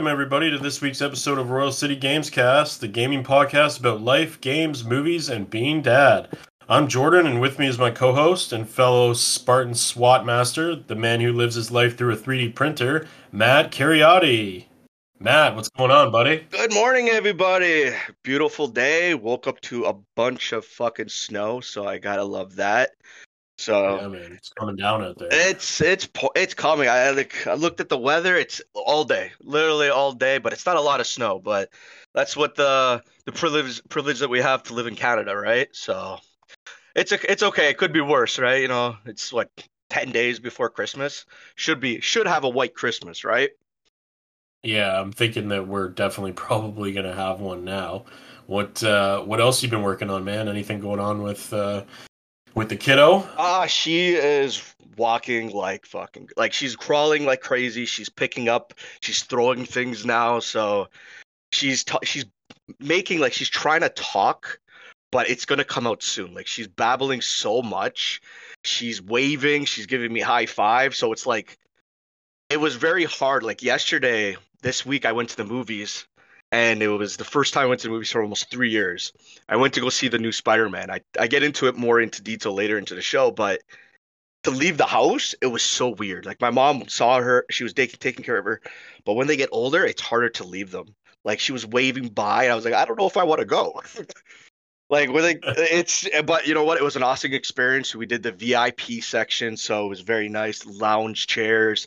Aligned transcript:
welcome, 0.00 0.10
everybody 0.10 0.50
to 0.50 0.56
this 0.56 0.80
week's 0.80 1.02
episode 1.02 1.36
of 1.36 1.50
Royal 1.50 1.70
City 1.70 1.94
Gamescast, 1.94 2.78
the 2.78 2.88
gaming 2.88 3.22
podcast 3.22 3.80
about 3.80 4.00
life, 4.00 4.40
games, 4.40 4.82
movies, 4.82 5.28
and 5.28 5.50
being 5.50 5.82
dad. 5.82 6.38
I'm 6.70 6.88
Jordan, 6.88 7.26
and 7.26 7.38
with 7.38 7.58
me 7.58 7.66
is 7.66 7.78
my 7.78 7.90
co-host 7.90 8.54
and 8.54 8.66
fellow 8.66 9.12
Spartan 9.12 9.74
SWAT 9.74 10.24
master, 10.24 10.74
the 10.74 10.94
man 10.94 11.20
who 11.20 11.34
lives 11.34 11.54
his 11.54 11.70
life 11.70 11.98
through 11.98 12.14
a 12.14 12.16
3D 12.16 12.54
printer, 12.54 13.08
Matt 13.30 13.72
Cariati. 13.72 14.64
Matt, 15.18 15.54
what's 15.54 15.68
going 15.68 15.90
on, 15.90 16.10
buddy? 16.10 16.46
Good 16.50 16.72
morning, 16.72 17.10
everybody. 17.10 17.92
Beautiful 18.22 18.68
day. 18.68 19.12
Woke 19.12 19.46
up 19.46 19.60
to 19.62 19.84
a 19.84 19.92
bunch 20.16 20.52
of 20.52 20.64
fucking 20.64 21.10
snow, 21.10 21.60
so 21.60 21.86
I 21.86 21.98
gotta 21.98 22.24
love 22.24 22.56
that. 22.56 22.92
So 23.60 24.00
Yeah, 24.00 24.08
man, 24.08 24.32
it's 24.32 24.48
coming 24.50 24.76
down 24.76 25.04
out 25.04 25.18
there. 25.18 25.28
it's 25.30 25.80
it's 25.80 26.08
it's 26.34 26.54
coming. 26.54 26.88
I 26.88 27.10
like 27.10 27.46
I 27.46 27.54
looked 27.54 27.80
at 27.80 27.88
the 27.88 27.98
weather. 27.98 28.36
It's 28.36 28.62
all 28.74 29.04
day, 29.04 29.32
literally 29.40 29.90
all 29.90 30.12
day, 30.12 30.38
but 30.38 30.52
it's 30.52 30.64
not 30.64 30.76
a 30.76 30.80
lot 30.80 31.00
of 31.00 31.06
snow. 31.06 31.38
But 31.38 31.68
that's 32.14 32.36
what 32.36 32.54
the 32.54 33.02
the 33.26 33.32
privilege 33.32 33.82
privilege 33.88 34.20
that 34.20 34.30
we 34.30 34.40
have 34.40 34.62
to 34.64 34.74
live 34.74 34.86
in 34.86 34.96
Canada, 34.96 35.36
right? 35.36 35.68
So 35.72 36.18
it's 36.96 37.12
a, 37.12 37.30
it's 37.30 37.42
okay. 37.42 37.68
It 37.68 37.76
could 37.76 37.92
be 37.92 38.00
worse, 38.00 38.38
right? 38.38 38.62
You 38.62 38.68
know, 38.68 38.96
it's 39.04 39.30
what 39.32 39.50
ten 39.90 40.10
days 40.10 40.40
before 40.40 40.70
Christmas. 40.70 41.26
Should 41.56 41.80
be 41.80 42.00
should 42.00 42.26
have 42.26 42.44
a 42.44 42.48
white 42.48 42.74
Christmas, 42.74 43.24
right? 43.24 43.50
Yeah, 44.62 44.98
I'm 45.00 45.12
thinking 45.12 45.48
that 45.48 45.68
we're 45.68 45.88
definitely 45.88 46.32
probably 46.48 46.92
gonna 46.92 47.14
have 47.14 47.40
one 47.40 47.64
now. 47.64 48.06
What 48.46 48.82
uh, 48.82 49.20
what 49.20 49.40
else 49.40 49.62
you 49.62 49.68
been 49.68 49.82
working 49.82 50.08
on, 50.10 50.24
man? 50.24 50.48
Anything 50.48 50.80
going 50.80 50.98
on 50.98 51.22
with 51.22 51.52
uh, 51.52 51.84
with 52.54 52.68
the 52.68 52.76
kiddo? 52.76 53.26
Ah, 53.36 53.66
she 53.66 54.14
is 54.14 54.62
walking 54.96 55.50
like 55.50 55.86
fucking 55.86 56.28
like 56.36 56.52
she's 56.52 56.76
crawling 56.76 57.24
like 57.24 57.40
crazy. 57.40 57.86
She's 57.86 58.08
picking 58.08 58.48
up, 58.48 58.74
she's 59.00 59.22
throwing 59.22 59.64
things 59.64 60.04
now. 60.04 60.40
So 60.40 60.88
she's 61.52 61.84
ta- 61.84 62.00
she's 62.02 62.26
making 62.78 63.20
like 63.20 63.32
she's 63.32 63.48
trying 63.48 63.80
to 63.80 63.88
talk, 63.90 64.58
but 65.10 65.28
it's 65.30 65.44
gonna 65.44 65.64
come 65.64 65.86
out 65.86 66.02
soon. 66.02 66.34
Like 66.34 66.46
she's 66.46 66.68
babbling 66.68 67.20
so 67.20 67.62
much. 67.62 68.20
She's 68.64 69.00
waving, 69.00 69.64
she's 69.64 69.86
giving 69.86 70.12
me 70.12 70.20
high 70.20 70.46
five. 70.46 70.94
So 70.94 71.12
it's 71.12 71.26
like 71.26 71.58
it 72.50 72.60
was 72.60 72.76
very 72.76 73.04
hard. 73.04 73.42
Like 73.42 73.62
yesterday, 73.62 74.36
this 74.62 74.84
week 74.84 75.06
I 75.06 75.12
went 75.12 75.30
to 75.30 75.36
the 75.36 75.44
movies 75.44 76.06
and 76.52 76.82
it 76.82 76.88
was 76.88 77.16
the 77.16 77.24
first 77.24 77.54
time 77.54 77.64
I 77.64 77.66
went 77.66 77.80
to 77.82 77.88
the 77.88 77.92
movies 77.92 78.10
for 78.10 78.22
almost 78.22 78.50
three 78.50 78.70
years. 78.70 79.12
I 79.48 79.56
went 79.56 79.74
to 79.74 79.80
go 79.80 79.88
see 79.88 80.08
the 80.08 80.18
new 80.18 80.32
Spider-Man. 80.32 80.90
I, 80.90 81.00
I 81.18 81.26
get 81.28 81.42
into 81.42 81.68
it 81.68 81.76
more 81.76 82.00
into 82.00 82.22
detail 82.22 82.52
later 82.52 82.76
into 82.76 82.94
the 82.94 83.02
show, 83.02 83.30
but 83.30 83.60
to 84.44 84.50
leave 84.50 84.76
the 84.76 84.86
house, 84.86 85.34
it 85.40 85.46
was 85.46 85.62
so 85.62 85.90
weird. 85.90 86.26
Like 86.26 86.40
my 86.40 86.50
mom 86.50 86.88
saw 86.88 87.20
her, 87.20 87.44
she 87.50 87.62
was 87.62 87.72
taking 87.72 87.98
taking 88.00 88.24
care 88.24 88.38
of 88.38 88.44
her, 88.44 88.60
but 89.04 89.14
when 89.14 89.26
they 89.26 89.36
get 89.36 89.50
older, 89.52 89.84
it's 89.84 90.00
harder 90.00 90.30
to 90.30 90.44
leave 90.44 90.70
them. 90.70 90.94
Like 91.24 91.38
she 91.38 91.52
was 91.52 91.66
waving 91.66 92.08
by, 92.08 92.44
and 92.44 92.52
I 92.52 92.56
was 92.56 92.64
like, 92.64 92.74
I 92.74 92.84
don't 92.84 92.98
know 92.98 93.06
if 93.06 93.16
I 93.16 93.24
want 93.24 93.40
to 93.40 93.44
go. 93.44 93.80
like 94.90 95.12
when 95.12 95.22
they, 95.22 95.38
it's, 95.42 96.08
but 96.24 96.46
you 96.46 96.54
know 96.54 96.64
what? 96.64 96.78
It 96.78 96.84
was 96.84 96.96
an 96.96 97.02
awesome 97.02 97.32
experience. 97.32 97.94
We 97.94 98.06
did 98.06 98.22
the 98.22 98.32
VIP 98.32 99.02
section, 99.02 99.56
so 99.56 99.84
it 99.84 99.88
was 99.88 100.00
very 100.00 100.28
nice. 100.28 100.64
Lounge 100.64 101.26
chairs. 101.26 101.86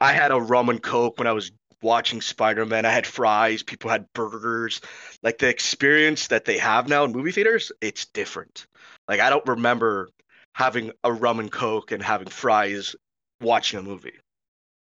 I 0.00 0.12
had 0.12 0.30
a 0.30 0.40
rum 0.40 0.68
and 0.68 0.82
coke 0.82 1.18
when 1.18 1.26
I 1.26 1.32
was 1.32 1.52
watching 1.84 2.20
Spider 2.20 2.66
Man. 2.66 2.84
I 2.84 2.90
had 2.90 3.06
fries. 3.06 3.62
People 3.62 3.90
had 3.90 4.12
burgers. 4.14 4.80
Like 5.22 5.38
the 5.38 5.48
experience 5.48 6.28
that 6.28 6.44
they 6.44 6.58
have 6.58 6.88
now 6.88 7.04
in 7.04 7.12
movie 7.12 7.30
theaters, 7.30 7.70
it's 7.80 8.06
different. 8.06 8.66
Like 9.06 9.20
I 9.20 9.30
don't 9.30 9.46
remember 9.46 10.08
having 10.54 10.90
a 11.04 11.12
rum 11.12 11.38
and 11.38 11.52
coke 11.52 11.92
and 11.92 12.02
having 12.02 12.28
fries 12.28 12.96
watching 13.40 13.78
a 13.78 13.82
movie. 13.82 14.14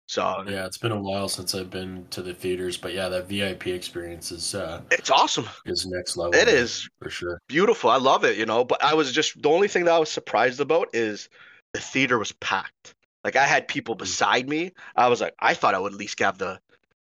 So 0.09 0.45
Yeah, 0.47 0.67
it's 0.67 0.79
been 0.79 0.93
a 0.93 1.01
while 1.01 1.29
since 1.29 1.55
I've 1.55 1.71
been 1.71 2.07
to 2.11 2.23
the 2.23 2.35
theaters, 2.35 2.77
but 2.77 2.93
yeah, 2.93 3.09
that 3.09 3.29
VIP 3.29 3.69
experience 3.69 4.31
is 4.31 4.55
uh, 4.55 4.83
it's 4.91 5.11
awesome. 5.11 5.49
is 5.67 5.87
next 5.87 6.17
level. 6.17 6.35
It 6.35 6.49
is 6.49 6.89
for 7.01 7.11
sure. 7.11 7.39
beautiful. 7.49 7.91
I 7.91 7.97
love 7.97 8.25
it, 8.25 8.37
you 8.37 8.47
know. 8.47 8.65
But 8.65 8.83
I 8.83 8.95
was 8.95 9.13
just 9.13 9.41
the 9.43 9.49
only 9.49 9.69
thing 9.69 9.85
that 9.85 9.95
I 9.95 9.99
was 9.99 10.11
surprised 10.11 10.61
about 10.61 10.89
is 10.93 11.29
the 11.73 11.81
theater 11.81 12.19
was 12.19 12.33
packed. 12.33 12.95
Like 13.25 13.37
I 13.37 13.47
had 13.47 13.69
people 13.69 13.95
beside 13.95 14.49
me. 14.49 14.73
I 14.97 15.09
was 15.09 15.21
like, 15.21 15.35
I 15.39 15.55
thought 15.55 15.75
I 15.75 15.79
would 15.79 15.93
at 15.93 15.99
least 15.99 16.19
have 16.21 16.39
the 16.39 16.61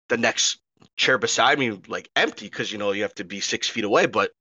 the 0.09 0.17
next 0.17 0.59
chair 0.97 1.17
beside 1.17 1.57
me 1.59 1.79
like 1.87 2.09
empty 2.15 2.45
because 2.45 2.71
you 2.71 2.77
know 2.77 2.91
you 2.91 3.01
have 3.01 3.15
to 3.15 3.23
be 3.23 3.39
six 3.39 3.67
feet 3.67 3.83
away. 3.83 4.05
But 4.05 4.31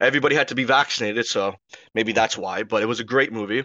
everybody 0.00 0.34
had 0.34 0.48
to 0.48 0.54
be 0.54 0.64
vaccinated, 0.64 1.26
so 1.26 1.54
maybe 1.94 2.12
that's 2.12 2.36
why. 2.36 2.62
But 2.62 2.82
it 2.82 2.86
was 2.86 3.00
a 3.00 3.04
great 3.04 3.32
movie. 3.32 3.64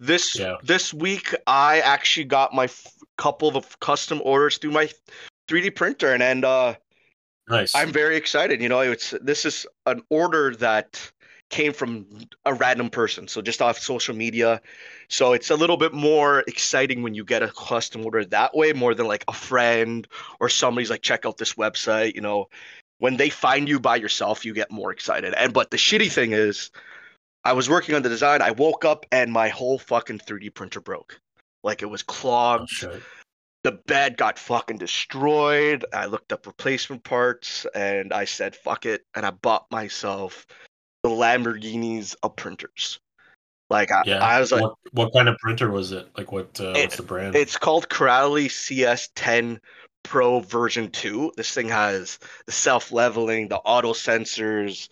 This 0.00 0.36
Yeah. 0.36 0.56
this 0.62 0.92
week 0.92 1.34
I 1.46 1.80
actually 1.80 2.24
got 2.24 2.54
my 2.54 2.64
f- 2.64 2.86
couple 3.18 3.56
of 3.56 3.78
custom 3.80 4.20
orders 4.24 4.58
through 4.58 4.72
my 4.72 4.90
3D 5.48 5.70
printer, 5.74 6.12
and 6.12 6.22
and 6.22 6.44
uh, 6.44 6.74
Nice. 7.48 7.74
I'm 7.74 7.92
very 7.92 8.16
excited. 8.16 8.62
You 8.62 8.68
know, 8.68 8.80
it's 8.80 9.10
this 9.20 9.44
is 9.44 9.66
an 9.86 10.02
order 10.10 10.54
that 10.56 11.11
came 11.52 11.72
from 11.72 12.06
a 12.44 12.54
random 12.54 12.90
person, 12.90 13.28
so 13.28 13.40
just 13.40 13.62
off 13.62 13.78
social 13.78 14.16
media. 14.16 14.60
So 15.08 15.34
it's 15.34 15.50
a 15.50 15.54
little 15.54 15.76
bit 15.76 15.92
more 15.92 16.40
exciting 16.48 17.02
when 17.02 17.14
you 17.14 17.24
get 17.24 17.42
a 17.42 17.48
custom 17.48 18.04
order 18.04 18.24
that 18.24 18.56
way, 18.56 18.72
more 18.72 18.94
than 18.94 19.06
like 19.06 19.24
a 19.28 19.32
friend 19.32 20.08
or 20.40 20.48
somebody's 20.48 20.90
like, 20.90 21.02
check 21.02 21.24
out 21.24 21.38
this 21.38 21.54
website. 21.54 22.14
You 22.16 22.22
know, 22.22 22.48
when 22.98 23.16
they 23.18 23.28
find 23.30 23.68
you 23.68 23.78
by 23.78 23.96
yourself, 23.96 24.44
you 24.44 24.54
get 24.54 24.70
more 24.72 24.90
excited. 24.90 25.34
And 25.34 25.52
but 25.52 25.70
the 25.70 25.76
shitty 25.76 26.10
thing 26.10 26.32
is, 26.32 26.70
I 27.44 27.52
was 27.52 27.68
working 27.68 27.94
on 27.94 28.02
the 28.02 28.08
design. 28.08 28.40
I 28.42 28.52
woke 28.52 28.84
up 28.84 29.04
and 29.12 29.30
my 29.32 29.48
whole 29.48 29.78
fucking 29.78 30.20
3D 30.20 30.54
printer 30.54 30.80
broke. 30.80 31.20
Like 31.62 31.82
it 31.82 31.90
was 31.90 32.02
Oh, 32.02 32.12
clogged 32.12 32.70
shit. 32.70 33.02
the 33.62 33.72
bed 33.72 34.16
got 34.16 34.38
fucking 34.38 34.78
destroyed. 34.78 35.84
I 35.92 36.06
looked 36.06 36.32
up 36.32 36.46
replacement 36.46 37.04
parts 37.04 37.66
and 37.74 38.12
I 38.12 38.24
said, 38.24 38.56
fuck 38.56 38.86
it. 38.86 39.02
And 39.14 39.26
I 39.26 39.30
bought 39.30 39.70
myself 39.70 40.46
the 41.02 41.08
Lamborghinis 41.08 42.14
of 42.22 42.36
printers. 42.36 43.00
Like, 43.70 43.90
I, 43.90 44.02
Yeah. 44.06 44.18
I 44.18 44.38
was 44.38 44.52
like, 44.52 44.62
what, 44.62 44.74
what 44.92 45.12
kind 45.12 45.28
of 45.28 45.36
printer 45.38 45.70
was 45.70 45.92
it? 45.92 46.08
Like 46.16 46.30
what? 46.32 46.60
Uh, 46.60 46.70
It- 46.70 46.82
what's 46.82 46.96
the 46.96 47.02
brand? 47.02 47.34
it's 47.34 47.56
called 47.56 47.88
Creality 47.88 48.48
CS10 48.48 49.58
Pro 50.04 50.40
version 50.40 50.90
2. 50.90 51.32
This 51.36 51.52
thing 51.52 51.68
has 51.68 52.18
the 52.46 52.52
self 52.52 52.92
leveling, 52.92 53.48
the 53.48 53.58
auto 53.58 53.92
sensors, 53.92 54.88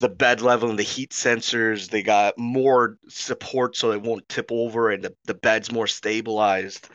the 0.00 0.08
bed 0.08 0.40
leveling, 0.40 0.76
the 0.76 0.82
heat 0.82 1.10
sensors. 1.10 1.90
They 1.90 2.02
got 2.02 2.38
more 2.38 2.96
support 3.08 3.76
so 3.76 3.92
it 3.92 4.02
won't 4.02 4.28
tip 4.28 4.50
over 4.50 4.90
and 4.90 5.02
the, 5.04 5.14
the 5.24 5.34
bed's 5.34 5.70
more 5.70 5.86
stabilized. 5.86 6.88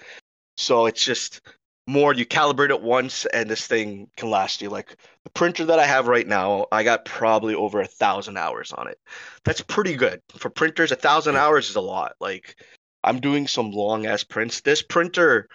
So 0.57 0.86
it's 0.88 1.03
just 1.03 1.42
more 1.88 2.13
you 2.13 2.25
calibrate 2.25 2.69
it 2.69 2.81
once 2.81 3.25
and 3.25 3.50
this 3.50 3.66
thing 3.66 4.07
can 4.16 4.30
last 4.30 4.62
you. 4.62 4.69
Like 4.69 4.95
the 5.24 5.30
printer 5.31 5.66
that 5.66 5.80
I 5.80 5.86
have 5.86 6.07
right 6.07 6.28
now, 6.28 6.68
I 6.72 6.83
got 6.83 7.06
probably 7.06 7.56
over 7.56 7.81
a 7.81 7.88
thousand 7.88 8.38
hours 8.38 8.72
on 8.72 8.88
it. 8.88 9.00
That's 9.44 9.62
pretty 9.62 9.95
good. 9.95 10.22
For 10.38 10.50
printers, 10.50 10.92
a 10.92 10.95
thousand 10.95 11.38
hours 11.38 11.69
is 11.69 11.75
a 11.75 11.81
lot. 11.81 12.13
Like 12.19 12.56
I'm 13.04 13.19
doing 13.19 13.48
some 13.48 13.72
long 13.72 14.06
ass 14.06 14.24
prints. 14.24 14.62
This 14.62 14.81
printer 14.81 15.48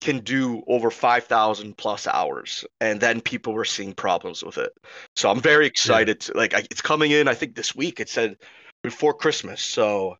can 0.00 0.18
do 0.18 0.64
over 0.66 0.90
5,000 0.90 1.78
plus 1.78 2.08
hours, 2.08 2.64
and 2.80 3.00
then 3.00 3.20
people 3.20 3.52
were 3.52 3.64
seeing 3.64 3.92
problems 3.92 4.42
with 4.42 4.58
it. 4.58 4.72
So 5.14 5.30
I'm 5.30 5.40
very 5.40 5.66
excited. 5.66 6.20
To, 6.22 6.36
like 6.36 6.54
I, 6.54 6.58
it's 6.70 6.82
coming 6.82 7.12
in. 7.12 7.28
I 7.28 7.34
think 7.34 7.54
this 7.54 7.74
week. 7.74 8.00
It 8.00 8.08
said 8.08 8.36
before 8.82 9.14
Christmas. 9.14 9.62
So 9.62 10.16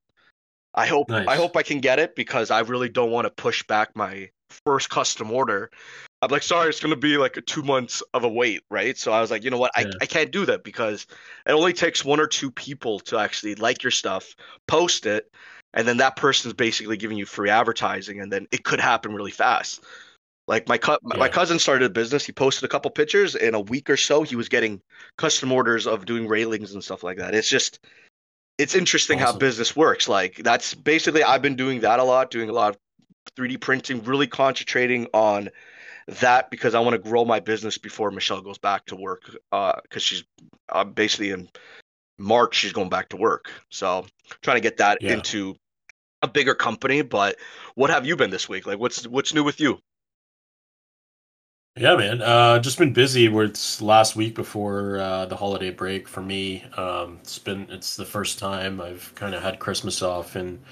I 0.73 0.87
hope 0.87 1.09
Nice. 1.09 1.27
I 1.27 1.37
hope 1.37 1.56
I 1.56 1.65
can 1.65 1.81
get 1.81 1.99
it 1.99 2.15
because 2.15 2.50
I 2.53 2.61
really 2.61 2.88
don't 2.88 3.11
want 3.11 3.27
to 3.27 3.31
push 3.31 3.65
back 3.65 3.97
my 3.97 4.31
first 4.64 4.90
custom 4.90 5.31
order. 5.31 5.70
I'm 6.20 6.31
like, 6.31 6.43
sorry, 6.43 6.69
it's 6.69 6.81
gonna 6.81 6.96
be 6.96 7.16
like 7.16 7.37
a 7.37 7.40
two 7.40 7.62
months 7.62 8.02
of 8.14 8.25
a 8.25 8.28
wait, 8.28 8.62
right? 8.70 8.96
So 8.96 9.12
I 9.12 9.20
was 9.20 9.31
like, 9.31 9.43
you 9.43 9.50
know 9.50 9.58
what, 9.58 9.72
I, 9.75 9.82
Yeah. 9.82 9.90
I 10.00 10.06
can't 10.06 10.31
do 10.31 10.46
that 10.46 10.62
because 10.62 11.06
it 11.46 11.52
only 11.52 11.72
takes 11.72 12.04
one 12.04 12.20
or 12.20 12.26
two 12.26 12.50
people 12.50 13.00
to 13.00 13.19
actually 13.19 13.56
like 13.56 13.82
your 13.82 13.90
stuff, 13.90 14.34
post 14.69 15.06
it, 15.06 15.31
and 15.75 15.87
then 15.88 15.96
that 15.96 16.16
person's 16.16 16.54
basically 16.54 16.96
giving 16.96 17.19
you 17.19 17.26
free 17.26 17.50
advertising, 17.50 18.20
and 18.20 18.32
then 18.32 18.46
it 18.52 18.64
could 18.64 18.81
happen 18.81 19.14
really 19.14 19.31
fast. 19.31 19.82
Like 20.49 20.69
my 20.69 20.76
cu- 20.76 20.99
my 21.02 21.28
cousin 21.28 21.58
started 21.58 21.87
a 21.87 21.90
business. 21.90 22.25
He 22.25 22.32
posted 22.32 22.64
a 22.64 22.69
couple 22.69 22.90
pictures 22.90 23.34
in 23.34 23.54
a 23.54 23.60
week 23.60 23.88
or 23.88 23.96
so. 23.96 24.22
He 24.22 24.37
was 24.37 24.49
getting 24.49 24.81
custom 25.16 25.52
orders 25.52 25.87
of 25.87 26.04
doing 26.04 26.26
railings 26.26 26.75
and 26.75 26.82
stuff 26.82 27.02
like 27.02 27.19
that. 27.19 27.34
It's 27.34 27.49
just 27.49 27.78
it's 28.58 28.75
interesting 28.75 29.19
how 29.19 29.32
business 29.32 29.75
works. 29.76 30.08
Like 30.08 30.37
that's 30.37 30.75
basically 30.75 31.22
I've 31.22 31.43
been 31.43 31.56
doing 31.56 31.81
that 31.81 32.00
a 32.00 32.04
lot, 32.04 32.31
doing 32.31 32.49
a 32.49 32.52
lot 32.52 32.70
of 32.70 32.78
3D 33.37 33.61
printing, 33.61 34.03
really 34.05 34.27
concentrating 34.27 35.07
on 35.13 35.49
that 36.21 36.51
because 36.51 36.75
I 36.75 36.81
want 36.81 36.95
to 36.95 37.11
grow 37.11 37.25
my 37.25 37.41
business 37.41 37.79
before 37.79 38.11
Michelle 38.11 38.41
goes 38.41 38.59
back 38.59 38.87
to 38.87 38.97
work. 38.97 39.31
Because 39.51 40.03
she's 40.03 40.25
uh, 40.69 40.85
basically 40.85 41.31
in 41.31 41.49
March 42.19 42.57
she's 42.57 42.73
going 42.73 42.89
back 42.89 43.09
to 43.11 43.17
work. 43.17 43.51
So 43.71 44.07
trying 44.43 44.57
to 44.57 44.61
get 44.61 44.77
that 44.79 44.99
Yeah. 45.03 45.15
into 45.15 45.57
a 46.23 46.29
bigger 46.29 46.55
company. 46.55 47.03
But 47.03 47.37
what 47.75 47.91
have 47.91 48.07
you 48.07 48.17
been 48.17 48.31
this 48.31 48.49
week? 48.49 48.67
Like 48.67 48.79
what's 48.79 49.07
what's 49.07 49.35
new 49.35 49.45
with 49.45 49.61
you? 49.61 49.79
Yeah, 51.77 51.97
man. 51.97 52.21
Uh, 52.21 52.59
just 52.59 52.79
been 52.79 52.93
busy. 52.93 53.29
Where 53.29 53.47
it's 53.47 53.81
last 53.81 54.15
week 54.15 54.35
before 54.35 54.99
uh, 54.99 55.25
the 55.25 55.37
holiday 55.37 55.71
break 55.71 56.07
for 56.07 56.21
me. 56.21 56.65
Um, 56.77 57.19
it's 57.23 57.39
been 57.39 57.67
it's 57.71 57.97
the 57.97 58.05
first 58.05 58.39
time 58.39 58.81
I've 58.81 59.11
kind 59.15 59.35
of 59.35 59.43
had 59.43 59.59
Christmas 59.59 60.03
off, 60.03 60.37
and 60.37 60.63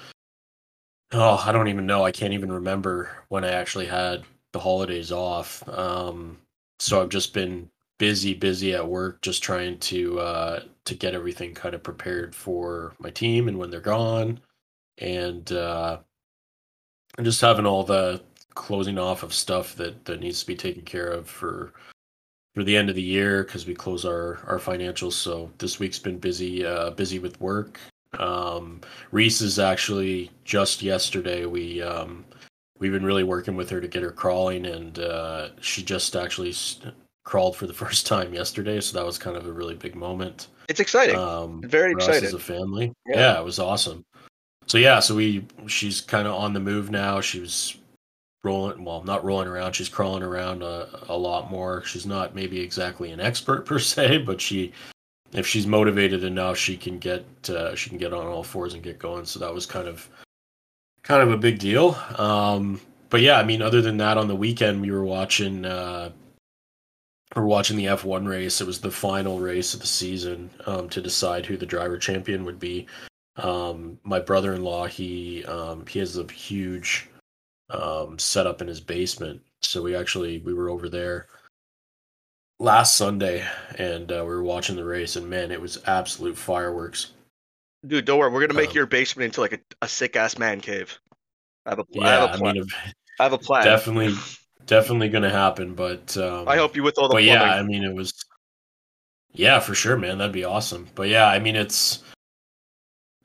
oh, 1.13 1.43
I 1.45 1.51
don't 1.51 1.67
even 1.67 1.85
know. 1.85 2.03
I 2.05 2.11
can't 2.11 2.33
even 2.33 2.51
remember 2.51 3.11
when 3.29 3.43
I 3.43 3.51
actually 3.51 3.85
had 3.85 4.23
the 4.51 4.59
holidays 4.59 5.11
off. 5.11 5.67
Um, 5.69 6.37
so 6.79 7.01
I've 7.01 7.09
just 7.09 7.33
been 7.33 7.69
busy, 7.99 8.33
busy 8.33 8.73
at 8.73 8.87
work, 8.87 9.21
just 9.21 9.43
trying 9.43 9.77
to 9.79 10.19
uh, 10.19 10.63
to 10.85 10.95
get 10.95 11.13
everything 11.13 11.53
kind 11.53 11.75
of 11.75 11.83
prepared 11.83 12.33
for 12.35 12.93
my 12.99 13.09
team 13.11 13.47
and 13.47 13.57
when 13.57 13.69
they're 13.69 13.81
gone, 13.81 14.39
and 14.97 15.51
uh, 15.51 15.99
and 17.17 17.25
just 17.25 17.41
having 17.41 17.65
all 17.65 17.83
the 17.83 18.21
closing 18.55 18.97
off 18.97 19.23
of 19.23 19.33
stuff 19.33 19.75
that 19.75 20.05
that 20.05 20.19
needs 20.19 20.41
to 20.41 20.47
be 20.47 20.55
taken 20.55 20.83
care 20.83 21.07
of 21.07 21.27
for 21.29 21.73
for 22.55 22.63
the 22.63 22.75
end 22.75 22.89
of 22.89 22.95
the 22.95 23.01
year 23.01 23.43
because 23.43 23.65
we 23.65 23.75
close 23.75 24.05
our 24.05 24.39
our 24.47 24.59
financials. 24.59 25.13
So 25.13 25.51
this 25.57 25.79
week's 25.79 25.99
been 25.99 26.19
busy, 26.19 26.65
uh, 26.65 26.91
busy 26.91 27.19
with 27.19 27.39
work. 27.41 27.79
Um, 28.19 28.81
Reese 29.11 29.41
is 29.41 29.59
actually 29.59 30.31
just 30.43 30.81
yesterday. 30.81 31.45
We 31.45 31.81
um, 31.81 32.25
we've 32.79 32.91
been 32.91 33.05
really 33.05 33.23
working 33.23 33.55
with 33.55 33.69
her 33.69 33.79
to 33.81 33.87
get 33.87 34.03
her 34.03 34.11
crawling, 34.11 34.65
and 34.65 34.99
uh, 34.99 35.49
she 35.61 35.83
just 35.83 36.15
actually 36.15 36.49
s- 36.49 36.79
crawled 37.23 37.55
for 37.55 37.67
the 37.67 37.73
first 37.83 38.05
time 38.07 38.33
yesterday. 38.33 38.81
So 38.81 38.97
that 38.97 39.05
was 39.05 39.17
kind 39.17 39.37
of 39.37 39.47
a 39.47 39.51
really 39.51 39.75
big 39.75 39.95
moment. 39.95 40.47
It's 40.69 40.79
exciting. 40.79 41.15
Um, 41.15 41.61
Very 41.65 41.91
excited. 41.91 42.23
as 42.23 42.33
a 42.33 42.39
family. 42.39 42.93
Yeah. 43.07 43.17
Yeah. 43.17 43.39
it 43.39 43.43
was 43.45 43.59
awesome. 43.59 44.03
So 44.67 44.77
yeah, 44.77 44.99
so 44.99 45.15
we 45.15 45.45
she's 45.67 46.01
kind 46.01 46.27
of 46.27 46.35
on 46.35 46.53
the 46.53 46.59
move 46.59 46.91
now. 46.91 47.19
She 47.19 47.39
was 47.39 47.77
rolling, 48.43 48.83
well, 48.85 49.03
not 49.03 49.23
rolling 49.23 49.47
around. 49.47 49.73
She's 49.73 49.89
crawling 49.89 50.23
around 50.23 50.63
a, 50.63 50.87
a 51.09 51.17
lot 51.17 51.51
more. 51.51 51.83
She's 51.83 52.05
not 52.05 52.35
maybe 52.35 52.59
exactly 52.59 53.11
an 53.11 53.19
expert 53.19 53.65
per 53.65 53.79
se, 53.79 54.19
but 54.19 54.39
she, 54.41 54.71
if 55.33 55.47
she's 55.47 55.67
motivated 55.67 56.23
enough, 56.23 56.57
she 56.57 56.77
can 56.77 56.99
get 56.99 57.25
uh, 57.49 57.75
she 57.75 57.89
can 57.89 57.97
get 57.97 58.13
on 58.13 58.25
all 58.27 58.43
fours 58.43 58.73
and 58.73 58.83
get 58.83 58.99
going. 58.99 59.25
So 59.25 59.39
that 59.39 59.53
was 59.53 59.65
kind 59.65 59.87
of 59.87 60.09
kind 61.03 61.21
of 61.21 61.31
a 61.31 61.37
big 61.37 61.59
deal. 61.59 61.97
Um, 62.17 62.81
but 63.09 63.21
yeah, 63.21 63.37
I 63.37 63.43
mean, 63.43 63.61
other 63.61 63.81
than 63.81 63.97
that, 63.97 64.17
on 64.17 64.27
the 64.27 64.35
weekend 64.35 64.81
we 64.81 64.91
were 64.91 65.05
watching. 65.05 65.65
Uh, 65.65 66.11
we 67.35 67.41
were 67.41 67.47
watching 67.47 67.77
the 67.77 67.85
F1 67.85 68.27
race. 68.27 68.59
It 68.59 68.67
was 68.67 68.81
the 68.81 68.91
final 68.91 69.39
race 69.39 69.73
of 69.73 69.79
the 69.79 69.87
season 69.87 70.49
um, 70.65 70.89
to 70.89 71.01
decide 71.01 71.45
who 71.45 71.55
the 71.55 71.65
driver 71.65 71.97
champion 71.97 72.43
would 72.43 72.59
be. 72.59 72.87
Um, 73.37 73.97
my 74.03 74.19
brother-in-law, 74.19 74.87
he 74.87 75.45
um, 75.45 75.85
he 75.87 75.99
has 75.99 76.17
a 76.17 76.29
huge 76.29 77.09
um, 77.69 78.19
setup 78.19 78.61
in 78.61 78.67
his 78.67 78.81
basement, 78.81 79.41
so 79.61 79.81
we 79.81 79.95
actually 79.95 80.39
we 80.39 80.53
were 80.53 80.69
over 80.69 80.89
there 80.89 81.27
last 82.61 82.95
Sunday 82.95 83.45
and 83.77 84.11
uh, 84.11 84.17
we 84.23 84.29
were 84.29 84.43
watching 84.43 84.75
the 84.75 84.85
race, 84.85 85.15
and 85.15 85.29
man, 85.29 85.51
it 85.51 85.59
was 85.59 85.81
absolute 85.87 86.37
fireworks. 86.37 87.11
Dude, 87.85 88.05
don't 88.05 88.19
worry. 88.19 88.31
We're 88.31 88.41
gonna 88.41 88.53
make 88.53 88.69
Um, 88.69 88.75
your 88.75 88.85
basement 88.85 89.25
into 89.25 89.41
like 89.41 89.53
a, 89.53 89.59
a 89.81 89.87
sick 89.87 90.15
ass 90.15 90.37
man 90.37 90.61
cave. 90.61 90.97
I 91.65 91.71
have 91.71 91.79
a, 91.79 91.81
I 91.81 91.85
Yeah, 91.95 92.09
have 92.09 92.29
a 92.29 92.33
I 92.33 92.37
plan. 92.37 92.55
mean, 92.55 92.67
I 93.19 93.23
have 93.23 93.33
a 93.33 93.37
plan. 93.37 93.65
definitely, 93.65 94.13
definitely 94.65 95.09
going 95.09 95.23
to 95.23 95.29
happen. 95.29 95.73
But 95.73 96.15
um, 96.17 96.47
I 96.47 96.57
hope 96.57 96.75
you 96.75 96.83
with 96.83 96.97
all 96.97 97.07
the 97.07 97.15
but 97.15 97.23
plumbing. 97.23 97.47
yeah, 97.47 97.55
I 97.55 97.63
mean, 97.63 97.83
it 97.83 97.93
was. 97.93 98.13
Yeah, 99.33 99.59
for 99.59 99.73
sure, 99.73 99.97
man. 99.97 100.17
That'd 100.17 100.33
be 100.33 100.43
awesome. 100.43 100.87
But 100.93 101.07
yeah, 101.09 101.25
I 101.27 101.39
mean, 101.39 101.55
it's 101.55 102.03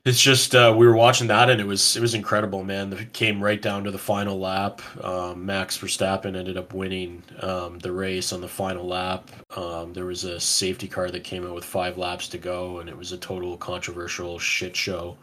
it's 0.07 0.21
just 0.21 0.55
uh, 0.55 0.73
we 0.75 0.87
were 0.87 0.95
watching 0.95 1.27
that, 1.27 1.49
and 1.49 1.59
it 1.59 1.67
was 1.67 1.95
it 1.95 2.01
was 2.01 2.13
incredible, 2.13 2.63
man. 2.63 2.93
It 2.93 3.13
came 3.13 3.43
right 3.43 3.61
down 3.61 3.83
to 3.83 3.91
the 3.91 3.97
final 3.97 4.39
lap. 4.39 4.81
Um, 5.03 5.45
Max 5.45 5.77
Verstappen 5.77 6.35
ended 6.37 6.57
up 6.57 6.73
winning 6.73 7.23
um, 7.41 7.79
the 7.79 7.91
race 7.91 8.31
on 8.31 8.41
the 8.41 8.47
final 8.47 8.87
lap. 8.87 9.29
Um, 9.55 9.93
there 9.93 10.05
was 10.05 10.23
a 10.23 10.39
safety 10.39 10.87
car 10.87 11.11
that 11.11 11.23
came 11.23 11.45
out 11.45 11.53
with 11.53 11.65
five 11.65 11.97
laps 11.97 12.27
to 12.29 12.37
go, 12.37 12.79
and 12.79 12.89
it 12.89 12.97
was 12.97 13.11
a 13.11 13.17
total 13.17 13.57
controversial 13.57 14.39
shit 14.39 14.75
show 14.75 15.17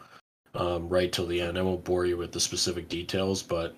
um, 0.53 0.87
right 0.87 1.11
till 1.11 1.25
the 1.25 1.41
end. 1.41 1.57
I 1.57 1.63
won't 1.63 1.83
bore 1.83 2.05
you 2.05 2.17
with 2.17 2.31
the 2.31 2.39
specific 2.39 2.87
details, 2.87 3.41
but 3.41 3.75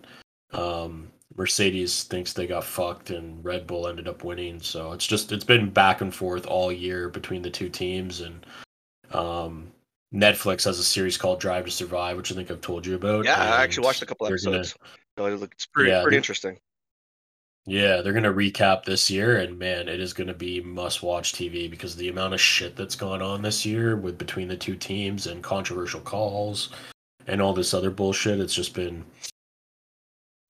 um, 0.52 1.08
Mercedes 1.36 2.04
thinks 2.04 2.34
they 2.34 2.48
got 2.48 2.64
fucked, 2.64 3.12
and 3.12 3.44
Red 3.46 3.66
Bull 3.66 3.88
ended 3.88 4.08
up 4.08 4.24
winning. 4.24 4.60
So 4.60 4.92
it's 4.92 5.08
just 5.08 5.32
it's 5.32 5.44
been 5.44 5.70
back 5.70 6.02
and 6.02 6.14
forth 6.14 6.46
all 6.46 6.72
year 6.72 7.10
between 7.10 7.42
the 7.42 7.50
two 7.50 7.70
teams, 7.70 8.22
and 8.22 8.46
um, 9.14 9.72
Netflix 10.14 10.64
has 10.64 10.80
a 10.80 10.84
series 10.84 11.18
called 11.18 11.40
Drive 11.40 11.66
to 11.66 11.72
Survive, 11.72 12.18
which 12.18 12.32
I 12.32 12.36
think 12.36 12.50
I've 12.50 12.62
told 12.62 12.86
you 12.86 12.96
about. 12.96 13.26
yeah, 13.26 13.42
I 13.42 13.64
actually 13.64 13.86
watched 13.86 14.02
a 14.02 14.06
couple 14.06 14.26
gonna- 14.28 14.36
episodes. 14.36 14.76
So 15.18 15.26
look- 15.36 15.54
it's 15.54 15.66
pretty 15.66 15.90
Yeah, 15.92 16.02
pretty 16.02 16.16
they- 16.16 16.18
interesting. 16.18 16.60
yeah, 17.66 18.02
they're 18.02 18.14
gonna 18.14 18.32
recap 18.34 18.86
this 18.86 19.10
year, 19.10 19.38
and 19.40 19.60
man, 19.60 19.90
it 19.90 20.00
is 20.00 20.14
gonna 20.14 20.34
be 20.34 20.62
must-watch 20.62 21.34
TV 21.34 21.68
because 21.68 21.96
the 21.96 22.08
amount 22.08 22.34
of 22.34 22.40
shit 22.42 22.76
that's 22.76 22.96
gone 22.96 23.22
on 23.22 23.42
this 23.42 23.66
year 23.66 23.98
with 23.98 24.18
between 24.18 24.48
the 24.48 24.56
two 24.56 24.76
teams 24.78 25.28
and 25.28 25.44
controversial 25.44 26.00
calls 26.02 26.70
and 27.28 27.42
all 27.42 27.54
this 27.54 27.74
other 27.74 27.90
bullshit. 27.90 28.40
It's 28.40 28.54
just 28.56 28.74
been 28.74 29.06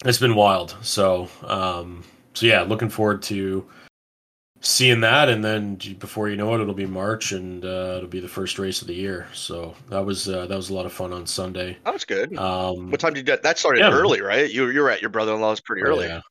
it's 0.06 0.19
been 0.19 0.36
wild. 0.36 0.75
So, 0.83 1.27
um, 1.42 2.04
so 2.36 2.45
yeah, 2.45 2.62
looking 2.62 2.89
forward 2.89 3.24
to 3.24 3.68
seeing 4.62 5.00
that, 5.01 5.30
and 5.30 5.44
then 5.44 5.75
before 6.00 6.30
you 6.30 6.36
know 6.36 6.54
it, 6.56 6.62
it'll 6.62 6.74
be 6.74 6.86
March, 6.86 7.31
and 7.31 7.63
uh, 7.63 7.95
it'll 7.98 8.09
be 8.09 8.19
the 8.19 8.27
first 8.27 8.59
race 8.59 8.81
of 8.81 8.88
the 8.88 8.94
year. 8.94 9.27
So 9.33 9.75
that 9.89 10.06
was 10.06 10.27
uh, 10.27 10.48
that 10.48 10.56
was 10.56 10.69
a 10.69 10.74
lot 10.74 10.86
of 10.86 10.94
fun 10.94 11.13
on 11.13 11.25
Sunday. 11.25 11.77
That 11.83 11.94
was 11.94 12.06
good. 12.06 12.38
Um, 12.38 12.92
What 12.92 13.00
time 13.00 13.13
did 13.13 13.19
you 13.19 13.26
get? 13.26 13.44
That 13.44 13.59
started 13.59 13.80
yeah, 13.80 13.92
early, 13.92 14.21
right? 14.21 14.49
You 14.49 14.69
you 14.69 14.81
were 14.81 14.90
at 14.90 15.02
your 15.02 15.09
brother-in-law's 15.09 15.59
pretty 15.61 15.83
early. 15.83 16.07
Yeah. 16.07 16.21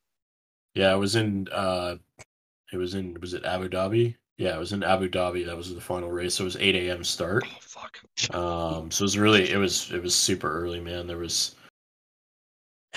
Yeah, 0.74 0.94
it 0.94 0.98
was 0.98 1.16
in 1.16 1.48
uh 1.52 1.96
it 2.72 2.76
was 2.76 2.94
in 2.94 3.18
was 3.20 3.32
it 3.32 3.44
Abu 3.44 3.68
Dhabi? 3.68 4.14
Yeah, 4.36 4.54
it 4.54 4.58
was 4.58 4.72
in 4.72 4.82
Abu 4.82 5.08
Dhabi. 5.08 5.46
That 5.46 5.56
was 5.56 5.74
the 5.74 5.80
final 5.80 6.10
race. 6.10 6.34
So 6.34 6.44
it 6.44 6.46
was 6.46 6.56
eight 6.56 6.74
AM 6.74 7.02
start. 7.02 7.44
Oh 7.46 7.58
fuck. 7.62 7.98
Um 8.34 8.90
so 8.90 9.02
it 9.02 9.06
was 9.06 9.18
really 9.18 9.50
it 9.50 9.56
was 9.56 9.90
it 9.90 10.02
was 10.02 10.14
super 10.14 10.52
early, 10.60 10.80
man. 10.80 11.06
There 11.06 11.16
was 11.16 11.54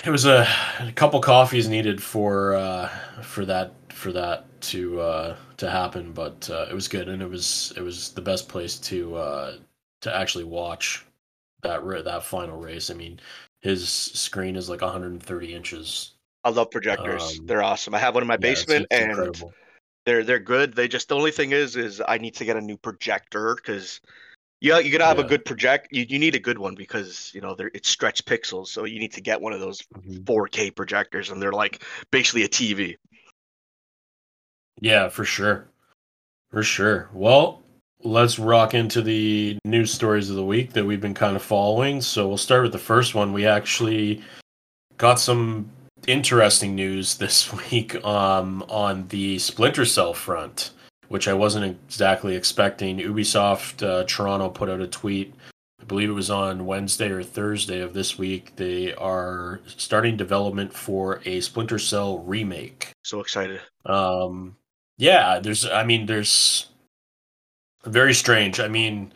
it 0.04 0.10
was 0.10 0.26
a, 0.26 0.46
a 0.80 0.92
couple 0.92 1.20
coffees 1.20 1.68
needed 1.68 2.02
for 2.02 2.54
uh 2.54 2.88
for 3.22 3.46
that 3.46 3.72
for 3.88 4.12
that 4.12 4.44
to 4.62 5.00
uh 5.00 5.36
to 5.58 5.70
happen, 5.70 6.12
but 6.12 6.48
uh, 6.50 6.66
it 6.70 6.74
was 6.74 6.88
good 6.88 7.08
and 7.08 7.22
it 7.22 7.28
was 7.28 7.72
it 7.76 7.82
was 7.82 8.12
the 8.12 8.20
best 8.22 8.48
place 8.48 8.78
to 8.78 9.16
uh 9.16 9.56
to 10.02 10.14
actually 10.14 10.44
watch 10.44 11.04
that 11.62 11.82
that 12.04 12.24
final 12.24 12.60
race. 12.60 12.90
I 12.90 12.94
mean, 12.94 13.20
his 13.62 13.88
screen 13.88 14.56
is 14.56 14.68
like 14.68 14.80
130 14.82 15.54
inches 15.54 16.12
I 16.44 16.50
love 16.50 16.70
projectors. 16.70 17.38
Um, 17.38 17.46
they're 17.46 17.62
awesome. 17.62 17.94
I 17.94 17.98
have 17.98 18.14
one 18.14 18.22
in 18.22 18.28
my 18.28 18.36
Yeah, 18.38 18.48
basement, 18.48 18.86
it's 18.90 18.90
and 18.90 19.08
incredible. 19.08 19.52
they're 20.06 20.24
they're 20.24 20.38
good. 20.40 20.74
They 20.74 20.88
just 20.88 21.08
the 21.08 21.16
only 21.16 21.30
thing 21.32 21.52
is 21.52 21.76
is 21.76 22.02
I 22.06 22.18
need 22.18 22.34
to 22.36 22.44
get 22.44 22.56
a 22.56 22.60
new 22.60 22.78
projector 22.78 23.54
because 23.56 24.00
yeah, 24.60 24.78
you 24.80 24.92
gotta 24.92 25.06
have 25.06 25.18
a 25.20 25.24
good 25.24 25.44
project. 25.44 25.88
You, 25.92 26.06
you 26.08 26.18
need 26.18 26.34
a 26.36 26.40
good 26.40 26.58
one 26.58 26.74
because 26.76 27.32
you 27.34 27.40
know 27.40 27.54
they're 27.54 27.70
it's 27.74 27.88
stretched 27.90 28.26
pixels, 28.26 28.68
so 28.68 28.84
you 28.84 28.98
need 29.00 29.12
to 29.14 29.22
get 29.22 29.40
one 29.40 29.52
of 29.54 29.60
those 29.60 29.82
Mhm. 29.96 30.24
4K 30.26 30.70
projectors, 30.70 31.30
and 31.30 31.42
they're 31.42 31.52
like 31.52 31.84
basically 32.12 32.44
a 32.44 32.48
TV. 32.48 32.96
Yeah, 34.80 35.08
for 35.08 35.24
sure. 35.24 35.68
For 36.50 36.62
sure. 36.62 37.08
Well, 37.12 37.62
let's 38.02 38.38
rock 38.38 38.74
into 38.74 39.02
the 39.02 39.58
news 39.64 39.92
stories 39.92 40.30
of 40.30 40.36
the 40.36 40.44
week 40.44 40.72
that 40.72 40.84
we've 40.84 41.00
been 41.00 41.14
kind 41.14 41.36
of 41.36 41.42
following. 41.42 42.00
So 42.00 42.26
we'll 42.26 42.38
start 42.38 42.62
with 42.62 42.72
the 42.72 42.78
first 42.78 43.14
one. 43.14 43.32
We 43.32 43.46
actually 43.46 44.22
got 44.96 45.20
some 45.20 45.70
interesting 46.06 46.74
news 46.74 47.14
this 47.18 47.52
week 47.52 48.02
um, 48.04 48.64
on 48.68 49.06
the 49.08 49.38
Splinter 49.38 49.84
Cell 49.84 50.14
front, 50.14 50.70
which 51.08 51.28
I 51.28 51.34
wasn't 51.34 51.66
exactly 51.66 52.34
expecting. 52.34 52.98
Ubisoft 52.98 53.86
uh, 53.86 54.04
Toronto 54.04 54.48
put 54.48 54.70
out 54.70 54.80
a 54.80 54.86
tweet. 54.86 55.34
I 55.80 55.84
believe 55.84 56.10
it 56.10 56.14
was 56.14 56.30
on 56.30 56.66
Wednesday 56.66 57.10
or 57.10 57.22
Thursday 57.22 57.80
of 57.80 57.94
this 57.94 58.18
week. 58.18 58.54
They 58.56 58.94
are 58.94 59.60
starting 59.66 60.16
development 60.16 60.72
for 60.74 61.20
a 61.24 61.40
Splinter 61.40 61.78
Cell 61.78 62.18
remake. 62.18 62.92
So 63.02 63.20
excited. 63.20 63.60
Um, 63.86 64.56
yeah, 65.00 65.38
there's, 65.38 65.64
I 65.64 65.82
mean, 65.82 66.04
there's 66.04 66.66
very 67.86 68.12
strange. 68.12 68.60
I 68.60 68.68
mean, 68.68 69.14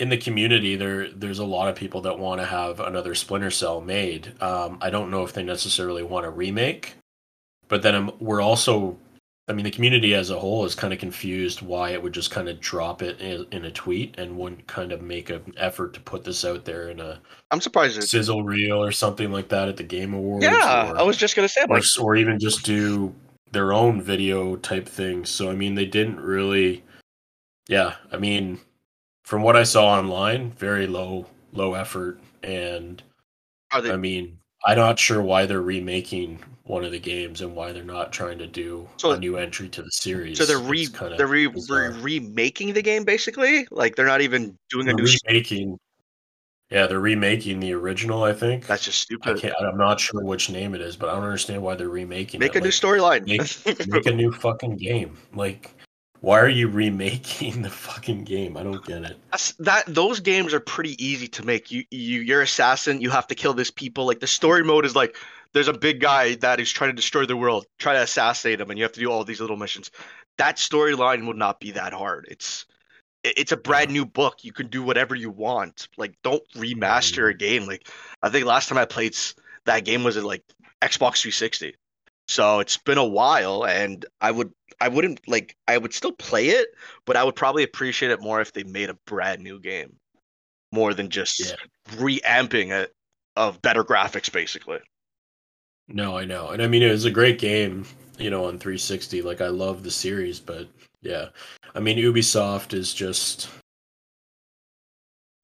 in 0.00 0.08
the 0.08 0.16
community, 0.16 0.74
there 0.74 1.08
there's 1.12 1.38
a 1.38 1.44
lot 1.44 1.68
of 1.68 1.76
people 1.76 2.00
that 2.02 2.18
want 2.18 2.40
to 2.40 2.44
have 2.46 2.80
another 2.80 3.14
Splinter 3.14 3.52
Cell 3.52 3.80
made. 3.80 4.34
Um, 4.42 4.78
I 4.82 4.90
don't 4.90 5.10
know 5.10 5.22
if 5.22 5.32
they 5.32 5.44
necessarily 5.44 6.02
want 6.02 6.26
a 6.26 6.30
remake, 6.30 6.96
but 7.68 7.82
then 7.82 7.94
um, 7.94 8.12
we're 8.18 8.40
also, 8.42 8.98
I 9.46 9.52
mean, 9.52 9.64
the 9.64 9.70
community 9.70 10.14
as 10.16 10.30
a 10.30 10.38
whole 10.38 10.64
is 10.64 10.74
kind 10.74 10.92
of 10.92 10.98
confused 10.98 11.62
why 11.62 11.90
it 11.90 12.02
would 12.02 12.12
just 12.12 12.32
kind 12.32 12.48
of 12.48 12.58
drop 12.58 13.02
it 13.02 13.20
in, 13.20 13.46
in 13.52 13.66
a 13.66 13.70
tweet 13.70 14.18
and 14.18 14.36
wouldn't 14.36 14.66
kind 14.66 14.90
of 14.90 15.00
make 15.00 15.30
an 15.30 15.54
effort 15.56 15.94
to 15.94 16.00
put 16.00 16.24
this 16.24 16.44
out 16.44 16.64
there 16.64 16.88
in 16.88 16.98
a 16.98 17.20
I'm 17.52 17.60
surprised. 17.60 18.02
Sizzle 18.02 18.42
reel 18.42 18.82
or 18.82 18.90
something 18.90 19.30
like 19.30 19.48
that 19.50 19.68
at 19.68 19.76
the 19.76 19.84
Game 19.84 20.12
Awards. 20.12 20.44
yeah, 20.44 20.90
or- 20.90 20.98
I 20.98 21.02
was 21.02 21.16
just 21.16 21.36
gonna 21.36 21.48
say, 21.48 21.64
or, 21.70 21.76
like, 21.76 21.84
or 22.00 22.16
even 22.16 22.40
just 22.40 22.64
do 22.64 23.14
their 23.56 23.72
own 23.72 24.02
video 24.02 24.54
type 24.56 24.86
thing. 24.86 25.24
So 25.24 25.50
I 25.50 25.54
mean, 25.54 25.74
they 25.74 25.86
didn't 25.86 26.20
really. 26.20 26.84
Yeah, 27.68 27.94
I 28.12 28.18
mean, 28.18 28.60
from 29.24 29.40
what 29.42 29.56
I 29.56 29.62
saw 29.64 29.86
online, 29.98 30.50
very 30.52 30.86
low 30.86 31.26
low 31.52 31.72
effort, 31.74 32.20
and 32.42 33.02
Are 33.72 33.80
they? 33.80 33.90
I 33.92 33.96
mean, 33.96 34.38
I'm 34.66 34.76
not 34.76 34.98
sure 34.98 35.22
why 35.22 35.46
they're 35.46 35.62
remaking 35.62 36.38
one 36.64 36.84
of 36.84 36.90
the 36.92 36.98
games 36.98 37.40
and 37.40 37.54
why 37.56 37.72
they're 37.72 37.82
not 37.84 38.12
trying 38.12 38.38
to 38.38 38.46
do 38.46 38.86
So- 38.98 39.12
a 39.12 39.18
new 39.18 39.36
entry 39.38 39.68
to 39.70 39.82
the 39.82 39.90
series. 39.90 40.36
so 40.36 40.44
they're 40.44 40.58
re 40.58 40.86
they're 41.16 41.26
re, 41.26 41.46
re 41.46 41.88
remaking 42.02 42.74
the 42.74 42.82
game 42.82 43.04
basically. 43.04 43.66
Like 43.70 43.96
they're 43.96 44.04
not 44.06 44.20
even 44.20 44.56
doing 44.70 44.86
a 44.88 44.92
They're 44.92 44.96
new. 44.96 45.10
s- 45.10 45.18
remaking. 45.26 45.78
Yeah, 46.70 46.86
they're 46.88 46.98
remaking 47.00 47.60
the 47.60 47.72
original. 47.74 48.24
I 48.24 48.32
think. 48.32 48.66
That's 48.66 48.84
just 48.84 49.02
I 49.02 49.04
stupid. 49.04 49.40
can't. 49.40 49.54
I'm 49.60 49.76
not 49.78 50.00
sure 50.00 50.24
which 50.24 50.50
name 50.50 50.74
it 50.74 50.80
is, 50.80 50.96
but 50.96 51.08
I 51.08 51.14
don't 51.14 51.24
understand 51.24 51.62
why 51.62 51.76
they're 51.76 51.88
remaking 51.88 52.38
it. 52.40 52.44
Make 52.44 52.56
it. 52.56 52.58
a 52.58 52.62
new 52.62 52.70
storyline. 52.70 53.24
make- 53.26 53.88
make 53.88 54.06
a 54.06 54.12
new 54.12 54.32
fucking 54.32 54.76
game. 54.76 55.16
Like, 55.32 55.70
why 56.20 56.40
are 56.40 56.48
you 56.48 56.68
remaking 56.68 57.62
the 57.62 57.70
fucking 57.70 58.24
game? 58.24 58.56
I 58.56 58.64
don't 58.64 58.84
get 58.84 59.04
it. 59.04 59.16
That's- 59.30 59.54
that 59.60 59.84
those 59.86 60.18
games 60.18 60.52
are 60.52 60.60
pretty 60.60 61.02
easy 61.04 61.28
to 61.28 61.46
make. 61.46 61.70
You 61.70 61.84
you 61.92 62.20
you're 62.22 62.42
assassin. 62.42 63.00
You 63.00 63.10
have 63.10 63.28
to 63.28 63.36
kill 63.36 63.54
this 63.54 63.70
people. 63.70 64.04
Like 64.06 64.18
the 64.20 64.26
story 64.26 64.64
mode 64.64 64.84
is 64.84 64.96
like 64.96 65.14
there's 65.52 65.68
a 65.68 65.72
big 65.72 66.00
guy 66.00 66.34
that 66.36 66.58
is 66.58 66.72
trying 66.72 66.90
to 66.90 66.96
destroy 66.96 67.26
the 67.26 67.36
world, 67.36 67.66
try 67.78 67.92
to 67.92 68.02
assassinate 68.02 68.60
him, 68.60 68.70
and 68.70 68.78
you 68.78 68.82
have 68.82 68.92
to 68.92 69.00
do 69.00 69.10
all 69.10 69.22
these 69.24 69.40
little 69.40 69.56
missions. 69.56 69.92
That 70.36 70.56
storyline 70.56 71.26
would 71.28 71.36
not 71.36 71.60
be 71.60 71.70
that 71.70 71.92
hard. 71.92 72.26
It's 72.28 72.62
it- 72.64 72.75
it's 73.24 73.52
a 73.52 73.56
brand 73.56 73.90
new 73.90 74.06
book. 74.06 74.44
You 74.44 74.52
can 74.52 74.68
do 74.68 74.82
whatever 74.82 75.14
you 75.14 75.30
want. 75.30 75.88
Like 75.96 76.14
don't 76.22 76.42
remaster 76.54 77.28
a 77.28 77.32
mm-hmm. 77.32 77.38
game. 77.38 77.66
Like 77.66 77.88
I 78.22 78.28
think 78.28 78.46
last 78.46 78.68
time 78.68 78.78
I 78.78 78.84
played 78.84 79.16
that 79.64 79.84
game 79.84 80.04
was 80.04 80.16
at 80.16 80.24
like 80.24 80.44
Xbox 80.82 81.20
360. 81.20 81.74
So 82.28 82.58
it's 82.58 82.76
been 82.76 82.98
a 82.98 83.04
while, 83.04 83.64
and 83.64 84.04
I 84.20 84.30
would 84.30 84.52
I 84.80 84.88
wouldn't 84.88 85.26
like 85.28 85.56
I 85.68 85.78
would 85.78 85.94
still 85.94 86.12
play 86.12 86.48
it, 86.48 86.68
but 87.04 87.16
I 87.16 87.24
would 87.24 87.36
probably 87.36 87.62
appreciate 87.62 88.10
it 88.10 88.20
more 88.20 88.40
if 88.40 88.52
they 88.52 88.64
made 88.64 88.90
a 88.90 88.98
brand 89.06 89.42
new 89.42 89.60
game, 89.60 89.96
more 90.72 90.92
than 90.92 91.08
just 91.08 91.38
Yeah. 91.40 91.56
reamping 91.96 92.70
it 92.70 92.92
of 93.36 93.62
better 93.62 93.84
graphics, 93.84 94.30
basically. 94.32 94.80
No, 95.88 96.16
I 96.18 96.24
know, 96.24 96.48
and 96.48 96.62
I 96.62 96.66
mean 96.66 96.82
it 96.82 96.90
was 96.90 97.04
a 97.04 97.10
great 97.10 97.38
game, 97.38 97.86
you 98.18 98.28
know, 98.30 98.46
on 98.46 98.58
360. 98.58 99.22
Like 99.22 99.40
I 99.40 99.48
love 99.48 99.84
the 99.84 99.90
series, 99.90 100.40
but 100.40 100.68
yeah, 101.06 101.28
I 101.74 101.80
mean 101.80 101.98
Ubisoft 101.98 102.74
is 102.74 102.92
just, 102.92 103.48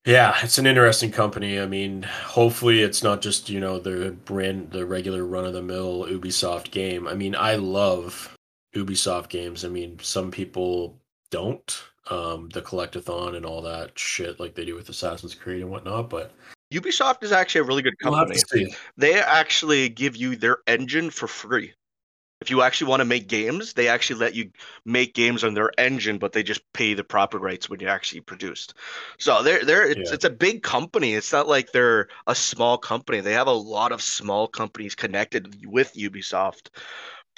yeah, 0.05 0.35
it's 0.43 0.57
an 0.57 0.67
interesting 0.67 1.11
company. 1.11 1.59
I 1.59 1.65
mean, 1.65 2.03
hopefully 2.03 2.81
it's 2.81 3.03
not 3.03 3.21
just 3.21 3.49
you 3.49 3.59
know 3.59 3.79
the 3.79 4.15
brand, 4.25 4.71
the 4.71 4.85
regular 4.85 5.25
run 5.25 5.45
of 5.45 5.53
the 5.53 5.61
mill 5.61 6.05
Ubisoft 6.05 6.71
game. 6.71 7.07
I 7.07 7.13
mean, 7.13 7.35
I 7.35 7.55
love 7.55 8.35
Ubisoft 8.75 9.29
games. 9.29 9.63
I 9.63 9.69
mean, 9.69 9.99
some 10.01 10.31
people 10.31 10.99
don't, 11.31 11.83
um, 12.09 12.49
the 12.49 12.61
collectathon 12.61 13.35
and 13.35 13.45
all 13.45 13.61
that 13.61 13.97
shit 13.97 14.39
like 14.39 14.55
they 14.55 14.65
do 14.65 14.75
with 14.75 14.89
Assassin's 14.89 15.35
Creed 15.35 15.61
and 15.61 15.71
whatnot, 15.71 16.09
but 16.09 16.33
Ubisoft 16.73 17.23
is 17.23 17.31
actually 17.31 17.61
a 17.61 17.63
really 17.65 17.81
good 17.81 17.93
we'll 18.03 18.13
company. 18.13 18.39
see. 18.39 18.75
They 18.97 19.21
actually 19.21 19.89
give 19.89 20.15
you 20.15 20.35
their 20.35 20.57
engine 20.67 21.09
for 21.09 21.27
free. 21.27 21.73
If 22.43 22.49
you 22.49 22.61
actually 22.61 22.89
want 22.89 22.99
to 22.99 23.05
make 23.05 23.29
games, 23.29 23.71
they 23.71 23.87
actually 23.87 24.19
let 24.19 24.35
you 24.35 24.51
make 24.85 25.13
games 25.13 25.45
on 25.45 25.53
their 25.53 25.71
engine, 25.77 26.17
but 26.17 26.33
they 26.33 26.43
just 26.43 26.61
pay 26.73 26.93
the 26.93 27.03
proper 27.05 27.39
rights 27.39 27.69
when 27.69 27.79
you 27.79 27.87
actually 27.87 28.19
produced. 28.19 28.73
So 29.17 29.43
they're 29.43 29.63
they're 29.63 29.87
it's, 29.87 30.09
Yeah. 30.09 30.15
it's 30.15 30.25
a 30.25 30.29
big 30.29 30.61
company. 30.61 31.13
It's 31.13 31.31
not 31.31 31.47
like 31.47 31.71
they're 31.71 32.09
a 32.27 32.35
small 32.35 32.77
company. 32.77 33.21
They 33.21 33.31
have 33.31 33.47
a 33.47 33.53
lot 33.53 33.93
of 33.93 34.01
small 34.01 34.49
companies 34.49 34.93
connected 34.93 35.65
with 35.65 35.93
Ubisoft. 35.93 36.67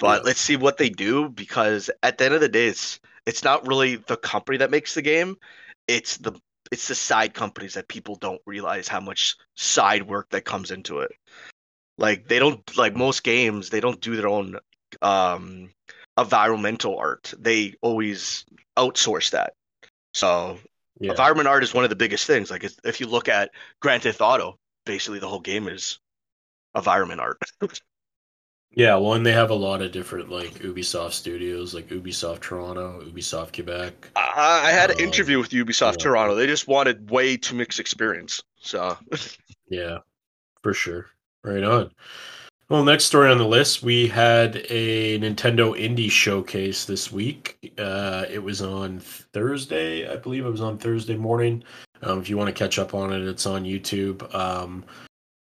But 0.00 0.22
Yeah. 0.22 0.26
let's 0.26 0.40
see 0.40 0.56
what 0.56 0.76
they 0.76 0.88
do 0.90 1.28
because 1.28 1.88
at 2.02 2.18
the 2.18 2.24
end 2.24 2.34
of 2.34 2.40
the 2.40 2.48
day, 2.48 2.66
it's 2.66 2.98
it's 3.26 3.44
not 3.44 3.68
really 3.68 3.96
the 3.96 4.16
company 4.16 4.58
that 4.58 4.72
makes 4.72 4.94
the 4.94 5.02
game. 5.02 5.36
It's 5.86 6.16
the 6.16 6.32
it's 6.72 6.88
the 6.88 6.96
side 6.96 7.32
companies 7.32 7.74
that 7.74 7.86
people 7.86 8.16
don't 8.16 8.42
realize 8.44 8.88
how 8.88 9.00
much 9.00 9.36
side 9.54 10.02
work 10.02 10.30
that 10.30 10.44
comes 10.44 10.72
into 10.72 10.98
it. 11.00 11.12
Like 11.96 12.28
they 12.28 12.40
don't 12.40 12.76
like 12.76 12.96
most 12.96 13.22
games, 13.22 13.70
they 13.70 13.80
don't 13.80 14.00
do 14.00 14.16
their 14.16 14.28
own 14.28 14.58
um 15.02 15.70
environmental 16.18 16.98
art. 16.98 17.32
They 17.38 17.74
always 17.82 18.44
outsource 18.76 19.30
that. 19.30 19.54
So 20.14 20.58
Yeah. 21.00 21.10
environment 21.10 21.48
art 21.48 21.62
is 21.64 21.74
one 21.74 21.84
of 21.84 21.90
the 21.90 21.96
biggest 21.96 22.26
things. 22.26 22.50
Like 22.50 22.64
if, 22.64 22.74
if 22.84 23.00
you 23.00 23.06
look 23.06 23.28
at 23.28 23.50
Grand 23.80 24.02
Theft 24.02 24.20
Auto, 24.20 24.58
basically 24.86 25.18
the 25.18 25.28
whole 25.28 25.40
game 25.40 25.68
is 25.68 25.98
environment 26.74 27.20
art. 27.20 27.38
Yeah, 28.70 28.96
well, 28.96 29.14
and 29.14 29.24
they 29.24 29.32
have 29.32 29.50
a 29.50 29.54
lot 29.54 29.80
of 29.82 29.90
different 29.92 30.28
like 30.28 30.58
Ubisoft 30.60 31.12
studios, 31.12 31.74
like 31.74 31.88
Ubisoft 31.88 32.40
Toronto, 32.42 33.00
Ubisoft 33.02 33.54
Quebec. 33.54 34.10
I, 34.14 34.62
I 34.66 34.70
had 34.72 34.90
an 34.90 34.96
Um, 34.98 35.04
interview 35.04 35.38
with 35.38 35.50
Ubisoft 35.50 35.98
yeah. 35.98 36.04
Toronto. 36.04 36.34
They 36.34 36.46
just 36.46 36.68
wanted 36.68 37.10
way 37.10 37.36
too 37.36 37.54
mixed 37.54 37.80
experience. 37.80 38.42
So 38.60 38.98
Yeah, 39.68 39.98
for 40.62 40.74
sure. 40.74 41.06
Right 41.44 41.64
on. 41.64 41.92
Well, 42.68 42.82
next 42.82 43.04
story 43.04 43.30
on 43.30 43.38
the 43.38 43.46
list, 43.46 43.84
we 43.84 44.08
had 44.08 44.56
a 44.70 45.20
Nintendo 45.20 45.78
Indie 45.80 46.10
Showcase 46.10 46.84
this 46.84 47.12
week. 47.12 47.72
Uh, 47.78 48.24
it 48.28 48.42
was 48.42 48.60
on 48.60 48.98
Thursday, 48.98 50.10
I 50.10 50.16
believe 50.16 50.44
it 50.44 50.50
was 50.50 50.60
on 50.60 50.76
Thursday 50.76 51.16
morning. 51.16 51.62
Um, 52.02 52.18
if 52.18 52.28
you 52.28 52.36
want 52.36 52.48
to 52.48 52.52
catch 52.52 52.80
up 52.80 52.92
on 52.92 53.12
it, 53.12 53.22
it's 53.22 53.46
on 53.46 53.62
YouTube. 53.62 54.34
Um, 54.34 54.84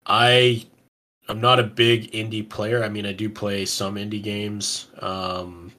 I 0.05 0.65
I'm 1.27 1.41
not 1.41 1.59
a 1.59 1.63
big 1.63 2.09
indie 2.13 2.47
player. 2.47 2.81
I 2.81 2.87
mean, 2.87 3.05
I 3.05 3.11
do 3.11 3.29
play 3.29 3.65
some 3.65 3.95
indie 3.95 4.23
games. 4.23 4.87
Um, 4.99 5.73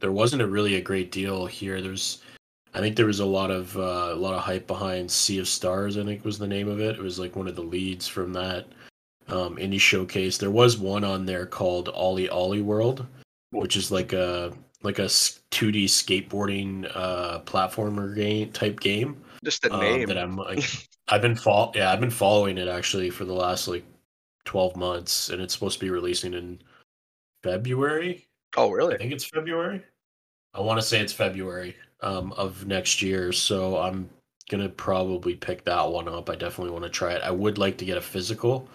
there 0.00 0.12
wasn't 0.12 0.42
a 0.42 0.46
really 0.46 0.74
a 0.74 0.82
great 0.82 1.10
deal 1.10 1.46
here. 1.46 1.80
There's, 1.80 2.20
I 2.74 2.80
think 2.80 2.94
there 2.94 3.06
was 3.06 3.20
a 3.20 3.24
lot 3.26 3.50
of 3.50 3.74
uh, 3.78 4.10
a 4.12 4.14
lot 4.14 4.34
of 4.34 4.42
hype 4.42 4.66
behind 4.66 5.10
Sea 5.10 5.38
of 5.38 5.48
Stars. 5.48 5.96
I 5.96 6.04
think 6.04 6.26
was 6.26 6.38
the 6.38 6.46
name 6.46 6.68
of 6.68 6.78
it. 6.78 6.96
It 6.96 7.02
was 7.02 7.18
like 7.18 7.36
one 7.36 7.48
of 7.48 7.56
the 7.56 7.62
leads 7.62 8.06
from 8.06 8.34
that 8.34 8.66
um, 9.28 9.56
indie 9.56 9.80
showcase. 9.80 10.38
There 10.38 10.50
was 10.50 10.78
one 10.78 11.04
on 11.04 11.26
there 11.26 11.46
called 11.46 11.88
Ollie 11.90 12.28
Ollie 12.28 12.62
World, 12.62 13.06
which 13.50 13.76
is 13.76 13.90
like 13.90 14.12
a 14.12 14.52
like 14.82 14.98
a 14.98 15.06
2D 15.06 15.84
skateboarding 15.84 16.90
uh, 16.94 17.40
platformer 17.40 18.14
game 18.14 18.50
type 18.52 18.80
game 18.80 19.22
just 19.44 19.62
the 19.62 19.72
um, 19.72 19.80
name. 19.80 20.08
that 20.08 20.18
I'm 20.18 20.36
like 20.36 20.64
I've 21.08 21.22
been 21.22 21.34
fol- 21.34 21.72
yeah 21.74 21.92
I've 21.92 22.00
been 22.00 22.10
following 22.10 22.58
it 22.58 22.68
actually 22.68 23.10
for 23.10 23.24
the 23.24 23.32
last 23.32 23.68
like 23.68 23.84
12 24.44 24.76
months 24.76 25.30
and 25.30 25.40
it's 25.42 25.54
supposed 25.54 25.78
to 25.78 25.84
be 25.84 25.90
releasing 25.90 26.34
in 26.34 26.60
February 27.42 28.26
oh 28.56 28.70
really? 28.70 28.94
I 28.94 28.98
think 28.98 29.12
it's 29.12 29.24
February 29.24 29.82
I 30.54 30.60
want 30.60 30.80
to 30.80 30.86
say 30.86 31.00
it's 31.00 31.12
February 31.12 31.76
um, 32.02 32.32
of 32.32 32.66
next 32.66 33.02
year 33.02 33.32
so 33.32 33.78
I'm 33.78 34.08
gonna 34.50 34.68
probably 34.68 35.34
pick 35.34 35.64
that 35.64 35.88
one 35.88 36.08
up 36.08 36.30
I 36.30 36.36
definitely 36.36 36.72
want 36.72 36.84
to 36.84 36.90
try 36.90 37.12
it 37.12 37.22
I 37.22 37.30
would 37.30 37.58
like 37.58 37.78
to 37.78 37.84
get 37.84 37.98
a 37.98 38.02
physical 38.02 38.68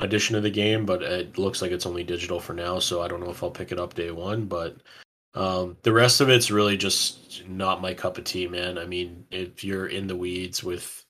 edition 0.00 0.36
of 0.36 0.42
the 0.42 0.50
game 0.50 0.86
but 0.86 1.02
it 1.02 1.38
looks 1.38 1.60
like 1.60 1.72
it's 1.72 1.86
only 1.86 2.04
digital 2.04 2.38
for 2.38 2.52
now 2.54 2.78
so 2.78 3.02
I 3.02 3.08
don't 3.08 3.20
know 3.20 3.30
if 3.30 3.42
I'll 3.42 3.50
pick 3.50 3.72
it 3.72 3.80
up 3.80 3.94
day 3.94 4.10
one 4.10 4.46
but 4.46 4.76
um, 5.34 5.76
the 5.82 5.92
rest 5.92 6.20
of 6.20 6.28
it's 6.28 6.50
really 6.50 6.76
just 6.76 7.46
not 7.46 7.80
my 7.80 7.94
cup 7.94 8.18
of 8.18 8.24
tea, 8.24 8.48
man. 8.48 8.78
I 8.78 8.86
mean, 8.86 9.24
if 9.30 9.62
you're 9.62 9.86
in 9.86 10.06
the 10.06 10.16
weeds 10.16 10.64
with 10.64 11.04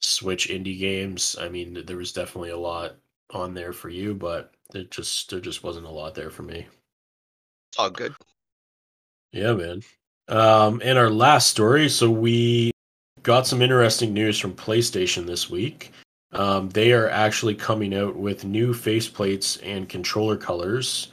Switch 0.00 0.48
indie 0.48 0.78
games, 0.78 1.36
I 1.40 1.48
mean, 1.48 1.82
there 1.86 1.96
was 1.96 2.12
definitely 2.12 2.50
a 2.50 2.58
lot 2.58 2.96
on 3.30 3.54
there 3.54 3.72
for 3.72 3.88
you, 3.88 4.14
but 4.14 4.52
it 4.74 4.90
just 4.90 5.30
there 5.30 5.40
just 5.40 5.62
wasn't 5.62 5.86
a 5.86 5.90
lot 5.90 6.14
there 6.14 6.30
for 6.30 6.42
me. 6.42 6.66
All 7.78 7.88
good. 7.88 8.14
Yeah, 9.32 9.54
man. 9.54 9.82
Um, 10.28 10.82
and 10.84 10.98
our 10.98 11.10
last 11.10 11.48
story. 11.48 11.88
So 11.88 12.10
we 12.10 12.72
got 13.22 13.46
some 13.46 13.62
interesting 13.62 14.12
news 14.12 14.38
from 14.38 14.54
PlayStation 14.54 15.24
this 15.24 15.48
week. 15.48 15.92
Um, 16.32 16.70
they 16.70 16.92
are 16.92 17.10
actually 17.10 17.54
coming 17.54 17.94
out 17.94 18.16
with 18.16 18.44
new 18.44 18.72
faceplates 18.72 19.60
and 19.62 19.88
controller 19.88 20.36
colors 20.36 21.08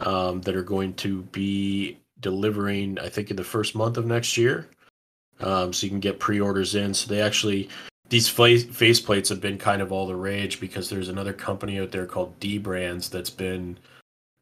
um, 0.00 0.40
that 0.42 0.56
are 0.56 0.62
going 0.62 0.94
to 0.94 1.22
be 1.22 1.98
delivering, 2.20 2.98
I 2.98 3.08
think, 3.08 3.30
in 3.30 3.36
the 3.36 3.44
first 3.44 3.74
month 3.74 3.96
of 3.96 4.06
next 4.06 4.36
year. 4.36 4.68
Um, 5.40 5.72
so 5.72 5.86
you 5.86 5.90
can 5.90 6.00
get 6.00 6.18
pre-orders 6.18 6.74
in. 6.74 6.94
So 6.94 7.08
they 7.08 7.20
actually 7.20 7.68
these 8.08 8.28
face 8.28 8.64
faceplates 8.64 9.28
have 9.28 9.40
been 9.40 9.58
kind 9.58 9.80
of 9.80 9.90
all 9.90 10.06
the 10.06 10.16
rage 10.16 10.60
because 10.60 10.90
there's 10.90 11.08
another 11.08 11.32
company 11.32 11.80
out 11.80 11.90
there 11.90 12.06
called 12.06 12.38
D 12.38 12.58
Brands 12.58 13.08
that's 13.08 13.30
been 13.30 13.78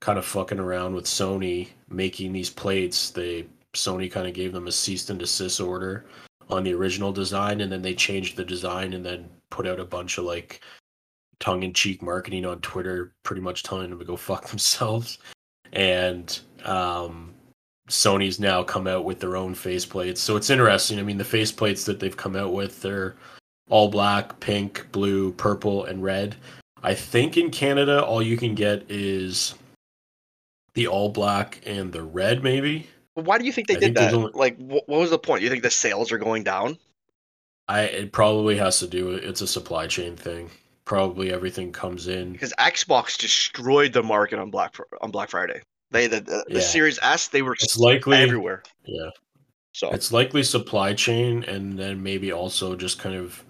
kind 0.01 0.19
of 0.19 0.25
fucking 0.25 0.59
around 0.59 0.95
with 0.95 1.05
Sony 1.05 1.69
making 1.89 2.33
these 2.33 2.51
plates. 2.51 3.11
They 3.11 3.47
Sony 3.75 4.11
kind 4.11 4.27
of 4.27 4.35
gave 4.35 4.53
them 4.53 4.67
a 4.67 4.73
cease 4.73 5.09
and 5.09 5.19
desist 5.19 5.61
order 5.61 6.05
on 6.51 6.65
the 6.65 6.75
original 6.75 7.13
design, 7.13 7.61
and 7.61 7.71
then 7.71 7.83
they 7.83 7.95
changed 7.95 8.37
the 8.37 8.45
design 8.45 8.93
and 8.93 9.05
then 9.05 9.29
put 9.53 9.67
out 9.67 9.79
a 9.79 9.85
bunch 9.85 10.17
of 10.19 10.25
like 10.25 10.63
tongue 11.39 11.63
in 11.63 11.73
cheek 11.75 12.03
marketing 12.03 12.47
on 12.47 12.59
Twitter, 12.61 13.13
pretty 13.23 13.43
much 13.43 13.63
telling 13.63 13.91
them 13.91 13.99
to 13.99 14.05
go 14.05 14.17
fuck 14.31 14.49
themselves. 14.49 15.19
And 15.73 16.39
um, 16.65 17.35
Sony's 17.89 18.41
now 18.41 18.63
come 18.63 18.87
out 18.87 19.05
with 19.05 19.21
their 19.21 19.37
own 19.37 19.55
faceplates, 19.55 20.19
so 20.19 20.37
it's 20.37 20.51
interesting. 20.51 20.99
I 20.99 21.03
mean, 21.03 21.19
the 21.19 21.25
faceplates 21.25 21.85
that 21.87 22.01
they've 22.01 22.17
come 22.17 22.35
out 22.37 22.53
with, 22.53 22.81
they're 22.83 23.15
all 23.71 23.89
black, 23.89 24.39
pink, 24.41 24.87
blue, 24.93 25.33
purple, 25.33 25.85
and 25.85 26.03
red. 26.03 26.35
I 26.83 26.95
think 26.95 27.37
in 27.37 27.51
Canada, 27.51 28.05
all 28.05 28.21
you 28.23 28.37
can 28.37 28.55
get 28.55 28.85
is 28.91 29.55
the 30.75 30.87
all 30.89 31.09
black 31.11 31.61
and 31.65 31.93
the 31.93 32.03
red, 32.03 32.43
maybe. 32.43 32.89
Why 33.15 33.39
do 33.39 33.45
you 33.45 33.53
think 33.53 33.69
they 33.69 33.77
I 33.77 33.79
did 33.81 33.95
think 33.95 33.97
that? 33.97 34.15
only- 34.15 34.33
Like, 34.35 34.57
what 34.59 34.89
was 34.89 35.11
the 35.11 35.19
point? 35.19 35.43
You 35.43 35.51
think 35.51 35.63
the 35.63 35.71
sales 35.71 36.11
are 36.13 36.19
going 36.19 36.43
down? 36.43 36.79
I 37.69 37.83
it 37.83 38.13
probably 38.13 38.57
has 38.57 38.79
to 38.81 38.87
do 38.87 39.07
with 39.07 39.25
it's 39.25 39.41
a 39.41 39.47
supply 39.47 39.87
chain 39.87 40.17
thing. 40.17 40.51
Probably 40.85 41.33
everything 41.33 41.73
comes 41.73 42.09
in. 42.09 42.33
Because 42.33 42.53
Xbox 42.59 43.17
destroyed 43.17 43.93
the 43.93 44.03
market 44.03 44.39
on 44.39 44.51
Black 44.51 44.77
on 45.01 45.11
Black 45.11 45.31
Friday. 45.31 45.63
They 45.91 46.07
the 46.07 46.21
the, 46.21 46.45
the 46.49 46.61
Series 46.61 46.99
S 47.03 47.29
they 47.29 47.43
were 47.43 47.55
It's 47.55 47.79
likely 47.79 48.17
everywhere. 48.17 48.63
Yeah. 48.85 49.11
So 49.73 49.91
It's 49.91 50.13
likely 50.13 50.43
supply 50.43 50.93
chain 50.93 51.45
and 51.45 51.79
then 51.79 52.03
maybe 52.03 52.31
also 52.33 52.77
just 52.77 52.99
kind 52.99 53.15
of 53.15 53.43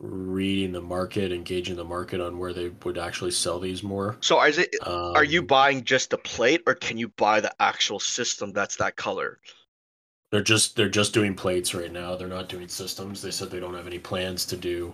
reading 0.00 0.72
the 0.72 0.80
market, 0.80 1.32
engaging 1.32 1.76
the 1.76 1.84
market 1.84 2.20
on 2.20 2.38
where 2.38 2.52
they 2.52 2.70
would 2.84 2.98
actually 2.98 3.30
sell 3.30 3.60
these 3.60 3.82
more. 3.82 4.16
so 4.20 4.42
is 4.42 4.58
it? 4.58 4.74
Um, 4.82 5.14
Are 5.14 5.24
you 5.24 5.42
buying 5.42 5.84
just 5.84 6.10
the 6.10 6.18
plate, 6.18 6.62
or 6.66 6.74
can 6.74 6.98
you 6.98 7.08
buy 7.08 7.40
the 7.40 7.52
actual 7.60 8.00
system 8.00 8.52
that's 8.52 8.76
that 8.76 8.96
color? 8.96 9.38
They're 10.34 10.42
just 10.42 10.74
they're 10.74 10.88
just 10.88 11.14
doing 11.14 11.36
plates 11.36 11.76
right 11.76 11.92
now. 11.92 12.16
They're 12.16 12.26
not 12.26 12.48
doing 12.48 12.66
systems. 12.66 13.22
They 13.22 13.30
said 13.30 13.52
they 13.52 13.60
don't 13.60 13.76
have 13.76 13.86
any 13.86 14.00
plans 14.00 14.44
to 14.46 14.56
do 14.56 14.92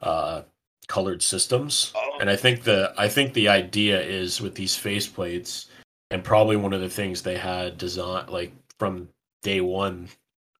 uh, 0.00 0.42
colored 0.88 1.22
systems. 1.22 1.92
And 2.20 2.28
I 2.28 2.34
think 2.34 2.64
the 2.64 2.92
I 2.98 3.06
think 3.06 3.32
the 3.32 3.46
idea 3.46 4.02
is 4.02 4.40
with 4.40 4.56
these 4.56 4.74
face 4.74 5.06
plates, 5.06 5.66
and 6.10 6.24
probably 6.24 6.56
one 6.56 6.72
of 6.72 6.80
the 6.80 6.88
things 6.88 7.22
they 7.22 7.36
had 7.36 7.78
design 7.78 8.26
like 8.26 8.52
from 8.80 9.08
day 9.44 9.60
one, 9.60 10.08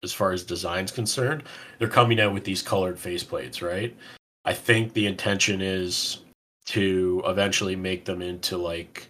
as 0.04 0.12
far 0.12 0.30
as 0.30 0.44
design's 0.44 0.92
concerned, 0.92 1.42
they're 1.80 1.88
coming 1.88 2.20
out 2.20 2.32
with 2.32 2.44
these 2.44 2.62
colored 2.62 3.00
face 3.00 3.24
plates, 3.24 3.60
right? 3.60 3.96
I 4.44 4.54
think 4.54 4.92
the 4.92 5.08
intention 5.08 5.60
is 5.60 6.18
to 6.66 7.20
eventually 7.26 7.74
make 7.74 8.04
them 8.04 8.22
into 8.22 8.58
like 8.58 9.08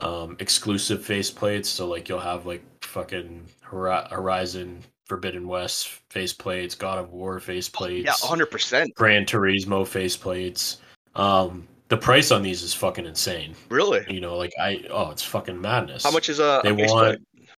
um, 0.00 0.36
exclusive 0.40 1.02
face 1.02 1.30
plates. 1.30 1.70
So 1.70 1.88
like 1.88 2.06
you'll 2.10 2.20
have 2.20 2.44
like 2.44 2.62
fucking 2.88 3.44
Horizon 3.60 4.82
Forbidden 5.06 5.46
West 5.46 5.90
faceplates, 6.10 6.76
God 6.76 6.98
of 6.98 7.12
War 7.12 7.38
faceplates. 7.38 8.04
Yeah, 8.04 8.12
hundred 8.12 8.46
percent. 8.46 8.94
Gran 8.94 9.24
Turismo 9.24 9.84
faceplates. 9.84 10.78
Um, 11.14 11.66
the 11.88 11.96
price 11.96 12.30
on 12.30 12.42
these 12.42 12.62
is 12.62 12.74
fucking 12.74 13.06
insane. 13.06 13.54
Really? 13.70 14.04
You 14.08 14.20
know, 14.20 14.36
like 14.36 14.52
I 14.60 14.84
oh, 14.90 15.10
it's 15.10 15.22
fucking 15.22 15.60
madness. 15.60 16.02
How 16.02 16.10
much 16.10 16.28
is 16.28 16.40
a, 16.40 16.60
They 16.62 16.70
a 16.70 16.74
want 16.74 17.18
plate? 17.34 17.48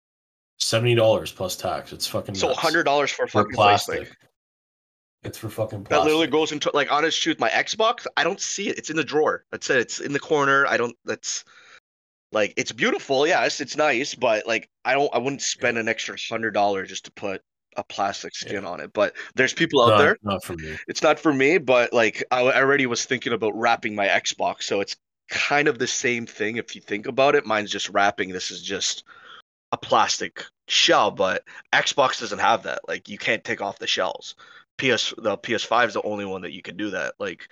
seventy 0.59 0.95
dollars 0.95 1.33
plus 1.33 1.57
tax. 1.57 1.93
It's 1.93 2.07
fucking 2.07 2.35
So 2.35 2.49
nuts. 2.49 2.59
hundred 2.61 2.85
dollars 2.85 3.11
for 3.11 3.25
a 3.25 3.29
for 3.29 3.43
fucking 3.43 3.55
plastic. 3.55 4.13
It's 5.23 5.37
for 5.37 5.51
fucking 5.51 5.85
That 5.91 6.05
literally 6.05 6.29
goes 6.29 6.53
into 6.53 6.71
like 6.73 6.91
honest 6.91 7.21
truth. 7.21 7.39
My 7.39 7.51
Xbox, 7.51 8.07
I 8.17 8.25
don't 8.25 8.41
see 8.41 8.69
it. 8.69 8.79
It's 8.79 8.89
in 8.91 8.97
the 8.97 9.05
drawer. 9.05 9.45
That's 9.51 9.69
it. 9.69 9.79
It's 9.79 10.01
in 10.01 10.13
the 10.13 10.21
corner. 10.21 10.67
I 10.67 10.77
don't. 10.77 10.97
That's 11.05 11.45
like 12.33 12.55
it's 12.57 12.73
beautiful. 12.73 13.27
Yes, 13.27 13.61
it's 13.61 13.77
nice, 13.77 14.15
but 14.15 14.47
like 14.47 14.69
I 14.85 14.95
don't. 14.95 15.13
I 15.15 15.19
wouldn't 15.19 15.43
spend 15.43 15.79
an 15.79 15.89
extra 15.89 16.17
hundred 16.29 16.53
dollars 16.53 16.89
just 16.89 17.07
to 17.07 17.13
put 17.13 17.43
a 17.77 17.85
plastic 17.85 18.35
skin 18.35 18.65
on 18.65 18.81
it. 18.81 18.93
But 18.93 19.15
there's 19.35 19.53
people 19.53 19.83
out 19.83 19.91
not, 19.91 19.99
there. 19.99 20.17
not 20.23 20.45
for 20.45 20.55
me. 20.55 20.77
It's 20.89 21.03
not 21.03 21.19
for 21.19 21.33
me, 21.33 21.59
but 21.59 21.93
like 21.93 22.23
I 22.31 22.43
I 22.43 22.61
already 22.61 22.87
was 22.87 23.05
thinking 23.05 23.33
about 23.33 23.57
wrapping 23.57 23.95
my 23.95 24.07
Xbox, 24.07 24.63
so 24.63 24.81
it's 24.81 24.97
kind 25.29 25.69
of 25.69 25.79
the 25.79 25.87
same 25.87 26.27
thing 26.27 26.57
if 26.57 26.75
you 26.75 26.81
think 26.81 27.07
about 27.07 27.35
it. 27.35 27.47
Mine's 27.47 27.71
just 27.71 27.89
wrapping. 27.89 28.31
This 28.31 28.51
is 28.51 28.63
just 28.63 29.05
a 29.73 29.77
plastic 29.77 30.45
shell, 30.69 31.11
but 31.11 31.45
Xbox 31.73 32.21
doesn't 32.21 32.39
have 32.39 32.65
that. 32.65 32.81
Like 32.87 33.09
you 33.09 33.19
can't 33.19 33.45
take 33.45 33.61
off 33.61 33.79
the 33.79 33.87
shells. 33.87 34.37
PS 34.79 35.15
the 35.19 35.37
PS5 35.37 35.89
is 35.89 35.95
the 35.95 36.03
only 36.03 36.25
one 36.25 36.43
that 36.43 36.53
you 36.53 36.63
can 36.63 36.77
do 36.77 36.91
that. 36.91 37.15
Like 37.19 37.49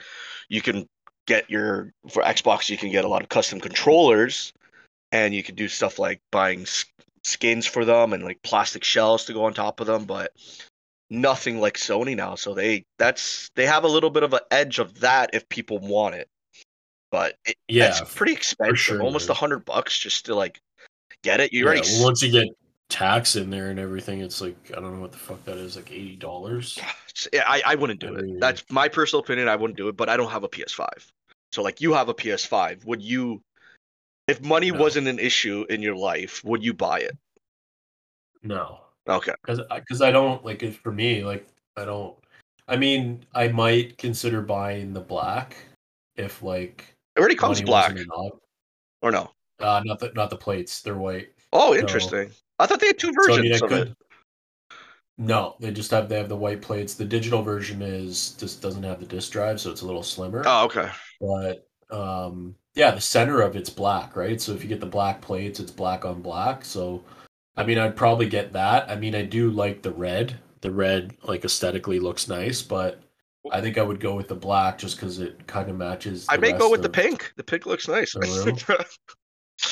you 0.49 0.63
can 0.63 0.89
get 1.27 1.51
your 1.51 1.93
for 2.09 2.23
Xbox 2.23 2.71
you 2.71 2.79
can 2.79 2.91
get 2.91 3.05
a 3.05 3.09
lot 3.09 3.23
of 3.23 3.29
custom 3.29 3.61
controllers 3.61 4.53
and 5.13 5.35
you 5.35 5.43
can 5.43 5.55
do 5.55 5.69
stuff 5.69 5.99
like 5.99 6.21
buying 6.31 6.63
s- 6.63 6.85
skins 7.25 7.67
for 7.67 7.85
them 7.85 8.13
and 8.13 8.23
like 8.25 8.41
plastic 8.43 8.85
shells 8.85 9.25
to 9.27 9.33
go 9.33 9.45
on 9.45 9.55
top 9.55 9.81
of 9.81 9.87
them, 9.87 10.05
but 10.05 10.33
nothing 11.11 11.61
like 11.61 11.75
Sony 11.77 12.17
now. 12.17 12.35
So 12.35 12.55
they 12.55 12.85
that's 12.99 13.51
they 13.55 13.67
have 13.67 13.85
a 13.85 13.89
little 13.89 14.11
bit 14.11 14.23
of 14.23 14.33
an 14.35 14.41
edge 14.51 14.79
of 14.79 15.01
that 15.01 15.31
if 15.33 15.49
people 15.49 15.79
want 15.79 16.15
it. 16.15 16.29
But 17.11 17.37
it, 17.47 17.57
Yeah, 17.69 17.89
it's 17.89 18.15
pretty 18.15 18.33
expensive, 18.35 18.79
sure, 18.79 19.03
almost 19.03 19.31
a 19.31 19.35
hundred 19.35 19.65
bucks 19.65 19.99
just 19.99 20.27
to 20.27 20.35
like 20.35 20.61
get 21.23 21.41
it. 21.41 21.53
You 21.53 21.61
Yeah, 21.65 21.71
already 21.73 21.89
once 22.03 22.23
you 22.23 22.31
get 22.31 22.49
tax 22.91 23.37
in 23.37 23.51
there 23.51 23.71
and 23.71 23.79
everything, 23.79 24.21
it's 24.21 24.41
like 24.41 24.57
I 24.77 24.81
don't 24.81 24.95
know 24.95 25.01
what 25.01 25.13
the 25.13 25.19
fuck 25.19 25.43
that 25.47 25.57
is, 25.57 25.77
like 25.77 25.91
eighty 25.91 26.17
dollars. 26.17 26.79
yeah, 27.33 27.45
I, 27.47 27.63
I 27.65 27.75
wouldn't 27.77 28.01
do 28.01 28.09
I 28.09 28.21
mean- 28.21 28.37
it. 28.37 28.41
That's 28.41 28.63
my 28.71 28.89
personal 28.89 29.23
opinion. 29.25 29.49
I 29.49 29.57
wouldn't 29.57 29.77
do 29.79 29.89
it, 29.89 29.97
but 29.97 30.09
I 30.11 30.17
don't 30.19 30.31
have 30.31 30.45
a 30.45 30.49
PS5. 30.49 30.87
So 31.53 31.63
like 31.63 31.81
you 31.81 31.95
have 31.95 32.11
a 32.11 32.15
PS5, 32.15 32.85
would 32.85 33.01
you? 33.03 33.41
If 34.29 34.43
money 34.43 34.71
No. 34.71 34.79
wasn't 34.79 35.09
an 35.09 35.19
issue 35.19 35.65
in 35.71 35.83
your 35.83 35.97
life, 35.97 36.45
would 36.45 36.63
you 36.63 36.75
buy 36.75 37.01
it? 37.01 37.17
No, 38.43 38.81
Okay. 39.09 39.33
because 39.43 39.61
because 39.75 40.03
I 40.03 40.11
don't 40.11 40.45
like 40.45 40.63
it 40.63 40.75
for 40.77 40.93
me. 40.93 41.25
Like 41.25 41.49
I 41.77 41.85
don't. 41.85 42.17
I 42.69 42.77
mean, 42.77 43.25
I 43.35 43.49
might 43.49 43.97
consider 43.99 44.43
buying 44.43 44.93
the 44.93 45.01
black 45.01 45.57
if 46.17 46.43
like 46.43 46.85
It 47.17 47.21
already 47.21 47.35
comes 47.35 47.61
black, 47.63 47.97
or 49.03 49.11
no? 49.11 49.31
Uh, 49.59 49.83
not 49.85 49.99
the 49.99 50.13
not 50.15 50.31
the 50.31 50.37
plates. 50.37 50.83
They're 50.83 50.95
white. 50.97 51.31
Oh, 51.53 51.73
So- 51.75 51.81
interesting. 51.81 52.31
I 52.61 52.67
thought 52.67 52.81
they 52.81 52.89
had 52.89 52.99
two 52.99 53.13
So 53.23 53.33
I 53.35 53.41
mean, 53.41 53.53
versions 53.53 53.63
I 53.63 53.65
of 53.65 53.71
could. 53.71 53.89
it. 53.89 53.97
No, 55.17 55.57
they 55.59 55.73
just 55.73 55.91
have 55.91 56.09
they 56.09 56.19
have 56.19 56.29
the 56.29 56.37
white 56.37 56.61
plates. 56.63 56.95
The 56.95 57.05
digital 57.05 57.43
version 57.43 57.83
is 57.83 58.33
just 58.33 58.61
doesn't 58.63 58.83
have 58.85 59.01
the 59.01 59.07
disk 59.07 59.33
drive, 59.33 59.61
so 59.61 59.71
it's 59.71 59.81
a 59.83 59.87
little 59.87 60.03
slimmer. 60.03 60.43
Oh, 60.47 60.65
okay. 60.67 60.91
but 61.21 61.67
um 61.91 62.55
yeah 62.79 62.93
the 62.93 63.01
center 63.01 63.43
of 63.43 63.57
it's 63.57 63.69
black 63.69 64.17
right? 64.17 64.41
So 64.41 64.53
if 64.53 64.63
you 64.63 64.69
get 64.69 64.81
the 64.81 64.87
black 64.87 65.21
plates 65.21 65.61
it's 65.61 65.73
black 65.73 66.05
on 66.05 66.23
black. 66.23 66.65
So 66.65 67.05
i 67.57 67.65
mean 67.65 67.79
i'd 67.79 67.97
probably 67.97 68.29
get 68.29 68.53
that. 68.55 68.89
I 68.89 68.97
mean 68.97 69.15
i 69.15 69.23
do 69.23 69.51
like 69.51 69.83
the 69.83 69.93
red. 69.93 70.39
The 70.61 70.71
red 70.71 71.17
like 71.23 71.45
aesthetically 71.45 72.01
looks 72.01 72.27
nice 72.29 72.63
but 72.63 73.01
i 73.53 73.61
think 73.61 73.79
i 73.79 73.83
would 73.83 74.01
go 74.01 74.17
with 74.17 74.27
the 74.29 74.35
black 74.35 74.77
just 74.79 74.97
because 74.97 75.21
it 75.21 75.47
kind 75.47 75.71
of 75.71 75.77
matches 75.77 76.27
I 76.29 76.37
the 76.37 76.43
may 76.43 76.53
go 76.53 76.71
with 76.71 76.83
the 76.83 76.89
pink. 76.89 77.33
The 77.37 77.45
pink 77.45 77.67
looks 77.67 77.87
nice. 77.89 78.15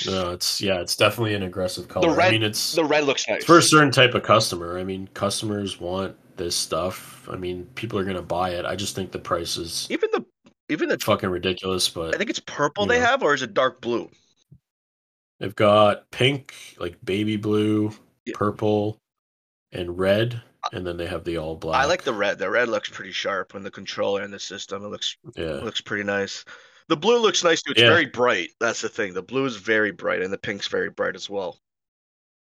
No 0.07 0.33
it's 0.33 0.61
yeah 0.61 0.81
it's 0.81 0.97
definitely 0.97 1.35
an 1.35 1.45
aggressive 1.45 1.87
color. 1.89 2.13
Red- 2.13 2.29
i 2.29 2.31
mean 2.33 2.43
it's 2.43 2.73
the 2.75 2.85
red 2.85 3.05
looks 3.05 3.27
nice. 3.29 3.45
for 3.45 3.59
a 3.59 3.63
certain 3.63 3.93
type 3.93 4.15
of 4.15 4.23
customer. 4.25 4.79
I 4.79 4.85
mean 4.85 5.09
customers 5.15 5.79
want 5.81 6.17
this 6.37 6.57
stuff. 6.57 7.29
I 7.31 7.37
mean 7.37 7.67
people 7.77 7.99
are 7.99 8.05
gonna 8.05 8.23
buy 8.23 8.51
it. 8.51 8.65
I 8.65 8.75
just 8.75 8.95
think 8.97 9.13
the 9.13 9.19
price 9.19 9.57
is 9.57 9.87
even 9.91 10.11
the 10.13 10.25
even 10.69 10.89
the 10.89 10.99
fucking 10.99 11.29
ridiculous 11.31 11.89
but 11.89 12.15
I 12.15 12.19
think 12.19 12.31
it's 12.31 12.41
purple 12.41 12.87
they 12.87 12.99
know. 12.99 13.07
have, 13.07 13.23
or 13.23 13.35
is 13.35 13.43
it 13.43 13.55
dark 13.55 13.81
blue? 13.81 14.11
They've 15.41 15.55
got 15.55 16.11
pink, 16.11 16.55
like 16.79 16.97
baby 17.05 17.37
blue, 17.37 17.93
Yeah. 18.25 18.35
purple, 18.37 18.99
and 19.73 19.99
red, 19.99 20.41
and 20.73 20.87
then 20.87 20.97
they 20.97 21.07
have 21.07 21.25
the 21.25 21.37
all 21.37 21.57
black. 21.57 21.83
I 21.83 21.87
like 21.87 22.03
the 22.05 22.13
red. 22.15 22.39
The 22.39 22.49
red 22.51 22.69
looks 22.69 22.89
pretty 22.89 23.13
sharp 23.13 23.55
on 23.55 23.63
the 23.63 23.71
controller 23.71 24.23
and 24.23 24.33
the 24.33 24.39
system. 24.41 24.83
It 24.85 24.89
looks 24.89 25.17
yeah, 25.37 25.55
looks 25.61 25.81
pretty 25.81 26.05
nice. 26.05 26.45
The 26.89 26.97
blue 26.97 27.19
looks 27.19 27.45
nice 27.45 27.61
too. 27.63 27.73
It's 27.73 27.81
Yeah. 27.83 27.89
very 27.91 28.07
bright. 28.07 28.51
That's 28.61 28.81
the 28.81 28.89
thing. 28.89 29.13
The 29.13 29.23
blue 29.23 29.45
is 29.45 29.57
very 29.57 29.91
bright, 29.91 30.23
and 30.23 30.33
the 30.33 30.39
pink's 30.39 30.69
very 30.69 30.89
bright 30.91 31.15
as 31.17 31.29
well. 31.29 31.61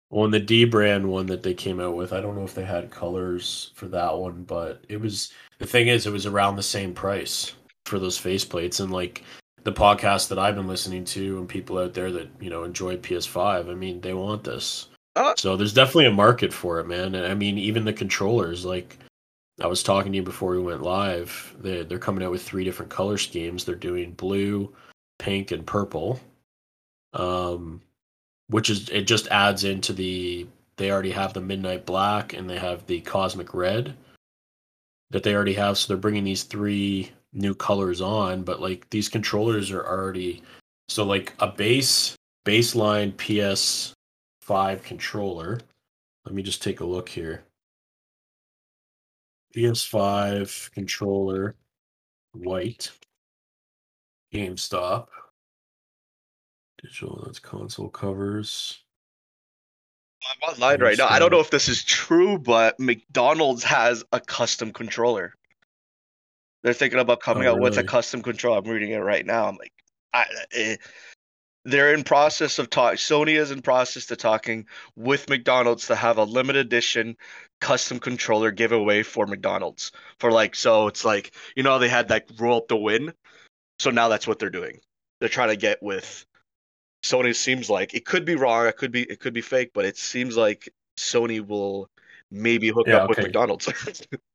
Well, 0.10 0.26
and 0.26 0.34
the 0.34 0.42
dbrand 0.42 1.06
one 1.06 1.28
that 1.28 1.42
they 1.44 1.54
came 1.54 1.80
out 1.80 1.96
with, 1.96 2.12
I 2.12 2.20
don't 2.20 2.36
know 2.36 2.44
if 2.44 2.54
they 2.54 2.66
had 2.66 2.92
colors 2.92 3.72
for 3.76 3.88
that 3.88 4.18
one, 4.18 4.44
but 4.44 4.84
it 4.90 5.00
was 5.00 5.32
the 5.60 5.66
thing 5.66 5.88
is, 5.88 6.06
it 6.06 6.12
was 6.12 6.26
around 6.26 6.58
the 6.58 6.64
same 6.64 6.94
price 6.94 7.54
for 7.86 8.00
those 8.00 8.20
faceplates, 8.20 8.80
and 8.80 8.92
like 8.92 9.24
the 9.64 9.72
podcast 9.72 10.30
that 10.30 10.40
I've 10.40 10.56
been 10.56 10.68
listening 10.68 11.06
to, 11.06 11.38
and 11.38 11.48
people 11.48 11.78
out 11.78 11.94
there 11.94 12.12
that 12.12 12.30
you 12.40 12.50
know 12.50 12.64
enjoy 12.64 12.98
PS5, 12.98 13.70
I 13.70 13.74
mean, 13.74 14.02
they 14.02 14.14
want 14.14 14.44
this. 14.44 14.88
Uh, 15.16 15.34
So 15.38 15.58
there's 15.58 15.74
definitely 15.74 16.06
a 16.06 16.12
market 16.12 16.54
for 16.54 16.80
it, 16.80 16.88
man. 16.88 17.16
And 17.16 17.26
I 17.26 17.34
mean, 17.34 17.58
even 17.58 17.86
the 17.86 17.94
controllers, 17.94 18.66
like 18.66 18.98
I 19.62 19.68
was 19.68 19.84
talking 19.84 20.12
to 20.12 20.18
you 20.18 20.24
before 20.24 20.52
we 20.52 20.60
went 20.60 20.82
live, 20.82 21.56
they 21.60 21.84
they're 21.84 22.00
coming 22.00 22.24
out 22.24 22.32
with 22.32 22.44
three 22.44 22.64
different 22.64 22.92
color 22.92 23.18
schemes. 23.18 23.66
They're 23.66 23.76
doing 23.76 24.12
blue, 24.12 24.74
pink, 25.20 25.52
and 25.52 25.66
purple. 25.66 26.20
Um, 27.14 27.82
which 28.48 28.70
is 28.70 28.90
it 28.90 29.04
just 29.04 29.28
adds 29.30 29.64
into 29.64 29.94
the 29.94 30.48
they 30.78 30.92
already 30.92 31.12
have 31.12 31.34
the 31.34 31.42
midnight 31.42 31.86
black 31.86 32.34
and 32.34 32.50
they 32.50 32.58
have 32.58 32.86
the 32.88 33.02
cosmic 33.02 33.54
red 33.54 33.96
that 35.12 35.24
they 35.24 35.36
already 35.36 35.54
have. 35.54 35.78
So 35.78 35.88
they're 35.88 36.02
bringing 36.02 36.24
these 36.24 36.44
three 36.44 37.12
new 37.34 37.56
colors 37.56 38.02
on, 38.02 38.44
but 38.44 38.62
like 38.62 38.90
these 38.90 39.10
controllers 39.10 39.72
are 39.72 39.86
already 39.86 40.44
so 40.90 41.04
like 41.04 41.34
a 41.40 41.48
base 41.48 42.16
baseline 42.46 43.16
PS 43.18 43.94
five 44.42 44.84
controller. 44.84 45.60
Let 46.26 46.36
me 46.36 46.44
just 46.44 46.62
take 46.62 46.82
a 46.82 46.86
look 46.86 47.10
here. 47.10 47.44
PS5 49.56 50.72
controller, 50.72 51.56
white, 52.34 52.92
GameStop, 54.34 55.08
digital. 56.82 57.22
That's 57.26 57.40
console 57.40 57.90
covers. 57.90 58.84
I'm 60.24 60.54
online 60.54 60.82
right 60.82 60.98
now. 60.98 61.08
I 61.10 61.20
don't 61.20 61.32
know 61.32 61.40
if 61.40 61.50
this 61.50 61.68
is 61.68 61.84
true, 61.84 62.38
but 62.38 62.80
McDonald's 62.80 63.64
has 63.64 64.04
a 64.12 64.20
custom 64.20 64.72
controller. 64.72 65.34
They're 66.64 66.74
thinking 66.74 67.00
about 67.00 67.22
coming 67.22 67.48
Oh, 67.48 67.52
out 67.54 67.60
with 67.60 67.78
a 67.78 67.84
custom 67.84 68.22
controller. 68.22 68.60
I'm 68.60 68.66
reading 68.66 68.92
it 68.92 68.98
right 68.98 69.26
now. 69.26 69.48
I'm 69.48 69.58
like, 69.58 69.74
I, 70.14 70.26
eh, 70.54 70.76
they're 71.66 71.94
in 71.94 72.04
process 72.04 72.60
of 72.60 72.70
talk. 72.70 72.96
Sony 72.96 73.40
is 73.40 73.52
in 73.52 73.62
process 73.62 74.08
to 74.08 74.16
talking 74.16 74.66
with 74.96 75.30
McDonald's 75.30 75.88
to 75.88 75.96
have 75.96 76.18
a 76.18 76.24
limited 76.24 76.66
edition 76.66 77.18
custom 77.60 78.00
controller 78.00 78.52
giveaway 78.52 79.04
for 79.04 79.28
McDonald's 79.28 79.92
for 80.20 80.32
like 80.32 80.56
so 80.56 80.88
it's 80.88 81.06
like 81.06 81.36
you 81.56 81.62
know 81.62 81.78
they 81.78 81.90
had 81.90 82.10
like 82.10 82.28
roll 82.40 82.58
up 82.58 82.68
the 82.68 82.78
win, 82.78 83.14
so 83.80 83.92
now 83.92 84.08
that's 84.08 84.28
what 84.28 84.40
they're 84.40 84.50
doing. 84.50 84.80
They're 85.20 85.30
trying 85.30 85.50
to 85.50 85.56
get 85.56 85.82
with 85.84 86.26
Sony. 87.04 87.36
Seems 87.36 87.70
like 87.70 87.94
it 87.94 88.06
could 88.06 88.26
be 88.26 88.36
wrong. 88.36 88.68
It 88.68 88.78
could 88.78 88.92
be 88.92 89.04
it 89.04 89.20
could 89.20 89.34
be 89.34 89.42
fake, 89.42 89.72
but 89.74 89.86
it 89.86 89.98
seems 89.98 90.36
like 90.36 90.70
Sony 90.98 91.46
will 91.46 91.90
maybe 92.32 92.70
hook 92.70 92.88
Yeah, 92.88 92.98
up 92.98 93.10
with. 93.10 93.20
McDonald's. 93.20 93.68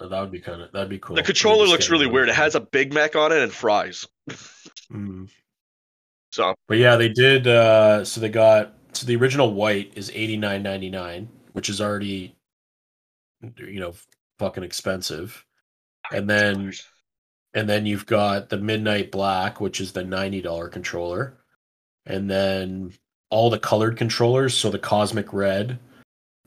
That 0.00 0.10
would 0.10 0.32
be 0.32 0.40
kind 0.40 0.60
of 0.60 0.72
that'd 0.72 0.88
be 0.88 0.98
cool. 0.98 1.16
the 1.16 1.22
controller 1.22 1.66
looks 1.66 1.88
really 1.88 2.06
weird. 2.06 2.28
It 2.28 2.34
has 2.34 2.54
a 2.54 2.60
Big 2.60 2.92
Mac 2.92 3.14
on 3.14 3.32
it 3.32 3.42
and 3.42 3.52
fries. 3.52 4.06
Mm. 4.92 5.30
So 6.30 6.54
But 6.66 6.78
yeah, 6.78 6.96
they 6.96 7.08
did. 7.08 7.46
Uh, 7.46 8.04
so 8.04 8.20
they 8.20 8.28
got 8.28 8.74
so 8.92 9.06
the 9.06 9.16
original 9.16 9.54
white 9.54 9.92
is 9.94 10.10
eighty 10.14 10.36
nine 10.36 10.62
ninety 10.62 10.90
nine, 10.90 11.28
which 11.52 11.68
is 11.68 11.80
already, 11.80 12.36
you 13.56 13.80
know, 13.80 13.94
fucking 14.38 14.64
expensive. 14.64 15.44
And 16.12 16.28
then 16.28 16.72
and 17.54 17.68
then 17.68 17.86
you've 17.86 18.06
got 18.06 18.48
the 18.48 18.58
midnight 18.58 19.12
black, 19.12 19.60
which 19.60 19.80
is 19.80 19.92
the 19.92 20.04
ninety 20.04 20.42
dollar 20.42 20.68
controller, 20.68 21.38
and 22.04 22.28
then 22.28 22.92
all 23.30 23.48
the 23.48 23.58
colored 23.58 23.96
controllers. 23.96 24.54
So 24.54 24.70
the 24.70 24.78
cosmic 24.78 25.32
red, 25.32 25.78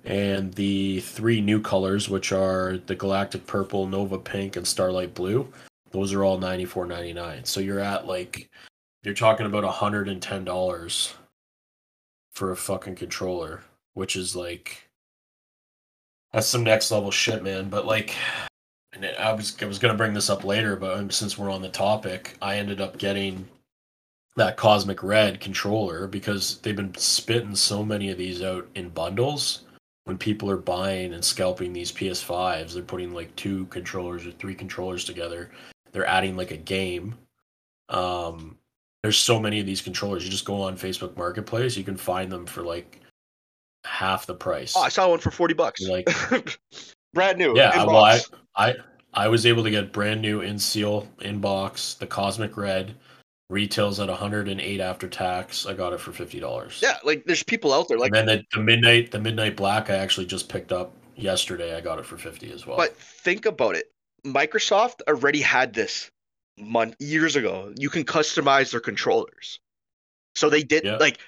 and 0.08 0.54
the 0.54 1.02
three 1.02 1.42
new 1.42 1.62
colors, 1.62 2.08
which 2.08 2.32
are 2.32 2.78
the 2.86 2.96
galactic 2.96 3.46
purple, 3.46 3.86
nova 3.86 4.18
pink, 4.18 4.56
and 4.56 4.66
starlight 4.66 5.14
blue. 5.14 5.52
Those 5.92 6.14
are 6.14 6.24
all 6.24 6.38
ninety 6.38 6.66
four 6.66 6.86
ninety 6.86 7.14
nine. 7.14 7.44
So 7.44 7.60
you're 7.60 7.82
at 7.82 8.08
like 8.08 8.50
you're 9.04 9.14
talking 9.14 9.46
about 9.46 9.66
hundred 9.66 10.08
and 10.08 10.22
ten 10.22 10.46
dollars 10.46 11.14
for 12.32 12.52
a 12.52 12.56
fucking 12.56 12.96
controller, 12.96 13.64
which 13.96 14.16
is 14.16 14.36
like 14.36 14.90
that's 16.32 16.48
some 16.48 16.64
next 16.64 16.90
level 16.90 17.12
shit, 17.12 17.44
man. 17.44 17.70
But 17.70 17.86
like, 17.86 18.16
and 18.94 19.06
I 19.06 19.34
was 19.34 19.58
I 19.62 19.66
was 19.66 19.80
gonna 19.80 19.94
bring 19.98 20.14
this 20.14 20.30
up 20.30 20.46
later, 20.46 20.78
but 20.78 20.98
um, 20.98 21.12
since 21.12 21.38
we're 21.38 21.52
on 21.52 21.62
the 21.62 21.70
topic, 21.70 22.38
I 22.42 22.58
ended 22.58 22.80
up 22.80 22.98
getting 22.98 23.46
that 24.38 24.56
cosmic 24.56 25.04
red 25.04 25.42
controller 25.42 26.08
because 26.08 26.60
they've 26.60 26.76
been 26.76 26.96
spitting 26.96 27.56
so 27.56 27.84
many 27.84 28.10
of 28.10 28.18
these 28.18 28.42
out 28.42 28.70
in 28.76 28.88
bundles. 28.90 29.64
When 30.08 30.18
people 30.18 30.50
are 30.50 30.58
buying 30.58 31.14
and 31.14 31.24
scalping 31.24 31.74
these 31.74 31.92
PS5s, 31.92 32.74
they're 32.74 32.82
putting 32.82 33.14
like 33.14 33.36
two 33.36 33.66
controllers 33.66 34.26
or 34.26 34.32
three 34.32 34.56
controllers 34.56 35.04
together. 35.04 35.52
They're 35.92 36.06
adding 36.06 36.38
like 36.38 36.52
a 36.52 36.58
game. 36.58 37.16
Um, 37.90 38.58
there's 39.04 39.18
so 39.18 39.38
many 39.38 39.60
of 39.60 39.66
these 39.66 39.82
controllers. 39.82 40.24
You 40.24 40.32
just 40.32 40.46
go 40.46 40.62
on 40.62 40.78
Facebook 40.78 41.18
Marketplace, 41.18 41.76
you 41.76 41.84
can 41.84 41.98
find 41.98 42.32
them 42.32 42.46
for 42.46 42.64
like 42.64 43.02
half 43.84 44.26
the 44.26 44.34
price. 44.34 44.76
oh, 44.78 44.82
I 44.82 44.88
saw 44.88 45.10
one 45.10 45.20
for 45.20 45.30
forty 45.32 45.54
bucks. 45.54 45.82
Like- 45.82 46.08
brand 47.14 47.38
new. 47.38 47.58
yeah, 47.58 47.84
well, 47.84 47.98
I. 47.98 48.20
I 48.56 48.76
I 49.14 49.28
was 49.28 49.46
able 49.46 49.64
to 49.64 49.72
get 49.72 49.92
brand 49.92 50.22
new 50.22 50.42
in 50.42 50.58
seal 50.58 51.08
in 51.22 51.40
box. 51.40 51.96
The 51.96 52.08
Cosmic 52.08 52.56
Red 52.56 52.96
retails 53.50 54.00
at 54.00 54.10
108 54.10 54.80
after 54.82 55.08
tax. 55.08 55.66
I 55.66 55.74
got 55.74 55.94
it 55.94 56.00
for 56.00 56.12
fifty 56.12 56.40
dollars. 56.40 56.80
yeah, 56.82 56.98
like 57.04 57.24
there's 57.26 57.44
people 57.44 57.74
out 57.74 57.88
there 57.88 57.98
like 57.98 58.12
and 58.16 58.28
then 58.28 58.38
the, 58.52 58.58
the 58.58 58.64
midnight 58.64 59.12
the 59.12 59.20
midnight 59.20 59.56
black 59.56 59.90
I 59.90 59.96
actually 59.96 60.26
just 60.26 60.50
picked 60.50 60.72
up 60.72 60.94
yesterday. 61.16 61.76
I 61.76 61.82
got 61.82 62.00
it 62.00 62.06
for 62.06 62.18
fifty 62.18 62.52
as 62.52 62.66
well. 62.66 62.78
But 62.78 62.96
think 62.98 63.46
about 63.46 63.76
it. 63.76 63.92
Microsoft 64.26 65.02
already 65.08 65.42
had 65.42 65.74
this 65.74 66.12
month 66.58 66.96
years 67.00 67.36
ago. 67.36 67.74
You 67.78 67.90
can 67.90 68.04
customize 68.04 68.72
their 68.72 68.80
controllers. 68.82 69.60
So 70.36 70.50
they 70.50 70.64
did 70.64 70.84
Yeah. 70.84 70.98
like 70.98 71.20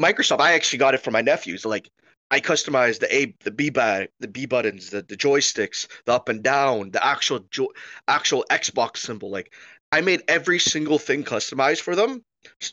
Microsoft. 0.00 0.40
I 0.40 0.54
actually 0.54 0.78
got 0.80 0.94
it 0.94 1.00
for 1.02 1.10
my 1.12 1.20
nephews. 1.20 1.64
Like 1.64 1.88
I 2.30 2.40
customized 2.40 2.98
the 3.00 3.14
A, 3.14 3.34
the 3.44 3.50
B 3.52 3.70
button, 3.70 4.08
the 4.18 4.26
B 4.28 4.46
buttons, 4.46 4.90
the, 4.90 5.02
the 5.02 5.16
joysticks, 5.16 5.86
the 6.06 6.12
up 6.14 6.28
and 6.28 6.42
down, 6.42 6.90
the 6.90 7.06
actual 7.06 7.40
jo- 7.50 7.72
actual 8.08 8.44
Xbox 8.50 8.96
symbol. 8.96 9.30
Like 9.30 9.52
I 9.92 10.00
made 10.00 10.22
every 10.28 10.58
single 10.58 10.98
thing 10.98 11.24
customized 11.24 11.80
for 11.80 11.94
them. 11.94 12.24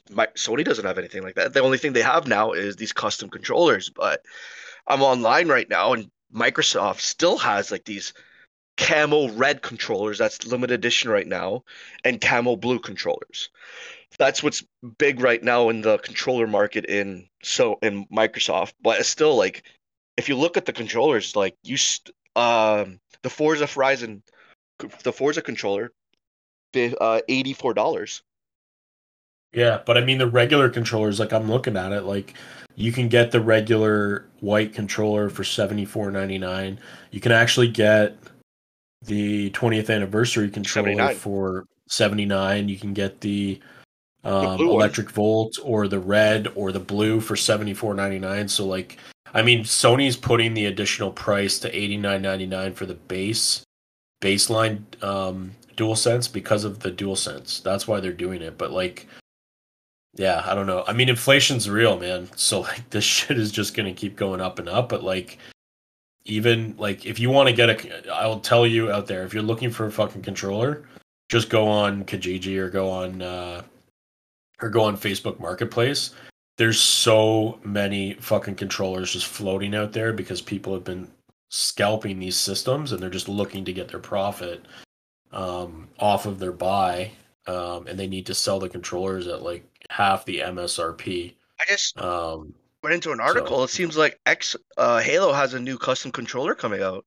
My, 0.09 0.27
Sony 0.35 0.65
doesn't 0.65 0.85
have 0.85 0.97
anything 0.97 1.23
like 1.23 1.35
that. 1.35 1.53
The 1.53 1.61
only 1.61 1.77
thing 1.77 1.93
they 1.93 2.01
have 2.01 2.27
now 2.27 2.51
is 2.51 2.75
these 2.75 2.93
custom 2.93 3.29
controllers. 3.29 3.89
But 3.89 4.25
I'm 4.87 5.01
online 5.01 5.47
right 5.47 5.69
now, 5.69 5.93
and 5.93 6.09
Microsoft 6.33 7.01
still 7.01 7.37
has 7.37 7.71
like 7.71 7.85
these 7.85 8.13
camo 8.77 9.29
red 9.29 9.61
controllers 9.61 10.17
that's 10.17 10.47
limited 10.47 10.73
edition 10.73 11.11
right 11.11 11.27
now 11.27 11.63
and 12.03 12.21
camo 12.21 12.55
blue 12.55 12.79
controllers 12.79 13.49
that's 14.17 14.41
what's 14.41 14.63
big 14.97 15.19
right 15.19 15.43
now 15.43 15.69
in 15.69 15.81
the 15.81 15.97
controller 15.99 16.47
market 16.47 16.85
in 16.85 17.27
so 17.43 17.77
in 17.81 18.05
microsoft 18.07 18.73
but 18.81 18.99
it's 18.99 19.09
still 19.09 19.35
like 19.35 19.63
if 20.17 20.29
you 20.29 20.35
look 20.35 20.57
at 20.57 20.65
the 20.65 20.73
controllers 20.73 21.35
like 21.35 21.55
you 21.63 21.77
st- 21.77 22.15
um 22.35 22.99
the 23.23 23.29
forza 23.29 23.67
horizon 23.67 24.23
the 25.03 25.13
forza 25.13 25.41
controller 25.41 25.91
uh 26.75 27.21
$84 27.29 28.21
Yeah, 29.53 29.81
but 29.85 29.97
I 29.97 30.01
mean 30.01 30.17
the 30.17 30.27
regular 30.27 30.69
controllers, 30.69 31.19
like 31.19 31.33
I'm 31.33 31.49
looking 31.49 31.77
at 31.77 31.91
it, 31.91 32.01
like 32.03 32.33
you 32.75 32.91
can 32.91 33.07
get 33.09 33.31
the 33.31 33.41
regular 33.41 34.25
white 34.39 34.73
controller 34.73 35.29
for 35.29 35.43
seventy 35.43 35.85
four 35.85 36.09
ninety 36.11 36.37
nine. 36.37 36.79
You 37.11 37.19
can 37.19 37.31
actually 37.31 37.67
get 37.67 38.17
the 39.03 39.49
twentieth 39.51 39.89
anniversary 39.89 40.49
controller 40.49 40.91
79. 40.91 41.15
for 41.15 41.65
seventy 41.89 42.25
nine. 42.25 42.69
You 42.69 42.77
can 42.77 42.93
get 42.93 43.21
the 43.21 43.59
um, 44.23 44.57
blue 44.57 44.67
one. 44.67 44.75
electric 44.75 45.09
volt 45.09 45.57
or 45.63 45.87
the 45.87 45.99
red 45.99 46.47
or 46.55 46.71
the 46.71 46.79
blue 46.79 47.19
for 47.19 47.35
seventy 47.35 47.73
four 47.73 47.93
ninety 47.93 48.19
nine. 48.19 48.47
So 48.47 48.65
like, 48.65 48.97
I 49.33 49.41
mean, 49.41 49.63
Sony's 49.63 50.15
putting 50.15 50.53
the 50.53 50.67
additional 50.67 51.11
price 51.11 51.59
to 51.59 51.75
eighty 51.75 51.97
nine 51.97 52.21
ninety 52.21 52.45
nine 52.45 52.73
for 52.73 52.85
the 52.85 52.95
base 52.95 53.63
baseline 54.21 54.81
um, 55.03 55.51
DualSense 55.75 56.31
because 56.31 56.63
of 56.63 56.79
the 56.79 56.91
DualSense. 56.91 57.61
That's 57.63 57.87
why 57.87 57.99
they're 57.99 58.13
doing 58.13 58.41
it. 58.41 58.57
But 58.57 58.71
like 58.71 59.07
yeah, 60.15 60.43
I 60.45 60.55
don't 60.55 60.67
know. 60.67 60.83
I 60.87 60.93
mean, 60.93 61.07
inflation's 61.09 61.69
real, 61.69 61.97
man. 61.97 62.29
So 62.35 62.61
like 62.61 62.89
this 62.89 63.03
shit 63.03 63.37
is 63.37 63.51
just 63.51 63.75
gonna 63.75 63.93
keep 63.93 64.15
going 64.15 64.41
up 64.41 64.59
and 64.59 64.69
up. 64.69 64.89
But 64.89 65.03
like, 65.03 65.37
even 66.25 66.75
like 66.77 67.05
if 67.05 67.19
you 67.19 67.29
want 67.29 67.49
to 67.49 67.55
get 67.55 67.69
a, 67.69 68.13
I'll 68.13 68.39
tell 68.39 68.67
you 68.67 68.91
out 68.91 69.07
there, 69.07 69.23
if 69.23 69.33
you're 69.33 69.43
looking 69.43 69.71
for 69.71 69.85
a 69.87 69.91
fucking 69.91 70.21
controller, 70.21 70.85
just 71.29 71.49
go 71.49 71.67
on 71.67 72.05
Kijiji 72.05 72.57
or 72.57 72.69
go 72.69 72.89
on 72.89 73.21
uh, 73.21 73.63
or 74.61 74.69
go 74.69 74.83
on 74.83 74.97
Facebook 74.97 75.39
Marketplace. 75.39 76.11
There's 76.57 76.79
so 76.79 77.59
many 77.63 78.13
fucking 78.15 78.55
controllers 78.55 79.13
just 79.13 79.25
floating 79.25 79.73
out 79.73 79.93
there 79.93 80.13
because 80.13 80.41
people 80.41 80.73
have 80.73 80.83
been 80.83 81.09
scalping 81.49 82.19
these 82.19 82.35
systems 82.35 82.91
and 82.91 83.01
they're 83.01 83.09
just 83.09 83.27
looking 83.27 83.65
to 83.65 83.73
get 83.73 83.87
their 83.87 83.99
profit 83.99 84.65
um, 85.33 85.87
off 85.99 86.25
of 86.25 86.39
their 86.39 86.51
buy 86.51 87.11
um, 87.47 87.87
and 87.87 87.97
they 87.99 88.07
need 88.07 88.25
to 88.27 88.33
sell 88.35 88.59
the 88.59 88.69
controllers 88.69 89.27
at 89.27 89.41
like 89.41 89.63
half 89.89 90.25
the 90.25 90.39
MSRP. 90.39 91.33
i 91.59 91.63
just 91.67 91.99
Um, 91.99 92.53
went 92.83 92.93
into 92.95 93.11
an 93.11 93.19
article 93.19 93.63
it 93.63 93.69
seems 93.69 93.95
like 93.97 94.19
x 94.25 94.55
uh 94.77 94.99
halo 94.99 95.31
has 95.33 95.53
a 95.53 95.59
new 95.59 95.77
custom 95.77 96.11
controller 96.11 96.55
coming 96.55 96.81
out 96.81 97.05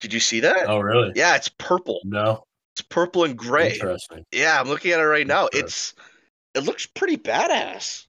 did 0.00 0.12
you 0.12 0.20
see 0.20 0.40
that 0.40 0.68
oh, 0.68 0.78
really? 0.80 1.12
yeah 1.16 1.34
it's 1.36 1.48
purple 1.48 2.00
No. 2.04 2.44
it's 2.74 2.82
purple 2.82 3.24
and 3.24 3.36
gray 3.36 3.72
Interesting. 3.74 4.24
Yeah, 4.32 4.60
I'm 4.60 4.68
looking 4.68 4.92
at 4.92 5.00
it 5.00 5.04
right 5.04 5.26
now. 5.26 5.48
It's 5.52 5.94
it 6.54 6.60
looks 6.64 6.86
pretty 6.86 7.16
badass. 7.16 8.06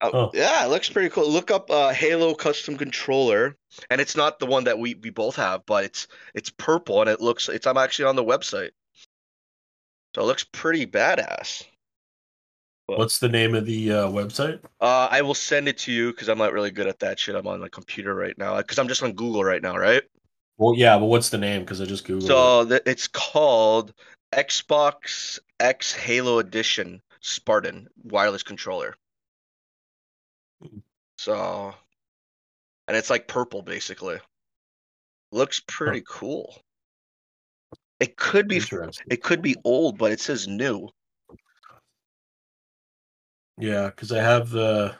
Uh, 0.00 0.10
Oh. 0.12 0.30
Yeah, 0.32 0.64
it 0.64 0.68
looks 0.68 0.88
pretty 0.88 1.10
cool. 1.10 1.28
Look 1.28 1.50
up 1.50 1.70
uh, 1.70 1.90
Halo 1.90 2.34
custom 2.34 2.76
controller, 2.76 3.56
and 3.90 4.00
it's 4.00 4.16
not 4.16 4.38
the 4.38 4.46
one 4.46 4.64
that 4.64 4.78
we, 4.78 4.94
we 4.94 5.10
both 5.10 5.36
have, 5.36 5.64
but 5.66 5.84
it's 5.84 6.06
it's 6.34 6.50
purple 6.50 7.00
and 7.00 7.10
it 7.10 7.20
looks 7.20 7.48
it's 7.48 7.66
I'm 7.66 7.76
actually 7.76 8.06
on 8.06 8.16
the 8.16 8.24
website, 8.24 8.70
so 10.14 10.22
it 10.22 10.26
looks 10.26 10.44
pretty 10.44 10.86
badass. 10.86 11.64
What's 12.86 13.18
the 13.18 13.28
name 13.28 13.54
of 13.54 13.66
the 13.66 13.92
uh, 13.92 14.08
website? 14.08 14.58
Uh, 14.80 15.06
I 15.10 15.22
will 15.22 15.34
send 15.34 15.68
it 15.68 15.78
to 15.78 15.92
you 15.92 16.10
because 16.10 16.28
I'm 16.28 16.38
not 16.38 16.52
really 16.52 16.72
good 16.72 16.88
at 16.88 16.98
that 17.00 17.20
shit. 17.20 17.36
I'm 17.36 17.46
on 17.46 17.60
my 17.60 17.68
computer 17.68 18.14
right 18.14 18.36
now 18.36 18.56
because 18.56 18.78
I'm 18.78 18.88
just 18.88 19.02
on 19.02 19.12
Google 19.12 19.44
right 19.44 19.62
now, 19.62 19.76
right? 19.76 20.02
Well, 20.58 20.74
yeah, 20.76 20.98
but 20.98 21.06
what's 21.06 21.28
the 21.28 21.38
name? 21.38 21.60
Because 21.60 21.80
I 21.80 21.84
just 21.84 22.06
googled. 22.06 22.26
So 22.26 22.64
th- 22.66 22.82
it's 22.86 23.06
called 23.06 23.92
Xbox 24.32 25.38
X 25.60 25.92
Halo 25.94 26.38
Edition 26.38 27.00
Spartan 27.20 27.88
wireless 28.02 28.42
controller. 28.42 28.96
So, 31.20 31.74
and 32.88 32.96
it's 32.96 33.10
like 33.10 33.28
purple 33.28 33.60
basically. 33.60 34.16
Looks 35.32 35.60
pretty 35.68 36.02
cool. 36.08 36.62
It 38.00 38.16
could 38.16 38.48
be 38.48 38.62
it 39.10 39.22
could 39.22 39.42
be 39.42 39.54
old, 39.64 39.98
but 39.98 40.12
it 40.12 40.20
says 40.20 40.48
new. 40.48 40.88
Yeah, 43.58 43.88
because 43.90 44.12
I 44.12 44.22
have 44.22 44.48
the. 44.48 44.94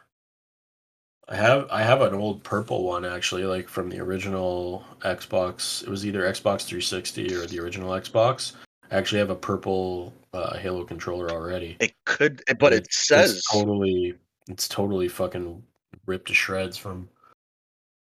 I 1.27 1.37
have 1.37 1.67
I 1.71 1.81
have 1.83 2.03
an 2.03 2.13
old 2.13 2.45
purple 2.45 2.85
one 2.85 3.07
actually, 3.07 3.45
like 3.45 3.67
from 3.67 3.89
the 3.89 4.01
original 4.01 4.85
Xbox. 5.01 5.83
It 5.83 5.89
was 5.89 6.05
either 6.05 6.21
Xbox 6.25 6.67
360 6.67 7.35
or 7.35 7.47
the 7.47 7.61
original 7.61 7.93
Xbox. 7.93 8.53
I 8.91 8.97
actually 8.99 9.21
have 9.21 9.31
a 9.31 9.35
purple 9.37 10.13
uh, 10.35 10.59
Halo 10.59 10.85
controller 10.85 11.31
already. 11.31 11.79
It 11.81 11.95
could, 12.05 12.43
but 12.59 12.75
it 12.75 12.83
It's- 12.83 13.07
says 13.07 13.43
totally 13.51 14.17
it's 14.49 14.69
totally 14.69 15.09
fucking 15.09 15.63
ripped 16.11 16.29
to 16.29 16.35
shreds 16.35 16.77
from 16.77 17.09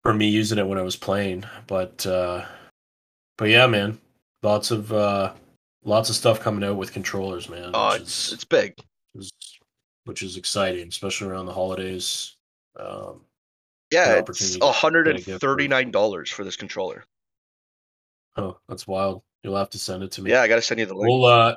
from 0.03 0.17
me 0.17 0.27
using 0.27 0.57
it 0.57 0.67
when 0.67 0.77
I 0.79 0.81
was 0.81 0.95
playing. 0.95 1.45
But 1.67 2.05
uh 2.05 2.43
but 3.37 3.49
yeah, 3.49 3.67
man, 3.67 3.99
lots 4.41 4.71
of 4.71 4.91
uh 4.91 5.33
lots 5.85 6.09
of 6.09 6.15
stuff 6.15 6.39
coming 6.41 6.67
out 6.67 6.75
with 6.77 6.91
controllers, 6.91 7.47
man. 7.49 7.71
oh, 7.73 7.93
which 7.93 8.01
it's 8.01 8.27
is- 8.27 8.33
it's 8.33 8.43
big. 8.45 8.75
is 9.15 9.31
which 10.05 10.21
is 10.23 10.35
exciting, 10.35 10.87
especially 10.89 11.29
around 11.29 11.45
the 11.45 11.53
holidays. 11.53 12.35
Um, 12.77 13.21
Yeah, 13.91 14.21
it's 14.27 14.57
hundred 14.61 15.07
and 15.07 15.17
get 15.19 15.27
a 15.27 15.31
gift 15.31 15.41
thirty 15.41 15.67
nine 15.67 15.91
dollars 15.91 16.29
for 16.29 16.43
this 16.43 16.57
controller. 16.57 17.05
oh, 18.35 18.57
that's 18.67 18.87
wild. 18.87 19.21
You'll 19.43 19.55
have 19.57 19.69
to 19.71 19.79
send 19.79 20.03
it 20.03 20.11
to 20.13 20.21
me. 20.21 20.31
Yeah, 20.31 20.41
I 20.41 20.47
gotta 20.47 20.61
send 20.61 20.79
you 20.79 20.85
the 20.87 20.95
link. 20.95 21.07
We'll 21.07 21.25
uh, 21.25 21.55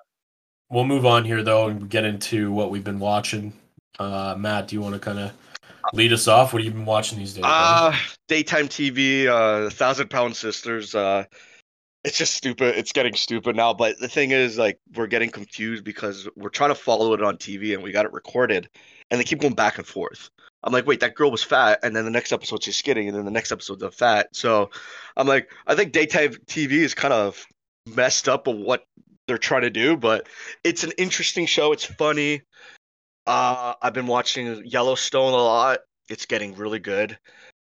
we'll 0.71 0.85
move 0.85 1.07
on 1.07 1.25
here 1.25 1.43
though 1.43 1.69
and 1.69 1.89
get 1.89 2.05
into 2.05 2.53
what 2.53 2.71
we've 2.71 2.85
been 2.85 3.01
watching. 3.01 3.53
Uh, 3.99 4.35
Matt, 4.39 4.69
do 4.69 4.77
you 4.77 4.83
want 4.83 4.95
to 4.95 5.01
kind 5.01 5.19
of 5.19 5.33
lead 5.93 6.13
us 6.13 6.29
off? 6.29 6.53
What 6.53 6.63
have 6.63 6.67
you 6.67 6.73
been 6.73 6.85
watching 6.85 7.19
these 7.19 7.35
days? 7.35 7.45
Uh 7.47 7.95
daytime 8.29 8.69
TV, 8.69 9.27
uh 9.27 9.71
Thousand 9.71 10.09
Pound 10.09 10.37
Sisters, 10.37 10.95
uh 10.95 11.25
it's 12.07 12.17
just 12.17 12.35
stupid. 12.35 12.79
It's 12.79 12.93
getting 12.93 13.15
stupid 13.15 13.57
now. 13.57 13.75
But 13.75 13.99
the 13.99 14.09
thing 14.09 14.31
is, 14.31 14.57
like, 14.57 14.79
we're 14.95 15.09
getting 15.09 15.29
confused 15.29 15.83
because 15.83 16.29
we're 16.37 16.51
trying 16.51 16.71
to 16.71 16.77
follow 16.77 17.13
it 17.15 17.23
on 17.23 17.37
TV 17.37 17.75
and 17.75 17.83
we 17.83 17.91
got 17.91 18.05
it 18.05 18.13
recorded, 18.13 18.69
and 19.11 19.19
they 19.19 19.25
keep 19.25 19.41
going 19.41 19.55
back 19.55 19.77
and 19.77 19.87
forth. 19.87 20.31
I'm 20.63 20.73
like, 20.73 20.87
wait, 20.87 21.01
that 21.01 21.17
girl 21.17 21.33
was 21.33 21.43
fat, 21.43 21.81
and 21.83 21.95
then 21.97 22.05
the 22.05 22.11
next 22.13 22.33
episode 22.33 22.63
she's 22.63 22.77
skinny, 22.77 23.09
and 23.09 23.17
then 23.17 23.25
the 23.25 23.31
next 23.33 23.51
episode 23.51 23.81
they're 23.81 23.91
fat. 23.91 24.29
So 24.33 24.71
I'm 25.17 25.27
like, 25.27 25.51
I 25.67 25.75
think 25.75 25.93
daytime 25.93 26.35
TV 26.47 26.73
is 26.73 26.95
kind 26.95 27.13
of 27.13 27.45
messed 27.87 28.29
up 28.29 28.47
of 28.47 28.57
what 28.57 28.85
they're 29.27 29.37
trying 29.37 29.63
to 29.63 29.71
do, 29.71 29.97
but 29.97 30.29
it's 30.63 30.85
an 30.85 30.93
interesting 30.99 31.47
show. 31.47 31.73
It's 31.73 31.85
funny. 31.85 32.43
Uh, 33.27 33.75
I've 33.83 33.93
been 33.95 34.07
watching 34.07 34.65
Yellowstone 34.65 35.33
a 35.33 35.37
lot. 35.37 35.81
It's 36.09 36.27
getting 36.27 36.55
really 36.55 36.79
good. 36.79 37.19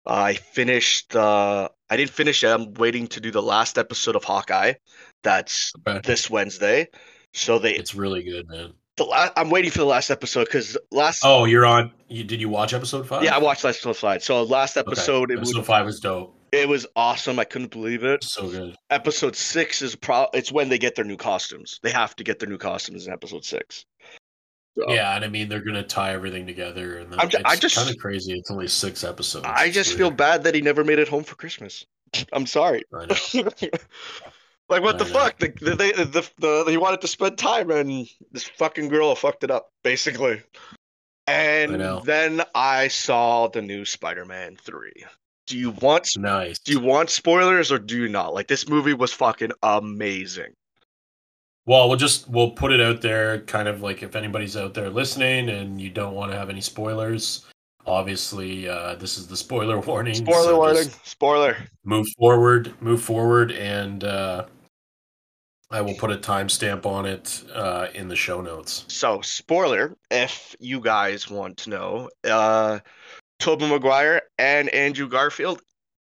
I 0.06 0.34
finished. 0.34 1.16
Uh, 1.16 1.70
I 1.90 1.98
didn't 1.98 2.12
finish 2.12 2.44
it. 2.44 2.48
I'm 2.48 2.74
waiting 2.74 3.08
to 3.08 3.22
do 3.22 3.32
the 3.32 3.42
last 3.42 3.78
episode 3.78 4.16
of 4.16 4.24
Hawkeye. 4.24 4.74
That's 5.24 5.72
Okay. 5.88 6.02
this 6.04 6.30
Wednesday. 6.30 6.88
So 7.34 7.60
they. 7.60 7.74
It's 7.76 7.96
really 7.96 8.24
good, 8.24 8.48
man. 8.50 8.74
The 8.98 9.06
la- 9.06 9.30
I'm 9.38 9.50
waiting 9.50 9.72
for 9.72 9.80
the 9.80 9.86
last 9.86 10.12
episode 10.12 10.46
because 10.46 10.78
last. 10.92 11.22
Oh, 11.24 11.46
you're 11.46 11.66
on. 11.66 11.92
You, 12.10 12.24
did 12.24 12.42
you 12.42 12.50
watch 12.50 12.74
episode 12.74 13.08
five? 13.08 13.24
Yeah, 13.24 13.36
I 13.36 13.40
watched 13.40 13.64
last 13.64 13.84
episode. 13.86 14.22
So 14.22 14.44
last 14.44 14.78
Okay. 14.78 14.86
episode, 14.86 15.32
it 15.32 15.38
episode 15.38 15.58
was 15.60 15.66
five 15.68 15.86
was 15.86 16.00
dope. 16.00 16.36
it 16.52 16.68
was 16.70 16.86
awesome. 16.96 17.40
I 17.40 17.46
couldn't 17.46 17.72
believe 17.72 18.04
it. 18.04 18.24
So 18.24 18.50
good. 18.50 18.76
Episode 18.92 19.36
six 19.36 19.82
is 19.82 19.96
pro. 19.96 20.28
It's 20.34 20.52
when 20.52 20.70
they 20.70 20.78
get 20.78 20.96
their 20.96 21.06
new 21.06 21.18
costumes. 21.18 21.80
They 21.82 21.90
have 21.92 22.16
to 22.18 22.24
get 22.24 22.38
their 22.40 22.50
new 22.50 22.58
costumes 22.60 23.08
in 23.08 23.14
episode 23.14 23.46
six. 23.46 23.86
So, 24.78 24.92
Yeah, 24.92 25.16
and 25.16 25.24
I 25.24 25.28
mean 25.28 25.50
they're 25.50 25.64
gonna 25.64 25.84
tie 25.84 26.14
everything 26.14 26.48
together, 26.48 26.98
and 27.00 27.14
I'm 27.20 27.30
ju- 27.30 27.38
I 27.46 27.54
it's 27.54 27.62
just- 27.62 27.76
kind 27.76 27.90
of 27.90 27.98
crazy. 27.98 28.34
It's 28.38 28.50
only 28.50 28.68
six 28.68 29.04
episodes. 29.04 29.46
I 29.48 29.70
just 29.70 29.96
feel 29.96 30.10
bad 30.12 30.44
that 30.46 30.56
he 30.56 30.62
never 30.62 30.84
made 30.84 31.00
it 31.00 31.08
home 31.08 31.24
for 31.24 31.36
Christmas. 31.36 31.86
I'm 32.34 32.46
sorry. 32.46 32.84
Like 34.70 34.82
what 34.82 34.98
the 34.98 35.04
know. 35.04 35.12
fuck? 35.12 35.38
The, 35.40 35.50
the, 35.62 35.76
they 35.76 35.92
the, 35.92 36.28
the 36.40 36.66
he 36.72 36.78
wanted 36.78 37.02
to 37.02 37.08
spend 37.08 37.38
time 37.38 37.70
and 37.70 38.08
this 38.32 38.46
fucking 38.46 38.88
girl 38.88 39.14
fucked 39.14 39.44
it 39.44 39.52
up 39.52 39.70
basically. 39.84 40.42
And 41.28 41.84
I 41.84 42.00
then 42.04 42.42
I 42.56 42.88
saw 42.88 43.50
the 43.50 43.62
new 43.62 43.86
Spider-Man 43.86 44.56
3. 44.64 44.92
Do 45.48 45.58
you 45.58 45.72
want 45.72 46.08
Nice. 46.18 46.60
do 46.60 46.72
you 46.72 46.80
want 46.80 47.10
spoilers 47.10 47.72
or 47.72 47.78
do 47.78 47.98
you 47.98 48.08
not? 48.08 48.34
Like 48.34 48.48
this 48.48 48.68
movie 48.68 48.94
was 48.94 49.12
fucking 49.12 49.52
amazing. 49.62 50.54
Well, 51.66 51.88
we'll 51.88 51.98
just 51.98 52.30
we'll 52.30 52.52
put 52.52 52.74
it 52.74 52.82
out 52.82 53.02
there, 53.02 53.40
kind 53.42 53.68
of 53.68 53.82
like 53.82 54.04
if 54.04 54.16
anybody's 54.16 54.58
out 54.58 54.74
there 54.74 54.90
listening 54.90 55.50
and 55.50 55.80
you 55.80 55.90
don't 55.90 56.14
want 56.14 56.32
to 56.32 56.38
have 56.38 56.50
any 56.50 56.62
spoilers. 56.62 57.46
Obviously, 57.86 58.68
uh, 58.68 58.96
this 58.96 59.18
is 59.18 59.28
the 59.28 59.38
spoiler 59.38 59.80
warning. 59.88 60.16
Spoiler 60.16 60.44
so 60.44 60.58
warning. 60.58 60.90
Spoiler. 61.04 61.58
Move 61.84 62.08
forward, 62.18 62.74
move 62.82 63.02
forward, 63.02 63.52
and 63.52 64.04
uh, 64.04 64.46
I 65.72 65.82
will 65.82 65.96
put 65.96 66.12
a 66.12 66.18
timestamp 66.18 66.86
on 66.86 67.06
it 67.06 67.44
uh, 67.54 67.88
in 67.94 68.08
the 68.08 68.16
show 68.16 68.42
notes. 68.42 68.86
So, 68.88 69.22
spoiler, 69.22 69.98
if 70.12 70.56
you 70.60 70.80
guys 70.82 71.30
want 71.30 71.58
to 71.58 71.70
know, 71.70 72.10
uh 72.26 72.80
Tobey 73.40 73.68
Maguire 73.68 74.22
and 74.38 74.70
Andrew 74.70 75.10
Garfield 75.10 75.62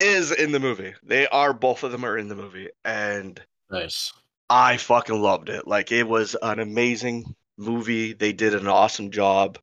is 0.01 0.33
in 0.33 0.53
the 0.53 0.61
movie. 0.61 0.95
They 1.03 1.27
are 1.29 1.55
both 1.55 1.83
of 1.83 1.93
them 1.93 2.05
are 2.05 2.19
in 2.19 2.29
the 2.29 2.35
movie 2.35 2.69
and 2.85 3.41
Nice. 3.71 4.13
I 4.49 4.77
fucking 4.77 5.21
loved 5.21 5.49
it. 5.49 5.67
Like 5.67 5.93
it 5.93 6.07
was 6.07 6.37
an 6.41 6.59
amazing 6.59 7.35
movie. 7.57 8.13
They 8.13 8.33
did 8.33 8.55
an 8.55 8.67
awesome 8.67 9.11
job. 9.11 9.59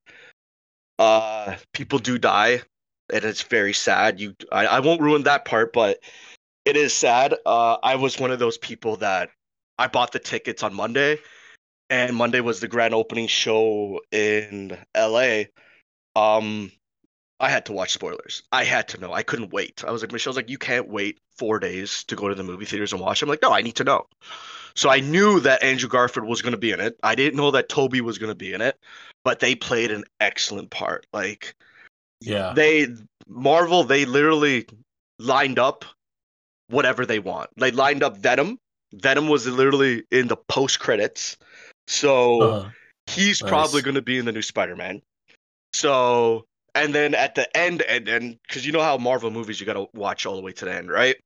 Uh 0.98 1.56
people 1.74 2.00
do 2.00 2.18
die 2.18 2.62
and 3.12 3.24
it's 3.24 3.44
very 3.44 3.74
sad. 3.74 4.20
You 4.20 4.36
I, 4.52 4.66
I 4.68 4.80
won't 4.80 5.02
ruin 5.02 5.24
that 5.24 5.46
part, 5.46 5.74
but 5.74 6.00
it 6.66 6.76
is 6.76 6.94
sad. 6.94 7.36
Uh 7.46 7.78
I 7.84 7.96
was 7.96 8.20
one 8.20 8.32
of 8.32 8.40
those 8.40 8.58
people 8.58 8.98
that 8.98 9.30
I 9.78 9.88
bought 9.88 10.12
the 10.12 10.20
tickets 10.20 10.64
on 10.64 10.74
Monday 10.74 11.20
and 11.90 12.16
Monday 12.16 12.42
was 12.42 12.60
the 12.60 12.68
grand 12.68 12.94
opening 12.94 13.28
show 13.28 14.02
in 14.12 14.78
LA. 14.96 15.44
Um 16.16 16.72
I 17.40 17.50
had 17.50 17.68
to 17.68 17.74
watch 17.74 17.94
spoilers. 17.94 18.44
I 18.52 18.66
had 18.66 18.90
to 18.90 19.00
know. 19.00 19.14
I 19.14 19.24
couldn't 19.24 19.54
wait. 19.54 19.84
I 19.86 19.92
was 19.92 20.02
like 20.02 20.12
Michelle's 20.12 20.36
like 20.36 20.50
you 20.50 20.58
can't 20.58 20.90
wait 20.90 21.20
4 21.38 21.60
days 21.60 22.04
to 22.06 22.16
go 22.16 22.28
to 22.28 22.36
the 22.36 22.44
movie 22.44 22.66
theaters 22.66 22.92
and 22.92 23.02
watch. 23.02 23.22
I'm 23.22 23.30
like 23.30 23.42
no, 23.42 23.54
I 23.54 23.62
need 23.62 23.76
to 23.76 23.84
know. 23.84 24.08
So 24.80 24.90
I 24.90 25.02
knew 25.02 25.42
that 25.42 25.62
Andrew 25.62 25.90
Garfield 25.90 26.26
was 26.26 26.42
going 26.42 26.54
to 26.54 26.58
be 26.58 26.72
in 26.72 26.80
it. 26.80 26.98
I 27.04 27.14
didn't 27.14 27.36
know 27.36 27.52
that 27.52 27.68
Tobey 27.68 28.00
was 28.00 28.18
going 28.18 28.32
to 28.32 28.36
be 28.36 28.54
in 28.54 28.62
it, 28.62 28.80
but 29.26 29.42
they 29.42 29.54
played 29.54 29.92
an 29.92 30.06
excellent 30.22 30.70
part. 30.70 31.06
Like 31.12 31.54
Yeah. 32.22 32.54
they 32.54 32.88
Marvel, 33.28 33.84
they 33.84 34.06
literally 34.06 34.68
lined 35.18 35.60
up 35.60 35.84
whatever 36.70 37.06
they 37.06 37.20
want. 37.20 37.50
They 37.58 37.72
lined 37.72 38.04
up 38.04 38.16
Venom. 38.16 38.58
Venom 38.94 39.28
was 39.28 39.46
literally 39.46 40.06
in 40.12 40.30
the 40.30 40.38
post 40.38 40.80
credits. 40.80 41.36
So 41.90 42.42
Uh, 42.42 42.70
he's 43.08 43.42
nice. 43.42 43.50
probably 43.50 43.82
going 43.82 43.96
to 43.96 44.02
be 44.02 44.18
in 44.18 44.24
the 44.24 44.32
new 44.32 44.42
Spider-Man. 44.42 45.02
So 45.74 46.46
and 46.74 46.96
then 46.96 47.16
at 47.16 47.36
the 47.36 47.58
end 47.58 47.82
and 47.82 48.08
and 48.08 48.38
cuz 48.48 48.66
you 48.66 48.72
know 48.72 48.82
how 48.82 48.98
Marvel 48.98 49.30
movies 49.30 49.60
you 49.60 49.66
got 49.66 49.74
to 49.74 49.88
watch 49.94 50.26
all 50.26 50.38
the 50.38 50.42
way 50.42 50.54
to 50.54 50.64
the 50.64 50.74
end, 50.74 50.90
right? 50.90 51.18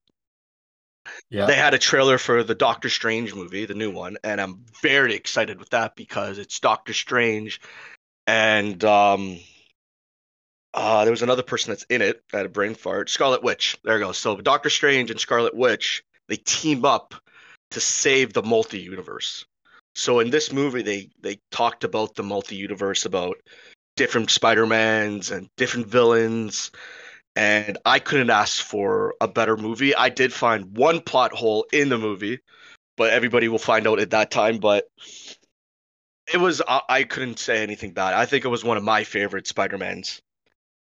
Yeah. 1.30 1.46
They 1.46 1.56
had 1.56 1.74
a 1.74 1.80
trailer 1.80 2.18
for 2.18 2.44
the 2.44 2.56
Doctor 2.56 2.90
Strange 2.90 3.34
movie, 3.34 3.66
the 3.66 3.74
new 3.74 3.92
one, 3.92 4.18
and 4.24 4.40
I'm 4.40 4.66
very 4.82 5.16
excited 5.16 5.60
with 5.60 5.70
that 5.72 5.96
because 5.96 6.38
it's 6.38 6.60
Doctor 6.60 6.94
Strange 6.94 7.60
and 8.26 8.82
um 8.86 9.40
uh 10.74 11.04
there 11.04 11.12
was 11.12 11.22
another 11.22 11.44
person 11.44 11.72
that's 11.72 11.86
in 11.90 12.02
it 12.02 12.22
that 12.32 12.38
had 12.38 12.46
a 12.46 12.50
brain 12.50 12.76
fart. 12.76 13.10
Scarlet 13.10 13.44
Witch. 13.44 13.78
There 13.84 13.98
it 13.98 14.00
goes. 14.00 14.18
So 14.18 14.38
Doctor 14.38 14.70
Strange 14.70 15.12
and 15.12 15.20
Scarlet 15.20 15.56
Witch, 15.56 16.04
they 16.30 16.38
team 16.38 16.86
up 16.86 17.14
to 17.72 17.80
save 17.80 18.34
the 18.34 18.44
multi-universe. 18.44 19.46
So 19.96 20.20
in 20.20 20.30
this 20.30 20.52
movie 20.52 20.82
they 20.82 21.10
they 21.22 21.40
talked 21.52 21.84
about 21.84 22.16
the 22.16 22.24
multi-universe 22.24 23.06
about 23.06 23.38
different 23.96 24.32
Spider-Mans 24.32 25.32
and 25.32 25.50
different 25.58 25.88
villains 25.88 26.72
and 27.36 27.78
I 27.86 28.00
couldn't 28.00 28.30
ask 28.30 28.64
for 28.64 29.16
a 29.20 29.28
better 29.28 29.58
movie. 29.58 29.96
I 29.96 30.10
did 30.10 30.34
find 30.34 30.78
one 30.78 31.02
plot 31.02 31.34
hole 31.34 31.66
in 31.74 31.90
the 31.90 31.98
movie, 31.98 32.40
but 32.98 33.12
everybody 33.12 33.48
will 33.48 33.60
find 33.60 33.88
out 33.88 34.00
at 34.00 34.12
that 34.12 34.32
time. 34.32 34.60
But 34.60 34.86
it 36.32 36.38
was 36.38 36.62
I, 36.68 36.82
I 36.90 37.04
couldn't 37.04 37.40
say 37.40 37.64
anything 37.64 37.92
bad. 37.92 38.14
I 38.14 38.26
think 38.26 38.46
it 38.46 38.50
was 38.50 38.64
one 38.64 38.78
of 38.78 38.84
my 38.84 39.04
favorite 39.04 39.48
Spider 39.48 39.78
Mans, 39.78 40.22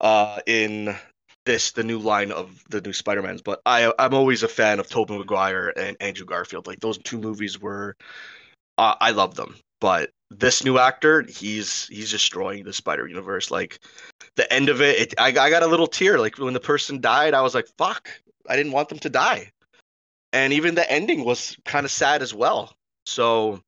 uh, 0.00 0.40
in 0.46 0.96
this 1.44 1.72
the 1.72 1.84
new 1.84 1.98
line 1.98 2.32
of 2.32 2.62
the 2.70 2.80
new 2.80 2.92
Spider 2.92 3.22
Mans. 3.22 3.42
But 3.42 3.60
I 3.66 3.92
I'm 3.98 4.14
always 4.14 4.42
a 4.42 4.48
fan 4.48 4.80
of 4.80 4.88
Tobey 4.88 5.18
Maguire 5.18 5.72
and 5.76 5.96
Andrew 6.00 6.26
Garfield. 6.26 6.66
Like 6.66 6.80
those 6.80 6.98
two 6.98 7.18
movies 7.18 7.60
were, 7.60 7.96
uh, 8.78 8.94
I 9.00 9.10
love 9.10 9.34
them. 9.34 9.56
But 9.80 10.10
this 10.30 10.64
new 10.64 10.78
actor, 10.78 11.22
he's 11.28 11.86
he's 11.88 12.10
destroying 12.10 12.64
the 12.64 12.72
Spider 12.72 13.06
Universe. 13.06 13.50
Like 13.50 13.80
the 14.36 14.50
end 14.52 14.68
of 14.68 14.80
it, 14.80 15.00
it 15.00 15.14
I, 15.18 15.28
I 15.28 15.50
got 15.50 15.62
a 15.62 15.68
little 15.68 15.86
tear. 15.86 16.18
Like 16.18 16.38
when 16.38 16.54
the 16.54 16.60
person 16.60 17.00
died, 17.00 17.34
I 17.34 17.42
was 17.42 17.54
like, 17.54 17.68
"Fuck!" 17.78 18.08
I 18.48 18.56
didn't 18.56 18.72
want 18.72 18.88
them 18.88 18.98
to 19.00 19.10
die, 19.10 19.50
and 20.32 20.52
even 20.52 20.74
the 20.74 20.90
ending 20.90 21.24
was 21.24 21.56
kind 21.64 21.84
of 21.84 21.90
sad 21.90 22.22
as 22.22 22.34
well. 22.34 22.74
So, 23.06 23.60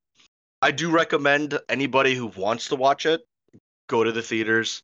I 0.62 0.72
do 0.72 0.90
recommend 0.90 1.58
anybody 1.68 2.14
who 2.14 2.26
wants 2.28 2.68
to 2.68 2.76
watch 2.76 3.06
it 3.06 3.22
go 3.88 4.04
to 4.04 4.12
the 4.12 4.22
theaters. 4.22 4.82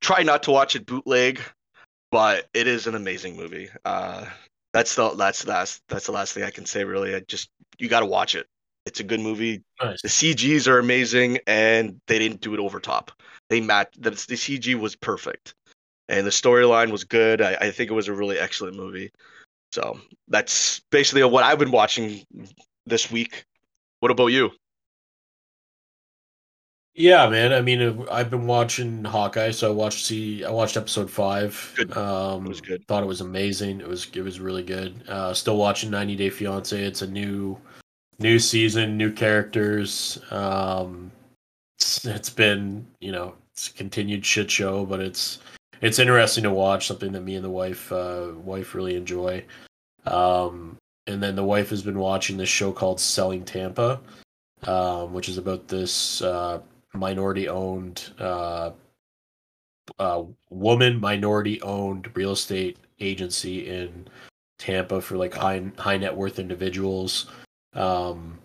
Try 0.00 0.22
not 0.22 0.42
to 0.44 0.50
watch 0.50 0.76
it 0.76 0.86
bootleg, 0.86 1.40
but 2.10 2.48
it 2.54 2.66
is 2.66 2.86
an 2.86 2.94
amazing 2.94 3.36
movie. 3.36 3.70
Uh, 3.84 4.26
that's 4.72 4.94
the 4.94 5.10
that's 5.10 5.42
the 5.42 5.50
last 5.50 5.82
that's 5.88 6.06
the 6.06 6.12
last 6.12 6.32
thing 6.32 6.42
I 6.42 6.50
can 6.50 6.66
say. 6.66 6.84
Really, 6.84 7.14
I 7.14 7.20
just 7.20 7.50
you 7.78 7.88
got 7.88 8.00
to 8.00 8.06
watch 8.06 8.34
it. 8.34 8.46
It's 8.84 9.00
a 9.00 9.04
good 9.04 9.20
movie. 9.20 9.62
nice. 9.80 10.02
The 10.02 10.08
CGs 10.08 10.66
are 10.66 10.78
amazing, 10.78 11.38
and 11.46 12.00
they 12.08 12.18
didn't 12.18 12.40
do 12.40 12.54
it 12.54 12.60
over 12.60 12.80
top. 12.80 13.12
They 13.48 13.60
matched 13.60 14.00
the, 14.02 14.10
the 14.10 14.34
CG 14.34 14.74
was 14.74 14.96
perfect, 14.96 15.54
and 16.08 16.26
the 16.26 16.30
storyline 16.30 16.90
was 16.90 17.04
good. 17.04 17.40
I, 17.40 17.54
I 17.60 17.70
think 17.70 17.90
it 17.90 17.94
was 17.94 18.08
a 18.08 18.12
really 18.12 18.38
excellent 18.38 18.76
movie. 18.76 19.12
So 19.72 20.00
that's 20.28 20.80
basically 20.90 21.24
what 21.24 21.44
I've 21.44 21.58
been 21.58 21.70
watching 21.70 22.22
this 22.86 23.10
week. 23.10 23.44
What 24.00 24.10
about 24.10 24.26
you? 24.28 24.50
Yeah, 26.94 27.26
man. 27.30 27.54
I 27.54 27.62
mean, 27.62 28.06
I've 28.10 28.28
been 28.28 28.46
watching 28.46 29.02
Hawkeye, 29.04 29.52
so 29.52 29.68
I 29.68 29.74
watched 29.74 30.04
see 30.04 30.44
I 30.44 30.50
watched 30.50 30.76
episode 30.76 31.10
five. 31.10 31.72
Good. 31.76 31.96
Um, 31.96 32.44
It 32.44 32.48
was 32.48 32.60
good. 32.60 32.86
Thought 32.86 33.02
it 33.02 33.06
was 33.06 33.22
amazing. 33.22 33.80
It 33.80 33.88
was 33.88 34.10
it 34.12 34.20
was 34.20 34.40
really 34.40 34.62
good. 34.62 35.02
Uh, 35.08 35.32
still 35.32 35.56
watching 35.56 35.90
90 35.90 36.16
Day 36.16 36.28
Fiance. 36.28 36.78
It's 36.78 37.00
a 37.00 37.06
new 37.06 37.58
new 38.22 38.38
season, 38.38 38.96
new 38.96 39.12
characters. 39.12 40.18
Um, 40.30 41.10
it's, 41.78 42.04
it's 42.06 42.30
been 42.30 42.86
you 43.00 43.12
know 43.12 43.34
it's 43.52 43.68
continued 43.68 44.24
shit 44.24 44.50
show, 44.50 44.86
but 44.86 45.00
it's 45.00 45.40
it's 45.80 45.98
interesting 45.98 46.44
to 46.44 46.50
watch. 46.50 46.86
Something 46.86 47.12
that 47.12 47.22
me 47.22 47.34
and 47.34 47.44
the 47.44 47.50
wife 47.50 47.92
uh, 47.92 48.28
wife 48.36 48.74
really 48.74 48.96
enjoy. 48.96 49.44
Um, 50.06 50.76
and 51.06 51.22
then 51.22 51.36
the 51.36 51.44
wife 51.44 51.70
has 51.70 51.82
been 51.82 51.98
watching 51.98 52.36
this 52.36 52.48
show 52.48 52.72
called 52.72 53.00
Selling 53.00 53.44
Tampa, 53.44 54.00
um, 54.64 55.12
which 55.12 55.28
is 55.28 55.38
about 55.38 55.68
this. 55.68 56.22
Uh, 56.22 56.60
minority 56.94 57.48
owned 57.48 58.10
uh, 58.18 58.70
uh, 59.98 60.22
woman 60.50 61.00
minority 61.00 61.60
owned 61.62 62.10
real 62.14 62.32
estate 62.32 62.76
agency 63.00 63.68
in 63.68 64.06
Tampa 64.58 65.00
for 65.00 65.16
like 65.16 65.34
high 65.34 65.62
high 65.78 65.96
net 65.96 66.14
worth 66.14 66.38
individuals. 66.38 67.30
Um, 67.74 68.38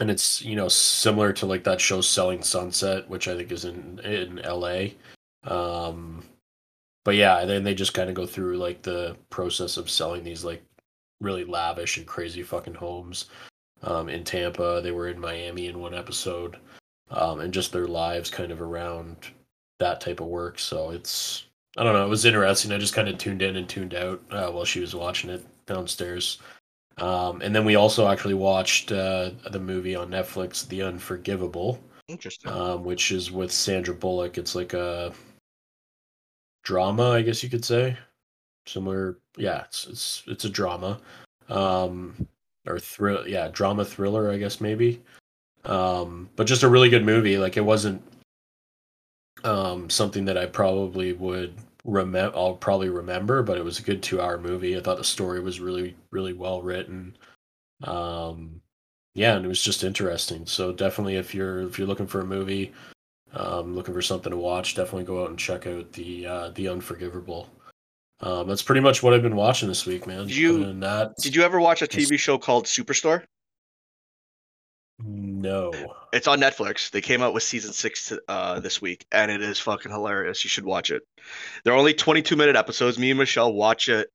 and 0.00 0.10
it's 0.10 0.42
you 0.42 0.56
know 0.56 0.68
similar 0.68 1.32
to 1.34 1.46
like 1.46 1.64
that 1.64 1.80
show 1.80 2.00
Selling 2.00 2.42
Sunset, 2.42 3.08
which 3.08 3.28
I 3.28 3.36
think 3.36 3.52
is 3.52 3.64
in 3.64 3.98
in 4.00 4.38
L.A. 4.40 4.96
Um, 5.44 6.24
but 7.04 7.16
yeah, 7.16 7.44
then 7.44 7.64
they 7.64 7.74
just 7.74 7.94
kind 7.94 8.08
of 8.08 8.14
go 8.14 8.26
through 8.26 8.56
like 8.58 8.82
the 8.82 9.16
process 9.30 9.76
of 9.76 9.90
selling 9.90 10.24
these 10.24 10.44
like 10.44 10.62
really 11.20 11.44
lavish 11.44 11.98
and 11.98 12.06
crazy 12.06 12.42
fucking 12.42 12.74
homes 12.74 13.26
um, 13.82 14.08
in 14.08 14.24
Tampa. 14.24 14.80
They 14.82 14.92
were 14.92 15.08
in 15.08 15.20
Miami 15.20 15.66
in 15.66 15.80
one 15.80 15.94
episode 15.94 16.56
um, 17.10 17.40
and 17.40 17.52
just 17.52 17.72
their 17.72 17.86
lives 17.86 18.30
kind 18.30 18.52
of 18.52 18.62
around 18.62 19.16
that 19.78 20.00
type 20.00 20.20
of 20.20 20.28
work. 20.28 20.58
So 20.58 20.90
it's 20.90 21.46
I 21.76 21.84
don't 21.84 21.94
know, 21.94 22.04
it 22.04 22.10
was 22.10 22.24
interesting. 22.24 22.72
I 22.72 22.78
just 22.78 22.94
kind 22.94 23.08
of 23.08 23.18
tuned 23.18 23.42
in 23.42 23.56
and 23.56 23.68
tuned 23.68 23.94
out 23.94 24.22
uh, 24.30 24.50
while 24.50 24.64
she 24.64 24.80
was 24.80 24.94
watching 24.94 25.30
it 25.30 25.44
downstairs. 25.66 26.38
Um, 26.98 27.40
and 27.42 27.54
then 27.54 27.64
we 27.64 27.76
also 27.76 28.08
actually 28.08 28.34
watched 28.34 28.92
uh, 28.92 29.30
the 29.50 29.58
movie 29.58 29.94
on 29.94 30.10
Netflix, 30.10 30.66
The 30.68 30.82
Unforgivable, 30.82 31.80
Interesting. 32.08 32.52
um, 32.52 32.84
which 32.84 33.10
is 33.10 33.30
with 33.30 33.50
Sandra 33.50 33.94
Bullock. 33.94 34.38
It's 34.38 34.54
like 34.54 34.74
a 34.74 35.12
drama, 36.64 37.10
I 37.10 37.22
guess 37.22 37.42
you 37.42 37.50
could 37.50 37.64
say. 37.64 37.96
Similar, 38.66 39.18
yeah, 39.36 39.64
it's 39.64 39.86
it's 39.86 40.22
it's 40.28 40.44
a 40.44 40.48
drama, 40.50 41.00
um, 41.48 42.28
or 42.66 42.78
thrill, 42.78 43.26
yeah, 43.26 43.48
drama 43.48 43.84
thriller, 43.84 44.30
I 44.30 44.38
guess 44.38 44.60
maybe. 44.60 45.02
Um, 45.64 46.28
but 46.36 46.46
just 46.46 46.62
a 46.62 46.68
really 46.68 46.88
good 46.88 47.04
movie. 47.04 47.38
Like 47.38 47.56
it 47.56 47.64
wasn't 47.64 48.02
um, 49.44 49.90
something 49.90 50.24
that 50.26 50.38
I 50.38 50.46
probably 50.46 51.12
would 51.12 51.54
remember. 51.84 52.36
I'll 52.36 52.54
probably 52.54 52.88
remember, 52.88 53.42
but 53.42 53.58
it 53.58 53.64
was 53.64 53.78
a 53.78 53.82
good 53.82 54.02
two-hour 54.02 54.38
movie. 54.38 54.76
I 54.76 54.80
thought 54.80 54.98
the 54.98 55.04
story 55.04 55.40
was 55.40 55.60
really, 55.60 55.96
really 56.10 56.32
well 56.32 56.62
written. 56.62 57.16
Um, 57.84 58.60
yeah, 59.14 59.36
and 59.36 59.44
it 59.44 59.48
was 59.48 59.62
just 59.62 59.84
interesting. 59.84 60.46
So 60.46 60.72
definitely, 60.72 61.16
if 61.16 61.34
you're 61.34 61.62
if 61.62 61.78
you're 61.78 61.88
looking 61.88 62.06
for 62.06 62.20
a 62.20 62.26
movie, 62.26 62.72
um, 63.34 63.74
looking 63.74 63.94
for 63.94 64.02
something 64.02 64.30
to 64.30 64.36
watch, 64.36 64.74
definitely 64.74 65.04
go 65.04 65.22
out 65.22 65.30
and 65.30 65.38
check 65.38 65.66
out 65.66 65.92
the 65.92 66.26
uh, 66.26 66.50
the 66.50 66.68
Unforgivable. 66.68 67.48
Um, 68.20 68.46
that's 68.46 68.62
pretty 68.62 68.80
much 68.80 69.02
what 69.02 69.12
I've 69.14 69.22
been 69.22 69.34
watching 69.36 69.68
this 69.68 69.84
week, 69.84 70.06
man. 70.06 70.28
Did 70.28 70.36
you- 70.36 70.72
that, 70.80 71.14
Did 71.20 71.34
you 71.34 71.42
ever 71.42 71.60
watch 71.60 71.82
a 71.82 71.86
TV 71.88 72.16
show 72.18 72.38
called 72.38 72.66
Superstore? 72.66 73.24
No. 75.04 75.72
It's 76.12 76.28
on 76.28 76.40
Netflix. 76.40 76.90
They 76.90 77.00
came 77.00 77.22
out 77.22 77.34
with 77.34 77.42
season 77.42 77.72
six 77.72 78.12
uh, 78.28 78.60
this 78.60 78.80
week, 78.80 79.06
and 79.10 79.30
it 79.30 79.42
is 79.42 79.58
fucking 79.58 79.90
hilarious. 79.90 80.44
You 80.44 80.48
should 80.48 80.64
watch 80.64 80.90
it. 80.90 81.02
They're 81.64 81.74
only 81.74 81.94
22 81.94 82.36
minute 82.36 82.56
episodes. 82.56 82.98
Me 82.98 83.10
and 83.10 83.18
Michelle 83.18 83.52
watch 83.52 83.88
it 83.88 84.10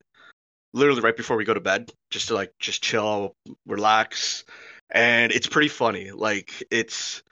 literally 0.74 1.02
right 1.02 1.18
before 1.18 1.38
we 1.38 1.46
go 1.46 1.54
to 1.54 1.60
bed, 1.60 1.92
just 2.12 2.28
to 2.30 2.36
like 2.36 2.54
just 2.60 2.82
chill, 2.82 3.36
relax, 3.66 4.46
and 4.92 5.32
it's 5.32 5.48
pretty 5.48 5.70
funny. 5.70 6.12
Like 6.12 6.64
it's 6.72 7.24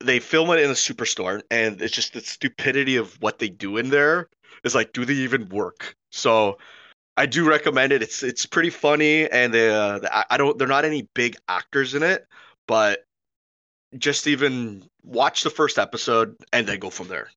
they 0.00 0.20
film 0.20 0.50
it 0.50 0.60
in 0.60 0.70
a 0.70 0.74
superstore, 0.74 1.42
and 1.50 1.80
it's 1.82 1.94
just 1.94 2.12
the 2.12 2.20
stupidity 2.20 2.96
of 2.96 3.20
what 3.20 3.38
they 3.38 3.48
do 3.48 3.78
in 3.78 3.90
there 3.90 4.28
is 4.64 4.74
like, 4.74 4.92
do 4.92 5.04
they 5.04 5.14
even 5.14 5.48
work? 5.48 5.96
So. 6.10 6.58
I 7.16 7.26
do 7.26 7.44
recommend 7.44 7.90
it. 7.90 8.00
It's 8.00 8.22
it's 8.22 8.46
pretty 8.46 8.70
funny, 8.70 9.28
and 9.28 9.52
uh, 9.52 9.98
the, 9.98 10.32
I 10.32 10.36
don't. 10.36 10.56
They're 10.56 10.68
not 10.68 10.84
any 10.84 11.08
big 11.14 11.34
actors 11.48 11.96
in 11.96 12.04
it, 12.04 12.24
but 12.68 13.02
just 13.96 14.28
even 14.28 14.84
watch 15.02 15.42
the 15.42 15.50
first 15.50 15.78
episode 15.78 16.36
and 16.52 16.66
then 16.68 16.78
go 16.78 16.90
from 16.90 17.08
there. 17.08 17.30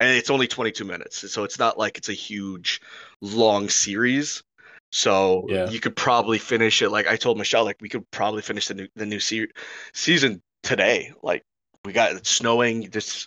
And 0.00 0.16
it's 0.16 0.30
only 0.30 0.48
22 0.48 0.84
minutes, 0.84 1.30
so 1.30 1.44
it's 1.44 1.58
not 1.58 1.78
like 1.78 1.98
it's 1.98 2.08
a 2.08 2.12
huge, 2.14 2.80
long 3.20 3.68
series. 3.68 4.42
So 4.90 5.44
Yeah. 5.48 5.68
you 5.68 5.78
could 5.80 5.94
probably 5.94 6.38
finish 6.38 6.82
it. 6.82 6.88
Like 6.90 7.06
I 7.06 7.16
told 7.16 7.36
Michelle, 7.36 7.64
like 7.64 7.76
we 7.80 7.88
could 7.88 8.10
probably 8.10 8.42
finish 8.42 8.68
the 8.68 8.74
new 8.74 8.88
the 8.96 9.06
new 9.06 9.20
se- 9.20 9.48
season 9.92 10.40
today. 10.62 11.12
Like 11.22 11.42
we 11.84 11.92
got 11.92 12.12
it's 12.12 12.30
snowing. 12.30 12.88
This 12.90 13.26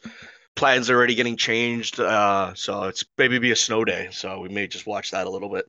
plans 0.56 0.90
are 0.90 0.96
already 0.96 1.14
getting 1.16 1.38
changed. 1.38 2.00
Uh, 2.00 2.54
so 2.56 2.84
it's 2.84 3.04
maybe 3.18 3.38
be 3.38 3.52
a 3.52 3.56
snow 3.56 3.86
day. 3.86 4.08
So 4.12 4.40
we 4.40 4.50
may 4.50 4.66
just 4.68 4.88
watch 4.88 5.12
that 5.12 5.28
a 5.28 5.30
little 5.30 5.50
bit. 5.50 5.66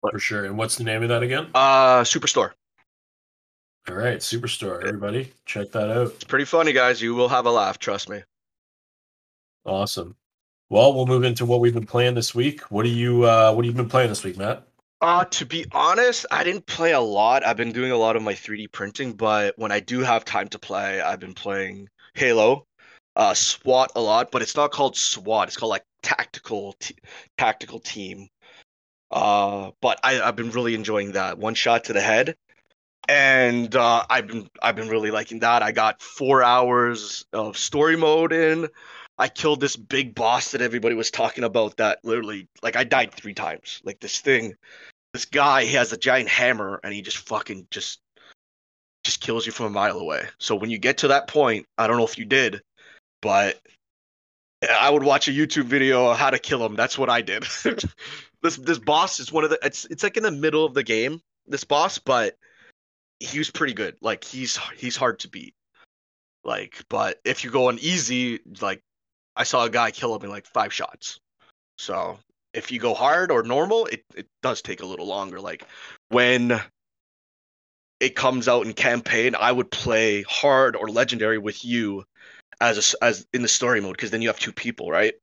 For 0.00 0.18
sure. 0.18 0.44
And 0.44 0.56
what's 0.56 0.76
the 0.76 0.84
name 0.84 1.02
of 1.02 1.08
that 1.08 1.22
again? 1.22 1.48
Uh, 1.54 2.02
Superstore. 2.02 2.52
All 3.88 3.94
right, 3.94 4.18
Superstore. 4.18 4.84
Everybody, 4.84 5.32
check 5.46 5.72
that 5.72 5.90
out. 5.90 6.08
It's 6.08 6.24
pretty 6.24 6.44
funny, 6.44 6.72
guys. 6.72 7.00
You 7.00 7.14
will 7.14 7.28
have 7.28 7.46
a 7.46 7.50
laugh. 7.50 7.78
Trust 7.78 8.10
me. 8.10 8.22
Awesome. 9.64 10.14
Well, 10.68 10.92
we'll 10.94 11.06
move 11.06 11.24
into 11.24 11.46
what 11.46 11.60
we've 11.60 11.72
been 11.72 11.86
playing 11.86 12.14
this 12.14 12.34
week. 12.34 12.60
What 12.70 12.82
do 12.82 12.90
you 12.90 13.24
uh 13.24 13.52
what 13.52 13.64
have 13.64 13.74
you 13.74 13.76
been 13.76 13.88
playing 13.88 14.10
this 14.10 14.24
week, 14.24 14.36
Matt? 14.36 14.68
Uh, 15.00 15.24
to 15.26 15.46
be 15.46 15.64
honest, 15.72 16.26
I 16.30 16.44
didn't 16.44 16.66
play 16.66 16.92
a 16.92 17.00
lot. 17.00 17.46
I've 17.46 17.56
been 17.56 17.72
doing 17.72 17.92
a 17.92 17.96
lot 17.96 18.16
of 18.16 18.22
my 18.22 18.34
3D 18.34 18.72
printing, 18.72 19.12
but 19.12 19.56
when 19.56 19.70
I 19.70 19.78
do 19.80 20.00
have 20.00 20.24
time 20.24 20.48
to 20.48 20.58
play, 20.58 21.00
I've 21.00 21.20
been 21.20 21.34
playing 21.34 21.88
Halo, 22.14 22.66
uh, 23.14 23.32
SWAT 23.32 23.92
a 23.94 24.00
lot, 24.00 24.32
but 24.32 24.42
it's 24.42 24.56
not 24.56 24.72
called 24.72 24.96
SWAT. 24.96 25.48
It's 25.48 25.56
called 25.56 25.70
like 25.70 25.84
tactical 26.02 26.74
t- 26.80 26.96
tactical 27.38 27.78
team. 27.78 28.28
Uh, 29.10 29.70
but 29.80 30.00
I, 30.02 30.20
I've 30.20 30.36
been 30.36 30.50
really 30.50 30.74
enjoying 30.74 31.12
that 31.12 31.38
one 31.38 31.54
shot 31.54 31.84
to 31.84 31.92
the 31.92 32.00
head, 32.00 32.36
and 33.06 33.74
uh, 33.74 34.04
I've 34.08 34.26
been 34.26 34.48
I've 34.62 34.76
been 34.76 34.88
really 34.88 35.10
liking 35.10 35.40
that. 35.40 35.62
I 35.62 35.72
got 35.72 36.02
four 36.02 36.42
hours 36.42 37.26
of 37.32 37.56
story 37.56 37.96
mode 37.96 38.32
in. 38.32 38.68
I 39.20 39.28
killed 39.28 39.60
this 39.60 39.76
big 39.76 40.14
boss 40.14 40.52
that 40.52 40.62
everybody 40.62 40.94
was 40.94 41.10
talking 41.10 41.44
about. 41.44 41.78
That 41.78 41.98
literally, 42.04 42.48
like, 42.62 42.76
I 42.76 42.84
died 42.84 43.12
three 43.12 43.34
times. 43.34 43.80
Like 43.84 43.98
this 43.98 44.20
thing 44.20 44.54
this 45.12 45.24
guy 45.24 45.64
he 45.64 45.74
has 45.74 45.92
a 45.92 45.96
giant 45.96 46.28
hammer 46.28 46.80
and 46.82 46.92
he 46.92 47.02
just 47.02 47.18
fucking 47.18 47.66
just 47.70 48.00
just 49.04 49.20
kills 49.20 49.46
you 49.46 49.52
from 49.52 49.66
a 49.66 49.70
mile 49.70 49.98
away. 49.98 50.24
So 50.38 50.56
when 50.56 50.70
you 50.70 50.78
get 50.78 50.98
to 50.98 51.08
that 51.08 51.28
point, 51.28 51.66
I 51.78 51.86
don't 51.86 51.96
know 51.96 52.04
if 52.04 52.18
you 52.18 52.24
did, 52.24 52.62
but 53.22 53.58
I 54.68 54.90
would 54.90 55.02
watch 55.02 55.28
a 55.28 55.32
YouTube 55.32 55.64
video 55.64 56.10
of 56.10 56.18
how 56.18 56.30
to 56.30 56.38
kill 56.38 56.64
him. 56.64 56.74
That's 56.76 56.98
what 56.98 57.08
I 57.08 57.22
did. 57.22 57.44
this 58.42 58.56
this 58.56 58.78
boss 58.78 59.20
is 59.20 59.32
one 59.32 59.44
of 59.44 59.50
the 59.50 59.58
it's 59.62 59.86
it's 59.86 60.02
like 60.02 60.16
in 60.16 60.22
the 60.22 60.30
middle 60.30 60.64
of 60.64 60.74
the 60.74 60.82
game, 60.82 61.20
this 61.46 61.64
boss, 61.64 61.98
but 61.98 62.36
he 63.20 63.38
was 63.38 63.50
pretty 63.50 63.74
good. 63.74 63.96
Like 64.00 64.24
he's 64.24 64.56
he's 64.76 64.96
hard 64.96 65.20
to 65.20 65.28
beat. 65.28 65.54
Like, 66.44 66.82
but 66.88 67.20
if 67.24 67.44
you 67.44 67.50
go 67.50 67.68
on 67.68 67.78
easy, 67.78 68.40
like 68.60 68.82
I 69.36 69.44
saw 69.44 69.64
a 69.64 69.70
guy 69.70 69.90
kill 69.90 70.14
him 70.14 70.22
in 70.22 70.30
like 70.30 70.46
five 70.46 70.72
shots. 70.72 71.20
So 71.76 72.18
if 72.54 72.72
you 72.72 72.80
go 72.80 72.94
hard 72.94 73.30
or 73.30 73.42
normal, 73.42 73.86
it, 73.86 74.04
it 74.16 74.26
does 74.42 74.62
take 74.62 74.82
a 74.82 74.86
little 74.86 75.06
longer. 75.06 75.40
Like 75.40 75.64
when 76.08 76.60
it 78.00 78.16
comes 78.16 78.48
out 78.48 78.66
in 78.66 78.72
campaign, 78.72 79.34
I 79.38 79.52
would 79.52 79.70
play 79.70 80.22
hard 80.22 80.76
or 80.76 80.88
legendary 80.88 81.38
with 81.38 81.64
you 81.64 82.04
as 82.60 82.94
a 82.94 83.04
as 83.04 83.26
in 83.32 83.42
the 83.42 83.48
story 83.48 83.80
mode 83.80 83.96
because 83.96 84.10
then 84.10 84.22
you 84.22 84.28
have 84.28 84.38
two 84.38 84.52
people, 84.52 84.90
right? 84.90 85.14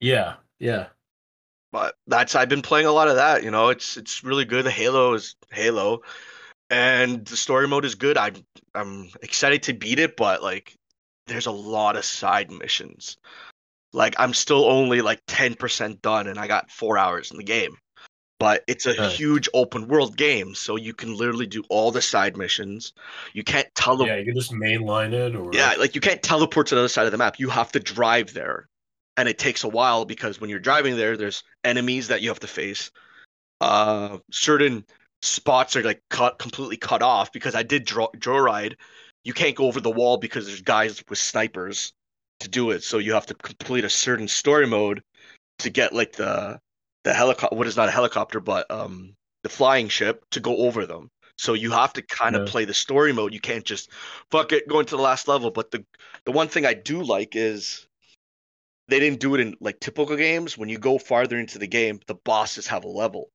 Yeah, 0.00 0.34
yeah. 0.58 0.88
But 1.70 1.94
that's 2.06 2.34
I've 2.34 2.48
been 2.48 2.62
playing 2.62 2.86
a 2.86 2.92
lot 2.92 3.08
of 3.08 3.16
that. 3.16 3.44
You 3.44 3.50
know, 3.50 3.68
it's 3.68 3.96
it's 3.96 4.24
really 4.24 4.44
good. 4.44 4.64
The 4.64 4.70
Halo 4.70 5.14
is 5.14 5.36
Halo, 5.50 6.02
and 6.70 7.24
the 7.26 7.36
story 7.36 7.68
mode 7.68 7.84
is 7.84 7.94
good. 7.94 8.16
I'm 8.16 8.34
I'm 8.74 9.10
excited 9.22 9.64
to 9.64 9.74
beat 9.74 9.98
it, 9.98 10.16
but 10.16 10.42
like 10.42 10.74
there's 11.26 11.46
a 11.46 11.52
lot 11.52 11.96
of 11.96 12.04
side 12.04 12.50
missions. 12.50 13.18
Like 13.92 14.14
I'm 14.18 14.34
still 14.34 14.64
only 14.64 15.00
like 15.00 15.24
10% 15.26 16.02
done, 16.02 16.26
and 16.26 16.38
I 16.38 16.46
got 16.46 16.70
four 16.70 16.98
hours 16.98 17.30
in 17.30 17.36
the 17.36 17.44
game. 17.44 17.76
But 18.38 18.62
it's 18.68 18.86
a 18.86 18.94
Right. 18.94 19.12
huge 19.12 19.48
open 19.52 19.88
world 19.88 20.16
game, 20.16 20.54
so 20.54 20.76
you 20.76 20.94
can 20.94 21.16
literally 21.16 21.46
do 21.46 21.64
all 21.68 21.90
the 21.90 22.00
side 22.00 22.36
missions. 22.36 22.92
You 23.32 23.42
can't 23.42 23.66
tele 23.74 24.06
Yeah, 24.06 24.16
you 24.16 24.24
can 24.24 24.34
just 24.34 24.52
mainline 24.52 25.12
it 25.12 25.34
or 25.34 25.52
yeah, 25.52 25.74
like 25.78 25.94
you 25.94 26.00
can't 26.00 26.22
teleport 26.22 26.68
to 26.68 26.76
the 26.76 26.82
other 26.82 26.88
side 26.88 27.06
of 27.06 27.12
the 27.12 27.18
map. 27.18 27.40
You 27.40 27.48
have 27.48 27.72
to 27.72 27.80
drive 27.80 28.32
there. 28.32 28.68
And 29.18 29.28
it 29.28 29.38
takes 29.38 29.64
a 29.64 29.68
while 29.68 30.06
because 30.06 30.40
when 30.40 30.50
you're 30.50 30.60
driving 30.60 30.96
there, 30.96 31.18
there's 31.18 31.44
enemies 31.64 32.08
that 32.08 32.22
you 32.22 32.30
have 32.30 32.40
to 32.40 32.48
face. 32.48 32.92
Uh 33.60 34.18
certain 34.32 34.86
spots 35.22 35.76
are 35.76 35.82
like 35.82 36.02
cut 36.10 36.38
completely 36.38 36.76
cut 36.76 37.02
off 37.02 37.32
because 37.32 37.54
I 37.56 37.64
did 37.64 37.84
draw 37.84 38.08
joyride. 38.16 38.76
You 39.24 39.34
can't 39.34 39.56
go 39.56 39.66
over 39.66 39.80
the 39.80 39.90
wall 39.90 40.18
because 40.18 40.46
there's 40.46 40.62
guys 40.62 41.02
with 41.10 41.18
snipers 41.18 41.92
to 42.40 42.48
do 42.48 42.70
it. 42.72 42.84
So 42.84 42.98
you 42.98 43.14
have 43.14 43.26
to 43.26 43.34
complete 43.34 43.84
a 43.84 43.90
certain 43.90 44.28
story 44.28 44.66
mode 44.66 45.02
to 45.60 45.70
get 45.70 45.94
like 45.94 46.14
the 46.14 46.60
the 47.04 47.14
helicopter. 47.14 47.56
What 47.56 47.68
is 47.68 47.76
not 47.76 47.88
a 47.88 47.92
helicopter, 47.92 48.40
but 48.40 48.70
um 48.70 49.16
the 49.44 49.50
flying 49.50 49.88
ship 49.88 50.24
to 50.32 50.40
go 50.40 50.58
over 50.58 50.86
them. 50.86 51.10
So 51.38 51.54
you 51.54 51.72
have 51.72 51.94
to 51.94 52.02
kind 52.02 52.36
of 52.36 52.44
Yeah. 52.44 52.46
play 52.46 52.66
the 52.66 52.74
story 52.74 53.12
mode. 53.14 53.34
You 53.34 53.40
can't 53.40 53.64
just 53.66 53.90
fuck 54.30 54.52
it 54.52 54.68
go 54.68 54.80
into 54.80 54.96
the 54.96 55.02
last 55.02 55.28
level. 55.28 55.50
But 55.50 55.72
the 55.72 55.86
the 56.26 56.32
one 56.32 56.48
thing 56.48 56.66
I 56.66 56.74
do 56.74 57.02
like 57.02 57.36
is 57.36 57.87
they 58.88 58.98
didn't 58.98 59.20
do 59.20 59.34
it 59.34 59.40
in 59.40 59.56
like 59.60 59.80
typical 59.80 60.16
games. 60.16 60.58
When 60.58 60.68
you 60.68 60.78
go 60.78 60.98
farther 60.98 61.38
into 61.38 61.58
the 61.58 61.66
game, 61.66 62.00
the 62.06 62.14
bosses 62.14 62.66
have 62.68 62.84
a 62.84 62.88
level. 62.88 63.30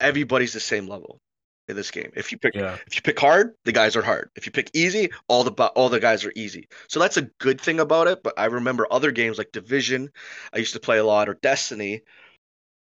Everybody's 0.00 0.52
the 0.52 0.60
same 0.60 0.86
level 0.86 1.20
in 1.68 1.76
this 1.76 1.90
game. 1.90 2.10
If 2.16 2.32
you 2.32 2.38
pick 2.38 2.54
Yeah. 2.54 2.76
if 2.86 2.96
you 2.96 3.02
pick 3.02 3.18
hard, 3.18 3.54
the 3.64 3.72
guys 3.72 3.96
are 3.96 4.02
hard. 4.02 4.30
If 4.36 4.46
you 4.46 4.52
pick 4.52 4.70
easy, 4.74 5.10
all 5.28 5.44
the 5.44 5.52
all 5.68 5.88
the 5.88 6.00
guys 6.00 6.24
are 6.24 6.32
easy. 6.34 6.68
So 6.88 7.00
that's 7.00 7.16
a 7.16 7.22
good 7.38 7.60
thing 7.60 7.80
about 7.80 8.08
it. 8.08 8.22
But 8.22 8.34
I 8.36 8.46
remember 8.46 8.86
other 8.90 9.12
games 9.12 9.38
like 9.38 9.52
Division, 9.52 10.10
I 10.52 10.58
used 10.58 10.74
to 10.74 10.80
play 10.80 10.98
a 10.98 11.04
lot, 11.04 11.28
or 11.28 11.34
Destiny. 11.34 12.02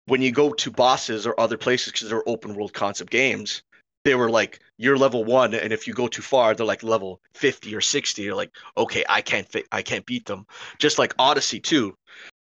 When 0.05 0.21
you 0.21 0.31
go 0.31 0.53
to 0.53 0.71
bosses 0.71 1.27
or 1.27 1.37
other 1.37 1.57
places 1.57 1.91
because 1.91 2.09
they're 2.09 2.27
open 2.27 2.55
world 2.55 2.73
concept 2.73 3.11
games, 3.11 3.61
they 4.07 4.15
were 4.15 4.29
like 4.29 4.61
you're 4.77 4.97
level 4.97 5.25
one, 5.25 5.53
and 5.53 5.73
if 5.73 5.85
you 5.85 5.93
go 5.93 6.07
too 6.07 6.21
far, 6.21 6.55
they're 6.55 6.65
like 6.65 6.81
level 6.81 7.19
fifty 7.33 7.75
or 7.75 7.81
sixty. 7.81 8.21
You're 8.21 8.35
like, 8.35 8.51
okay, 8.77 9.03
I 9.09 9.21
can't 9.21 9.53
I 9.71 9.81
can't 9.81 10.05
beat 10.05 10.25
them. 10.25 10.47
Just 10.79 10.97
like 10.97 11.13
Odyssey 11.19 11.59
too. 11.59 11.93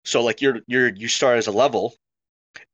So 0.05 0.23
like 0.23 0.43
you're 0.43 0.61
you're 0.67 0.89
you 0.89 1.09
start 1.09 1.39
as 1.39 1.47
a 1.47 1.53
level. 1.53 1.95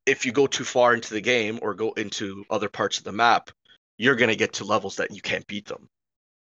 If 0.07 0.27
you 0.27 0.33
go 0.33 0.49
too 0.49 0.65
far 0.65 0.93
into 0.93 1.15
the 1.15 1.21
game 1.21 1.61
or 1.63 1.75
go 1.75 1.93
into 1.93 2.45
other 2.51 2.69
parts 2.69 2.99
of 2.99 3.05
the 3.05 3.13
map, 3.13 3.51
you're 3.97 4.17
going 4.17 4.31
to 4.31 4.37
get 4.37 4.55
to 4.55 4.65
levels 4.65 4.97
that 4.97 5.15
you 5.15 5.21
can't 5.23 5.47
beat 5.47 5.67
them. 5.67 5.89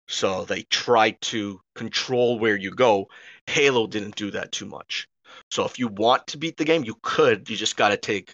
So 0.07 0.45
they 0.45 0.63
tried 0.63 1.21
to 1.21 1.61
control 1.75 2.39
where 2.39 2.55
you 2.55 2.71
go. 2.71 3.07
Halo 3.45 3.85
didn't 3.85 4.15
do 4.15 4.31
that 4.31 4.51
too 4.51 4.65
much. 4.65 5.07
So 5.51 5.63
if 5.65 5.77
you 5.77 5.89
want 5.89 6.25
to 6.27 6.37
beat 6.37 6.57
the 6.57 6.65
game, 6.65 6.83
you 6.85 6.95
could. 7.03 7.49
You 7.49 7.55
just 7.55 7.77
got 7.77 7.89
to 7.89 7.97
take 7.97 8.33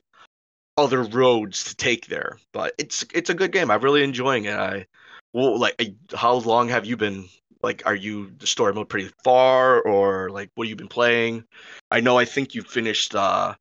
other 0.77 1.03
roads 1.03 1.63
to 1.65 1.75
take 1.75 2.07
there. 2.07 2.37
But 2.53 2.73
it's 2.77 3.05
it's 3.13 3.29
a 3.29 3.33
good 3.33 3.51
game. 3.51 3.71
I'm 3.71 3.81
really 3.81 4.03
enjoying 4.03 4.45
it. 4.45 4.55
I 4.55 4.85
well, 5.33 5.57
like 5.59 5.75
I- 5.79 5.95
how 6.15 6.33
long 6.35 6.69
have 6.69 6.85
you 6.85 6.97
been 6.97 7.27
like 7.63 7.81
are 7.85 7.95
you 7.95 8.31
the 8.37 8.47
story 8.47 8.73
mode 8.73 8.89
pretty 8.89 9.09
far 9.23 9.81
or 9.81 10.29
like 10.29 10.51
what 10.55 10.65
have 10.67 10.69
you 10.69 10.75
been 10.75 10.87
playing? 10.87 11.43
I 11.91 11.99
know 12.01 12.17
I 12.17 12.25
think 12.25 12.53
you 12.55 12.61
finished 12.61 13.15
uh 13.15 13.55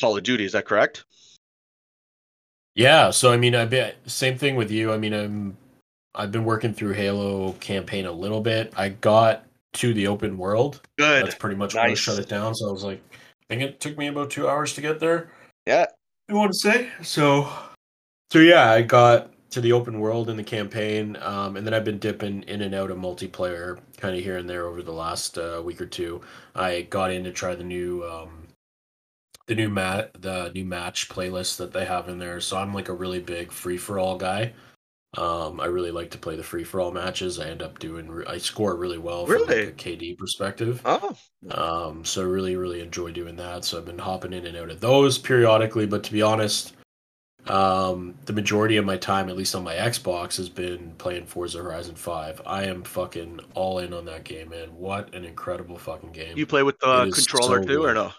Call 0.00 0.16
of 0.16 0.24
Duty, 0.24 0.44
is 0.44 0.52
that 0.52 0.66
correct? 0.66 1.04
Yeah, 2.74 3.10
so 3.10 3.30
I 3.32 3.36
mean, 3.36 3.54
I 3.54 3.64
bet 3.66 3.96
same 4.06 4.36
thing 4.36 4.56
with 4.56 4.70
you. 4.70 4.92
I 4.92 4.96
mean, 4.98 5.12
I'm 5.12 5.56
I've 6.14 6.32
been 6.32 6.44
working 6.44 6.74
through 6.74 6.92
Halo 6.92 7.52
campaign 7.54 8.06
a 8.06 8.12
little 8.12 8.40
bit. 8.40 8.72
I 8.76 8.88
got 8.88 9.44
to 9.74 9.94
the 9.94 10.06
open 10.06 10.38
world. 10.38 10.80
Good. 10.98 11.24
That's 11.24 11.34
pretty 11.36 11.56
much 11.56 11.74
what 11.74 11.86
Nice. 11.88 11.98
shut 11.98 12.18
it 12.18 12.28
down. 12.28 12.54
So 12.54 12.68
I 12.68 12.72
was 12.72 12.84
like, 12.84 13.02
I 13.12 13.16
think 13.48 13.62
it 13.62 13.80
took 13.80 13.96
me 13.98 14.08
about 14.08 14.30
two 14.30 14.48
hours 14.48 14.72
to 14.74 14.80
get 14.80 15.00
there. 15.00 15.30
Yeah. 15.66 15.86
I 16.28 16.32
want 16.32 16.52
to 16.52 16.58
say 16.58 16.90
so. 17.02 17.50
So 18.30 18.38
yeah, 18.38 18.70
I 18.70 18.82
got 18.82 19.30
to 19.50 19.60
the 19.60 19.72
open 19.72 20.00
world 20.00 20.30
in 20.30 20.36
the 20.36 20.42
campaign, 20.42 21.16
um, 21.20 21.56
and 21.56 21.66
then 21.66 21.74
I've 21.74 21.84
been 21.84 21.98
dipping 21.98 22.42
in 22.44 22.62
and 22.62 22.74
out 22.74 22.90
of 22.90 22.98
multiplayer, 22.98 23.78
kind 23.98 24.16
of 24.16 24.24
here 24.24 24.38
and 24.38 24.48
there 24.48 24.66
over 24.66 24.82
the 24.82 24.92
last 24.92 25.38
uh, 25.38 25.62
week 25.64 25.80
or 25.80 25.86
two. 25.86 26.22
I 26.54 26.82
got 26.82 27.12
in 27.12 27.24
to 27.24 27.30
try 27.30 27.54
the 27.54 27.62
new, 27.62 28.02
um, 28.04 28.48
the 29.46 29.54
new 29.54 29.68
mat, 29.68 30.10
the 30.20 30.50
new 30.54 30.64
match 30.64 31.08
playlist 31.08 31.58
that 31.58 31.72
they 31.72 31.84
have 31.84 32.08
in 32.08 32.18
there. 32.18 32.40
So 32.40 32.56
I'm 32.56 32.74
like 32.74 32.88
a 32.88 32.94
really 32.94 33.20
big 33.20 33.52
free 33.52 33.76
for 33.76 33.98
all 33.98 34.16
guy. 34.16 34.54
Um, 35.16 35.60
I 35.60 35.66
really 35.66 35.90
like 35.92 36.10
to 36.12 36.18
play 36.18 36.36
the 36.36 36.42
free 36.42 36.64
for 36.64 36.80
all 36.80 36.90
matches. 36.90 37.38
I 37.38 37.48
end 37.48 37.62
up 37.62 37.78
doing, 37.78 38.10
re- 38.10 38.26
I 38.26 38.38
score 38.38 38.76
really 38.76 38.98
well 38.98 39.26
from 39.26 39.36
Really? 39.36 39.66
like 39.66 39.74
a 39.86 39.90
KD 39.90 40.18
perspective. 40.18 40.80
Oh, 40.84 41.16
Um, 41.50 42.04
so 42.04 42.22
really, 42.24 42.56
really 42.56 42.80
enjoy 42.80 43.12
doing 43.12 43.36
that. 43.36 43.64
So 43.64 43.78
I've 43.78 43.84
been 43.84 43.98
hopping 43.98 44.32
in 44.32 44.46
and 44.46 44.56
out 44.56 44.70
of 44.70 44.80
those 44.80 45.18
periodically. 45.18 45.86
But 45.86 46.02
to 46.04 46.12
be 46.12 46.22
honest, 46.22 46.72
um, 47.46 48.14
the 48.24 48.32
majority 48.32 48.76
of 48.78 48.86
my 48.86 48.96
time, 48.96 49.28
at 49.28 49.36
least 49.36 49.54
on 49.54 49.64
my 49.64 49.74
Xbox, 49.74 50.38
has 50.38 50.48
been 50.48 50.92
playing 50.96 51.26
Forza 51.26 51.58
Horizon 51.62 51.94
Five. 51.94 52.40
I 52.46 52.64
am 52.64 52.82
fucking 52.82 53.40
all 53.54 53.80
in 53.80 53.92
on 53.92 54.06
that 54.06 54.24
game, 54.24 54.48
man. 54.48 54.68
What 54.78 55.14
an 55.14 55.24
incredible 55.26 55.76
fucking 55.78 56.12
game! 56.12 56.38
you 56.38 56.46
play 56.46 56.62
with 56.62 56.78
the 56.80 57.02
It 57.02 57.08
is 57.08 57.26
controller 57.26 57.62
so 57.62 57.68
too, 57.68 57.84
or 57.84 57.92
no? 57.92 58.12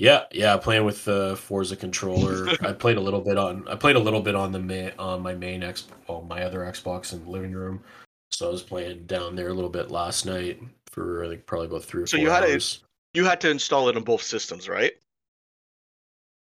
Yeah, 0.00 0.24
yeah, 0.32 0.56
playing 0.56 0.86
with 0.86 1.04
the 1.04 1.36
Forza 1.36 1.76
controller. 1.76 2.48
I 2.62 2.72
played 2.72 2.96
a 2.96 3.00
little 3.00 3.20
bit 3.20 3.36
on. 3.36 3.68
I 3.68 3.74
played 3.74 3.96
a 3.96 4.00
little 4.00 4.22
bit 4.22 4.34
on 4.34 4.50
the 4.50 4.58
ma- 4.58 4.92
on 4.98 5.20
my 5.20 5.34
main 5.34 5.62
X, 5.62 5.88
well, 6.08 6.22
my 6.22 6.42
other 6.42 6.60
Xbox 6.60 7.12
in 7.12 7.22
the 7.22 7.30
living 7.30 7.52
room. 7.52 7.82
So 8.30 8.48
I 8.48 8.50
was 8.50 8.62
playing 8.62 9.04
down 9.04 9.36
there 9.36 9.48
a 9.48 9.52
little 9.52 9.68
bit 9.68 9.90
last 9.90 10.24
night 10.24 10.58
for 10.86 11.22
I 11.22 11.28
think 11.28 11.44
probably 11.44 11.66
about 11.66 11.84
three 11.84 12.02
or 12.02 12.06
So 12.06 12.16
four 12.16 12.24
you 12.24 12.30
had 12.30 12.44
hours. 12.44 12.82
You 13.12 13.26
had 13.26 13.42
to 13.42 13.50
install 13.50 13.90
it 13.90 13.96
on 13.96 14.02
both 14.02 14.22
systems, 14.22 14.70
right? 14.70 14.92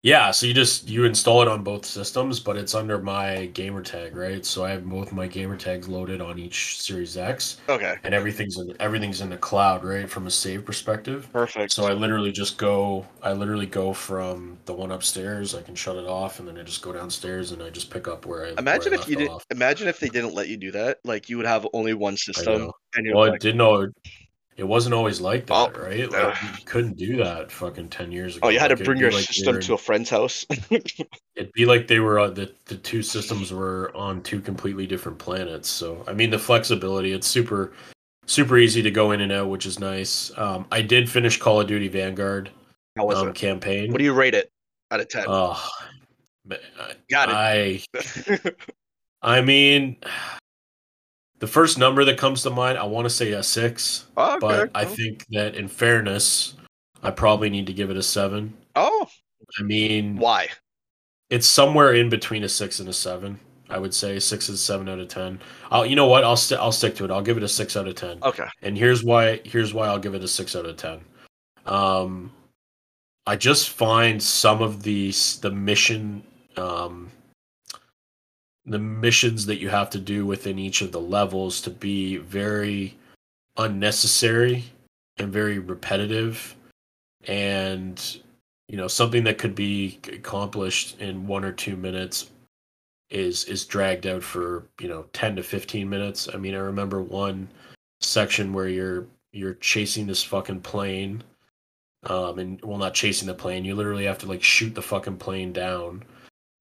Yeah, 0.03 0.31
so 0.31 0.47
you 0.47 0.55
just 0.55 0.89
you 0.89 1.05
install 1.05 1.43
it 1.43 1.49
on 1.49 1.63
both 1.63 1.85
systems, 1.85 2.41
but 2.41 2.57
it's 2.57 2.75
under 2.75 2.99
my 2.99 3.47
gamer 3.47 3.83
tag, 3.83 4.17
right? 4.17 4.45
So 4.47 4.65
I 4.65 4.71
have 4.71 4.87
both 4.89 5.13
my 5.13 5.27
gamer 5.27 5.57
tags 5.57 5.89
loaded 5.89 6.21
on 6.23 6.39
each 6.39 6.81
Series 6.81 7.17
X, 7.19 7.59
Okay, 7.69 7.97
and 8.03 8.15
everything's 8.15 8.57
in 8.59 8.75
everything's 8.81 9.21
in 9.21 9.29
the 9.29 9.37
cloud, 9.37 9.85
right, 9.85 10.09
from 10.09 10.27
a 10.27 10.31
save 10.31 10.65
perspective. 10.65 11.29
perfect. 11.33 11.73
So 11.73 11.85
I 11.87 11.93
literally 11.93 12.33
just 12.33 12.57
go, 12.57 13.07
I 13.23 13.33
literally 13.35 13.67
go 13.67 13.93
from 13.93 14.59
the 14.65 14.73
one 14.73 14.91
upstairs. 14.91 15.55
I 15.55 15.63
can 15.63 15.75
shut 15.75 15.97
it 15.97 16.07
off, 16.07 16.39
and 16.39 16.49
then 16.49 16.57
I 16.59 16.63
just 16.63 16.81
go 16.83 16.93
downstairs 16.93 17.53
and 17.53 17.63
I 17.63 17.69
just 17.71 17.91
pick 17.91 18.09
up 18.09 18.25
where 18.25 18.47
I 18.47 18.59
imagine 18.59 18.93
where 18.93 18.99
I 18.99 19.03
if 19.03 19.07
you 19.09 19.17
did. 19.17 19.33
off. 19.33 19.45
Imagine 19.51 19.89
if 19.89 20.01
they 20.01 20.09
didn't 20.09 20.35
let 20.35 20.49
you 20.49 20.57
do 20.57 20.71
that. 20.73 20.99
Like 21.05 21.29
you 21.29 21.37
would 21.37 21.47
have 21.47 21.67
only 21.73 21.95
one 21.95 22.17
system, 22.17 22.71
and 22.95 23.07
you're 23.07 23.17
Well, 23.17 23.25
like, 23.25 23.35
it 23.35 23.41
didn't 23.41 23.59
know. 23.59 23.89
It 24.61 24.69
wasn't 24.69 24.95
always 24.95 25.23
like 25.23 25.47
that, 25.47 25.73
Oh, 25.75 25.81
right? 25.81 26.13
uh. 26.13 26.35
You 26.43 26.65
couldn't 26.67 26.99
do 26.99 27.17
that 27.17 27.51
fucking 27.51 27.89
ten 27.89 28.13
years 28.13 28.37
ago. 28.37 28.47
oh, 28.47 28.51
you 28.51 28.59
had 28.59 28.69
to 28.69 28.75
Like, 28.75 28.81
it'd 28.83 28.87
bring 28.87 28.99
your 28.99 29.11
like 29.11 29.25
system 29.25 29.59
to 29.59 29.73
a 29.73 29.79
friend's 29.79 30.11
house. 30.11 30.45
It'd 30.71 31.53
be 31.55 31.65
like 31.65 31.87
they 31.87 31.99
were 32.01 32.19
uh, 32.19 32.29
the 32.29 32.53
the 32.67 32.77
two 32.77 33.03
systems 33.03 33.55
were 33.55 33.91
on 33.97 34.23
two 34.23 34.39
completely 34.39 34.87
different 34.87 35.19
planets. 35.19 35.67
So 35.71 36.05
I 36.07 36.13
mean 36.13 36.29
the 36.29 36.39
flexibility, 36.39 37.13
it's 37.13 37.27
super 37.27 37.73
super 38.27 38.59
easy 38.59 38.83
to 38.83 38.91
go 38.91 39.13
in 39.13 39.23
and 39.23 39.33
out, 39.33 39.49
which 39.49 39.65
is 39.65 39.79
nice. 39.81 40.31
Um, 40.37 40.67
I 40.71 40.83
did 40.83 41.09
finish 41.09 41.39
Call 41.39 41.63
of 41.63 41.67
Duty 41.67 41.89
Vanguard 41.89 42.51
How 42.99 43.07
was 43.07 43.17
um, 43.17 43.29
it? 43.31 43.35
campaign. 43.35 43.91
What 43.91 43.97
do 43.99 44.05
you 44.05 44.13
rate 44.13 44.35
it 44.35 44.51
out 44.91 45.01
of 45.01 45.09
ten? 45.09 45.25
Oh, 45.27 45.67
man, 46.45 46.59
Got 47.11 47.31
I 47.31 47.81
I 49.23 49.41
mean, 49.41 49.97
the 51.41 51.47
first 51.47 51.79
number 51.79 52.05
that 52.05 52.19
comes 52.19 52.43
to 52.43 52.51
mind, 52.51 52.79
I 52.79 52.85
want 52.85 53.07
to 53.07 53.11
say 53.11 53.33
a 53.33 53.43
six, 53.43 54.07
oh, 54.17 54.37
okay. 54.37 54.39
but 54.41 54.71
I 54.75 54.85
oh. 54.85 54.89
think 54.89 55.27
that 55.31 55.57
in 55.57 55.69
fairness, 55.69 56.55
I 57.03 57.11
probably 57.11 57.51
need 57.51 57.67
to 57.67 57.73
give 57.73 57.91
it 57.91 57.97
a 57.97 58.03
seven. 58.03 58.55
oh, 58.77 59.09
I 59.59 59.63
mean, 59.63 60.17
why? 60.17 60.49
it's 61.31 61.47
somewhere 61.47 61.95
in 61.95 62.09
between 62.09 62.45
a 62.45 62.49
six 62.49 62.79
and 62.79 62.89
a 62.89 62.93
seven. 62.93 63.41
I 63.71 63.79
would 63.79 63.95
say 63.95 64.19
six 64.19 64.49
is 64.49 64.61
seven 64.61 64.89
out 64.89 64.99
of 64.99 65.09
ten. 65.09 65.41
I'll, 65.71 65.87
you 65.87 65.97
know 65.97 66.07
what? 66.09 66.25
I'll 66.25 66.37
st- 66.37 66.61
I'll 66.61 66.73
stick 66.73 66.95
to 66.97 67.05
it. 67.05 67.11
I'll 67.11 67.23
give 67.23 67.37
it 67.37 67.43
a 67.43 67.49
six 67.49 67.77
out 67.77 67.89
of 67.89 67.95
ten. 67.95 68.19
Okay, 68.23 68.47
And 68.63 68.77
here's 68.77 69.03
why. 69.03 69.41
Here's 69.45 69.73
why 69.73 69.87
I'll 69.87 69.99
give 69.99 70.15
it 70.15 70.25
a 70.25 70.29
six 70.29 70.55
out 70.55 70.67
of 70.67 70.77
ten. 70.77 71.01
Um, 71.67 72.33
I 73.27 73.37
just 73.37 73.71
find 73.71 74.23
some 74.23 74.61
of 74.61 74.83
these 74.83 75.39
the 75.39 75.51
mission, 75.51 76.23
um, 76.57 77.11
the 78.67 78.79
missions 78.79 79.47
that 79.47 79.61
you 79.61 79.69
have 79.69 79.91
to 79.91 79.99
do 79.99 80.27
within 80.27 80.59
each 80.59 80.83
of 80.83 80.93
the 80.93 81.01
levels 81.01 81.61
to 81.63 81.71
be 81.71 82.19
very 82.19 82.97
unnecessary 83.57 84.65
and 85.19 85.33
very 85.33 85.59
repetitive, 85.59 86.57
and 87.27 88.19
you 88.69 88.77
know 88.77 88.89
something 88.89 89.25
that 89.25 89.39
could 89.39 89.55
be 89.55 89.99
accomplished 90.13 91.01
in 91.01 91.27
one 91.27 91.45
or 91.45 91.53
two 91.53 91.77
minutes 91.77 92.31
is 93.11 93.45
is 93.45 93.65
dragged 93.65 94.07
out 94.07 94.23
for 94.23 94.65
you 94.81 94.89
know 94.89 95.05
10 95.13 95.37
to 95.37 95.43
15 95.43 95.89
minutes. 95.89 96.29
I 96.33 96.37
mean 96.37 96.55
i 96.55 96.59
remember 96.59 97.03
one 97.03 97.49
section 98.01 98.53
where 98.53 98.69
you're 98.69 99.07
you're 99.33 99.55
chasing 99.55 100.07
this 100.07 100.23
fucking 100.23 100.61
plane 100.61 101.23
um 102.05 102.39
and 102.39 102.61
well 102.63 102.79
not 102.79 102.95
chasing 102.95 103.27
the 103.29 103.35
plane. 103.35 103.65
You 103.65 103.75
literally 103.75 104.05
have 104.05 104.19
to 104.19 104.27
like 104.27 104.43
shoot 104.43 104.75
the 104.75 104.83
fucking 104.83 105.19
plane 105.19 105.53
down 105.53 106.05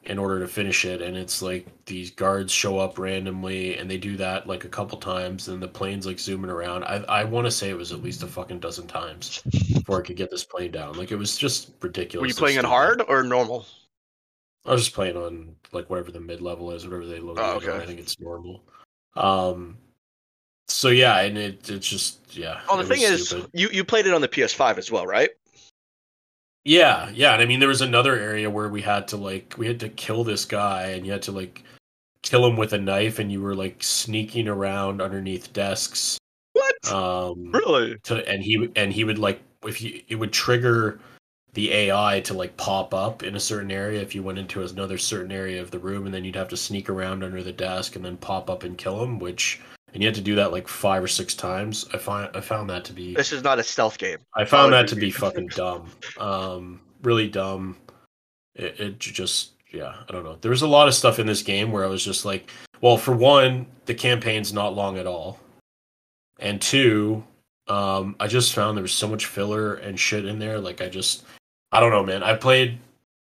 in 0.03 0.17
order 0.17 0.39
to 0.39 0.47
finish 0.47 0.85
it 0.85 1.01
and 1.01 1.17
it's 1.17 1.41
like 1.41 1.67
these 1.85 2.09
guards 2.09 2.53
show 2.53 2.79
up 2.79 2.97
randomly 2.97 3.77
and 3.77 3.91
they 3.91 3.97
do 3.97 4.15
that 4.15 4.47
like 4.47 4.63
a 4.63 4.69
couple 4.69 4.97
times 4.97 5.49
and 5.49 5.61
the 5.61 5.67
plane's 5.67 6.05
like 6.05 6.17
zooming 6.17 6.49
around 6.49 6.85
i 6.85 7.03
i 7.09 7.23
want 7.23 7.45
to 7.45 7.51
say 7.51 7.69
it 7.69 7.77
was 7.77 7.91
at 7.91 8.01
least 8.01 8.23
a 8.23 8.27
fucking 8.27 8.59
dozen 8.61 8.87
times 8.87 9.41
before 9.73 9.99
i 9.99 10.05
could 10.05 10.15
get 10.15 10.31
this 10.31 10.45
plane 10.45 10.71
down 10.71 10.93
like 10.97 11.11
it 11.11 11.17
was 11.17 11.37
just 11.37 11.71
ridiculous 11.81 12.21
were 12.21 12.27
you 12.27 12.33
playing 12.33 12.55
in 12.55 12.61
stupid. 12.61 12.69
hard 12.69 13.01
or 13.09 13.23
normal? 13.23 13.65
I 14.65 14.71
was 14.71 14.83
just 14.83 14.95
playing 14.95 15.17
on 15.17 15.55
like 15.71 15.89
whatever 15.89 16.11
the 16.11 16.19
mid 16.19 16.41
level 16.41 16.71
is, 16.71 16.85
whatever 16.85 17.05
they 17.05 17.19
load 17.19 17.37
Oh, 17.39 17.57
it 17.57 17.63
on. 17.63 17.69
okay. 17.69 17.83
I 17.83 17.85
think 17.85 17.99
it's 17.99 18.19
normal. 18.19 18.61
Um, 19.15 19.77
so 20.67 20.89
yeah, 20.89 21.19
and 21.21 21.37
it 21.37 21.69
it's 21.69 21.87
just 21.89 22.35
yeah. 22.37 22.59
Oh, 22.69 22.75
the 22.77 22.83
thing 22.83 23.01
is, 23.01 23.29
stupid. 23.29 23.49
you 23.53 23.69
you 23.71 23.83
played 23.85 24.05
it 24.05 24.13
on 24.13 24.19
the 24.21 24.27
PS5 24.27 24.77
as 24.77 24.91
well, 24.91 25.07
right? 25.07 25.29
Yeah, 26.69 27.09
yeah. 27.15 27.33
And 27.33 27.41
I 27.41 27.45
mean, 27.45 27.59
there 27.59 27.67
was 27.67 27.81
another 27.81 28.15
area 28.15 28.47
where 28.47 28.69
we 28.69 28.83
had 28.83 29.07
to 29.07 29.17
like 29.17 29.55
we 29.57 29.65
had 29.65 29.79
to 29.79 29.89
kill 29.89 30.23
this 30.23 30.45
guy, 30.45 30.89
and 30.89 31.03
you 31.03 31.11
had 31.11 31.23
to 31.23 31.31
like 31.31 31.63
kill 32.21 32.45
him 32.45 32.57
with 32.57 32.73
a 32.73 32.77
knife, 32.77 33.17
and 33.17 33.31
you 33.31 33.41
were 33.41 33.55
like 33.55 33.81
sneaking 33.81 34.47
around 34.47 35.01
underneath 35.01 35.51
desks. 35.51 36.19
What? 36.53 36.91
Um, 36.93 37.51
really? 37.53 37.97
to 38.03 38.27
and 38.29 38.43
he 38.43 38.69
and 38.75 38.93
he 38.93 39.03
would 39.03 39.17
like 39.17 39.41
if 39.63 39.81
you 39.81 40.03
it 40.09 40.15
would 40.17 40.31
trigger 40.31 40.99
the 41.53 41.71
AI 41.73 42.21
to 42.21 42.35
like 42.35 42.55
pop 42.57 42.93
up 42.93 43.23
in 43.23 43.35
a 43.35 43.39
certain 43.39 43.71
area 43.71 43.99
if 44.01 44.13
you 44.13 44.21
went 44.21 44.37
into 44.37 44.61
another 44.63 44.99
certain 44.99 45.31
area 45.31 45.59
of 45.63 45.71
the 45.71 45.79
room, 45.79 46.05
and 46.05 46.13
then 46.13 46.23
you'd 46.23 46.35
have 46.35 46.49
to 46.49 46.57
sneak 46.57 46.87
around 46.87 47.23
under 47.23 47.41
the 47.41 47.51
desk 47.51 47.95
and 47.95 48.05
then 48.05 48.15
pop 48.17 48.47
up 48.47 48.63
and 48.63 48.77
kill 48.77 49.03
him, 49.03 49.17
which 49.17 49.59
and 49.93 50.01
you 50.01 50.07
had 50.07 50.15
to 50.15 50.21
do 50.21 50.35
that 50.35 50.51
like 50.51 50.67
five 50.67 51.03
or 51.03 51.07
six 51.07 51.33
times. 51.33 51.87
I 51.93 51.97
find 51.97 52.29
I 52.35 52.41
found 52.41 52.69
that 52.69 52.85
to 52.85 52.93
be 52.93 53.13
This 53.15 53.31
is 53.31 53.43
not 53.43 53.59
a 53.59 53.63
stealth 53.63 53.97
game. 53.97 54.19
I 54.35 54.45
found 54.45 54.73
that 54.73 54.87
to 54.89 54.95
be 54.95 55.11
fucking 55.11 55.47
dumb. 55.47 55.89
Um, 56.17 56.81
really 57.01 57.27
dumb. 57.27 57.77
It, 58.55 58.79
it 58.79 58.99
just, 58.99 59.51
yeah, 59.71 59.95
I 60.07 60.11
don't 60.11 60.23
know. 60.23 60.37
There 60.41 60.51
was 60.51 60.63
a 60.63 60.67
lot 60.67 60.87
of 60.87 60.93
stuff 60.93 61.19
in 61.19 61.27
this 61.27 61.43
game 61.43 61.71
where 61.71 61.85
I 61.85 61.87
was 61.87 62.03
just 62.03 62.25
like, 62.25 62.49
well, 62.81 62.97
for 62.97 63.15
one, 63.15 63.67
the 63.85 63.93
campaign's 63.93 64.51
not 64.51 64.75
long 64.75 64.97
at 64.97 65.07
all, 65.07 65.39
and 66.39 66.61
two, 66.61 67.23
um, 67.67 68.15
I 68.19 68.27
just 68.27 68.53
found 68.53 68.75
there 68.75 68.81
was 68.81 68.91
so 68.91 69.07
much 69.07 69.27
filler 69.27 69.75
and 69.75 69.99
shit 69.99 70.25
in 70.25 70.39
there. 70.39 70.59
Like, 70.59 70.81
I 70.81 70.89
just, 70.89 71.23
I 71.71 71.79
don't 71.79 71.91
know, 71.91 72.03
man. 72.03 72.23
I 72.23 72.35
played 72.35 72.79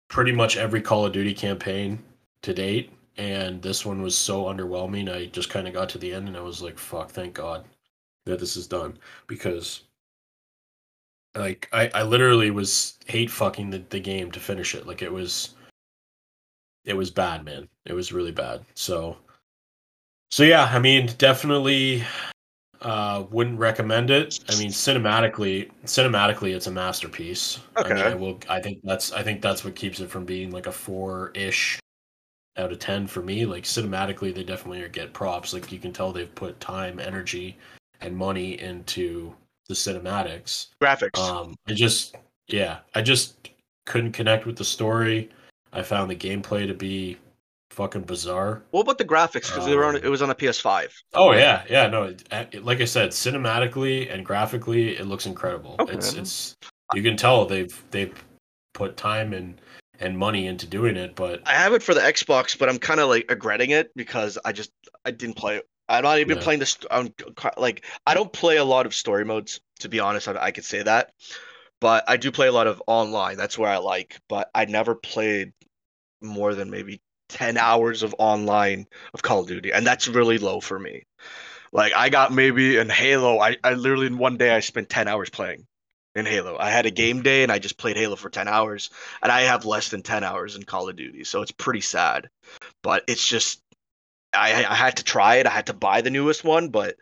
pretty 0.10 0.32
much 0.32 0.58
every 0.58 0.82
Call 0.82 1.05
of 1.05 1.14
Duty 1.14 1.34
campaign 1.34 1.99
to 2.43 2.53
date, 2.53 2.91
and 3.18 3.61
this 3.61 3.86
one 3.86 4.01
was 4.01 4.18
so 4.18 4.45
underwhelming. 4.45 5.13
I 5.13 5.26
just 5.26 5.49
kind 5.49 5.68
of 5.68 5.74
got 5.74 5.89
to 5.89 5.97
the 5.97 6.13
end, 6.13 6.28
and 6.28 6.38
I 6.38 6.41
was 6.41 6.61
like, 6.61 6.78
fuck, 6.78 7.09
thank 7.09 7.34
God 7.34 7.65
that 8.28 8.39
this 8.39 8.55
is 8.55 8.68
done 8.68 8.97
because 9.28 9.84
like 11.36 11.68
I, 11.72 11.89
I 11.93 12.03
literally 12.03 12.51
was 12.51 12.97
hate 13.05 13.32
fucking 13.32 13.70
the, 13.70 13.84
the 13.89 13.99
game 13.99 14.32
to 14.32 14.39
finish 14.39 14.76
it. 14.76 14.86
Like 14.86 15.01
it 15.01 15.11
was 15.11 15.55
it 16.86 16.95
was 16.95 17.11
bad, 17.11 17.43
man. 17.43 17.68
It 17.86 17.93
was 17.93 18.13
really 18.13 18.32
bad. 18.32 18.63
So 18.76 19.18
so 20.30 20.43
yeah, 20.43 20.65
I 20.65 20.80
mean 20.80 21.09
definitely 21.18 22.03
uh 22.82 23.24
wouldn't 23.32 23.59
recommend 23.59 24.09
it. 24.09 24.39
I 24.49 24.57
mean 24.57 24.70
cinematically 24.70 25.72
cinematically 25.86 26.55
it's 26.55 26.68
a 26.68 26.72
masterpiece. 26.72 27.59
I 27.76 27.84
mean 27.84 27.93
Okay. 27.93 28.11
I 28.11 28.13
will 28.13 28.39
I 28.49 28.59
think 28.59 28.80
that's 28.84 29.11
I 29.11 29.24
think 29.24 29.41
that's 29.41 29.63
what 29.63 29.76
keeps 29.76 29.99
it 29.99 30.09
from 30.09 30.26
being 30.26 30.51
like 30.51 30.68
a 30.68 30.72
four 30.72 31.32
ish 31.34 31.80
out 32.58 32.72
of 32.72 32.80
ten 32.80 33.08
for 33.08 33.22
me. 33.22 33.45
Like 33.45 33.64
cinematically 33.64 34.34
they 34.34 34.43
definitely 34.43 34.82
are 34.82 34.88
get 34.89 35.14
props. 35.14 35.53
Like 35.53 35.72
you 35.72 35.80
can 35.80 35.93
tell 35.93 36.12
they've 36.12 36.34
put 36.36 36.60
time, 36.60 36.99
energy, 36.99 37.58
and 38.01 38.16
money 38.16 38.60
into 38.60 39.34
the 39.68 39.74
cinematics. 39.74 40.68
Graphics. 40.82 41.18
Um, 41.20 41.55
I 41.68 41.74
just, 41.74 42.16
yeah, 42.47 42.80
I 42.95 43.01
just 43.01 43.49
couldn't 43.86 44.14
connect 44.14 44.45
with 44.45 44.55
the 44.58 44.64
story. 44.66 45.30
I 45.74 45.82
found 45.84 46.10
the 46.10 46.16
gameplay 46.16 46.66
to 46.68 46.74
be 46.74 47.18
fucking 47.72 48.01
bizarre. 48.03 48.64
what 48.72 48.82
about 48.82 48.97
the 48.97 49.05
graphics? 49.05 49.47
Because 49.51 49.66
they 49.66 49.76
were 49.76 49.86
on. 49.86 49.95
um, 49.95 50.01
It 50.03 50.10
was 50.10 50.22
on 50.22 50.30
a 50.30 50.36
PS5. 50.36 50.88
Oh 51.14 51.34
yeah, 51.34 51.64
yeah, 51.70 51.88
no, 51.88 52.03
it, 52.03 52.24
it- 52.53 52.64
like 52.66 52.82
I 52.82 52.86
said, 52.86 53.10
cinematically 53.12 54.12
and 54.14 54.26
graphically, 54.26 54.97
it 54.97 55.05
looks 55.05 55.26
incredible. 55.26 55.76
Okay. 55.80 55.93
It's, 55.93 56.14
it's, 56.14 56.55
you 56.95 57.03
can 57.03 57.18
tell 57.18 57.45
they've 57.45 57.84
they've 57.91 58.16
put 58.74 58.95
time 58.97 59.34
and 59.34 59.60
and 60.00 60.18
money 60.18 60.48
into 60.48 60.68
doing 60.68 60.98
it, 60.98 61.16
but 61.16 61.41
I 61.45 61.54
have 61.54 61.74
it 61.74 61.84
for 61.84 61.93
the 61.93 62.02
Xbox, 62.02 62.58
but 62.58 62.70
I'm 62.70 62.80
kind 62.80 63.00
of 63.00 63.10
like 63.10 63.30
regretting 63.30 63.72
it 63.72 63.91
because 63.95 64.38
I 64.43 64.52
just 64.52 64.72
I 65.06 65.12
didn't 65.12 65.36
play 65.36 65.58
it. 65.58 65.68
I'm 65.89 66.04
not 66.04 66.20
even 66.20 66.38
Yeah. 66.38 66.43
playing 66.43 66.60
this. 66.60 66.78
I'm 66.91 67.14
like 67.58 67.86
I 68.06 68.14
don't 68.14 68.32
play 68.34 68.58
a 68.58 68.66
lot 68.66 68.86
of 68.86 68.93
story 68.93 69.24
modes 69.24 69.62
to 69.80 69.89
be 69.89 70.00
honest. 70.00 70.28
I, 70.28 70.36
I 70.38 70.52
could 70.52 70.66
say 70.66 70.84
that, 70.84 71.14
but 71.82 72.04
I 72.08 72.18
do 72.18 72.32
play 72.32 72.48
a 72.48 72.52
lot 72.52 72.68
of 72.68 72.82
online. 72.88 73.38
That's 73.38 73.58
where 73.58 73.72
I 73.72 73.78
like. 73.78 74.20
But 74.30 74.50
I 74.56 74.66
never 74.66 74.95
played 74.95 75.54
more 76.22 76.56
than 76.56 76.70
maybe 76.72 77.02
ten 77.30 77.58
hours 77.58 78.04
of 78.04 78.16
online 78.20 78.88
of 79.14 79.22
Call 79.24 79.41
of 79.41 79.48
Duty, 79.48 79.74
and 79.74 79.86
that's 79.88 80.08
really 80.08 80.38
low 80.39 80.62
for 80.62 80.80
me. 80.80 81.04
Like 81.74 81.93
I 81.95 82.10
got 82.10 82.34
maybe 82.34 82.78
in 82.78 82.89
Halo. 82.89 83.39
I 83.39 83.58
I 83.64 83.74
literally 83.76 84.08
in 84.08 84.18
one 84.18 84.38
day 84.38 84.52
I 84.56 84.62
spent 84.62 84.89
ten 84.89 85.08
hours 85.08 85.30
playing 85.30 85.68
in 86.18 86.26
Halo. 86.26 86.57
I 86.59 86.70
had 86.70 86.86
a 86.86 86.91
game 86.91 87.22
day 87.22 87.43
and 87.43 87.51
I 87.51 87.59
just 87.59 87.78
played 87.78 87.95
Halo 87.97 88.15
for 88.15 88.30
ten 88.30 88.47
hours 88.47 88.89
and 89.22 89.32
I 89.32 89.41
have 89.41 89.65
less 89.65 89.89
than 89.89 90.01
10 90.01 90.24
hours 90.24 90.55
in 90.55 90.63
Call 90.63 90.89
of 90.89 90.95
Duty, 90.95 91.24
so 91.24 91.41
it's 91.41 91.51
pretty 91.51 91.82
sad. 91.82 92.30
But 92.84 93.03
it's 93.07 93.26
just, 93.28 93.61
I, 94.34 94.65
I 94.65 94.76
had 94.76 94.97
to 94.97 95.03
try 95.03 95.36
it. 95.36 95.47
I 95.47 95.51
had 95.51 95.68
to 95.68 95.74
buy 95.74 96.01
the 96.01 96.09
newest 96.09 96.43
one, 96.43 96.70
but 96.70 96.95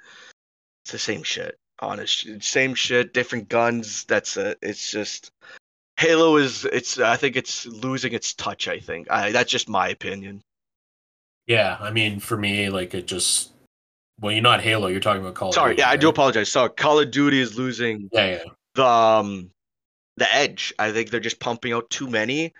it's 0.84 0.92
the 0.92 1.00
same 1.00 1.24
shit. 1.24 1.58
Honest, 1.80 2.28
same 2.42 2.74
shit, 2.74 3.14
different 3.14 3.50
guns. 3.50 4.06
That's 4.06 4.38
it. 4.38 4.58
It's 4.62 4.90
just 4.92 5.30
Halo 5.98 6.38
is. 6.38 6.64
It's. 6.66 7.00
I 7.00 7.18
think 7.18 7.36
it's 7.36 7.66
losing 7.66 8.14
its 8.14 8.34
touch. 8.34 8.68
I 8.70 8.80
think. 8.80 9.12
I, 9.12 9.32
that's 9.32 9.52
just 9.52 9.68
my 9.68 9.90
opinion. 9.90 10.42
yeah, 11.48 11.78
I 11.80 11.92
mean, 11.92 12.20
for 12.20 12.38
me, 12.38 12.70
like 12.70 12.94
it 12.94 13.08
just, 13.08 13.52
well, 14.22 14.32
you're 14.32 14.42
not 14.42 14.62
Halo, 14.62 14.88
you're 14.88 15.00
talking 15.02 15.22
about 15.22 15.36
Call. 15.36 15.50
of 15.50 15.54
Duty. 15.56 15.62
Sorry. 15.62 15.76
Yeah, 15.78 15.90
I 15.90 15.98
do 15.98 16.08
apologize. 16.10 16.50
So 16.50 16.70
Call 16.70 17.00
of 17.00 17.12
Duty 17.12 17.40
is 17.42 17.58
losing 17.58 18.10
Yeah, 18.14 18.26
yeah, 18.28 18.44
the 18.76 18.86
um, 18.86 19.50
the 20.18 20.34
edge. 20.34 20.74
I 20.80 20.92
think 20.92 21.10
they're 21.10 21.20
just 21.20 21.40
pumping 21.40 21.74
out 21.74 21.90
too 21.90 22.08
many. 22.08 22.54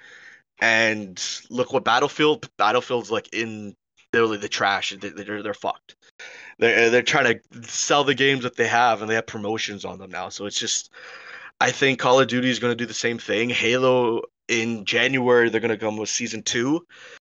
And 0.62 1.22
look 1.50 1.74
what 1.74 1.84
Battlefield 1.84 2.50
Battlefield's 2.58 3.12
like 3.12 3.34
in 3.34 3.76
literally 4.14 4.38
the 4.38 4.50
trash. 4.50 4.92
They- 4.92 5.10
They're 5.10 5.44
they're 5.44 5.54
fucked. 5.54 5.96
They're 6.60 6.90
they're 6.90 7.04
trying 7.04 7.40
to 7.52 7.64
sell 7.64 8.04
the 8.06 8.16
games 8.16 8.44
that 8.44 8.56
they 8.56 8.68
have, 8.68 9.02
and 9.02 9.10
they 9.10 9.16
have 9.16 9.28
promotions 9.28 9.84
on 9.84 10.00
them 10.00 10.12
now. 10.12 10.30
So 10.30 10.46
it's 10.46 10.60
just, 10.60 10.92
I 11.60 11.72
think 11.72 12.00
Call 12.00 12.22
of 12.22 12.28
Duty 12.30 12.50
is 12.50 12.60
going 12.60 12.72
to 12.72 12.76
do 12.82 12.86
the 12.86 12.94
same 12.94 13.18
thing. 13.18 13.50
Halo 13.50 14.22
in 14.48 14.86
January 14.86 15.50
they're 15.50 15.60
going 15.60 15.70
to 15.72 15.78
come 15.78 15.98
with 15.98 16.08
season 16.08 16.44
two, 16.44 16.86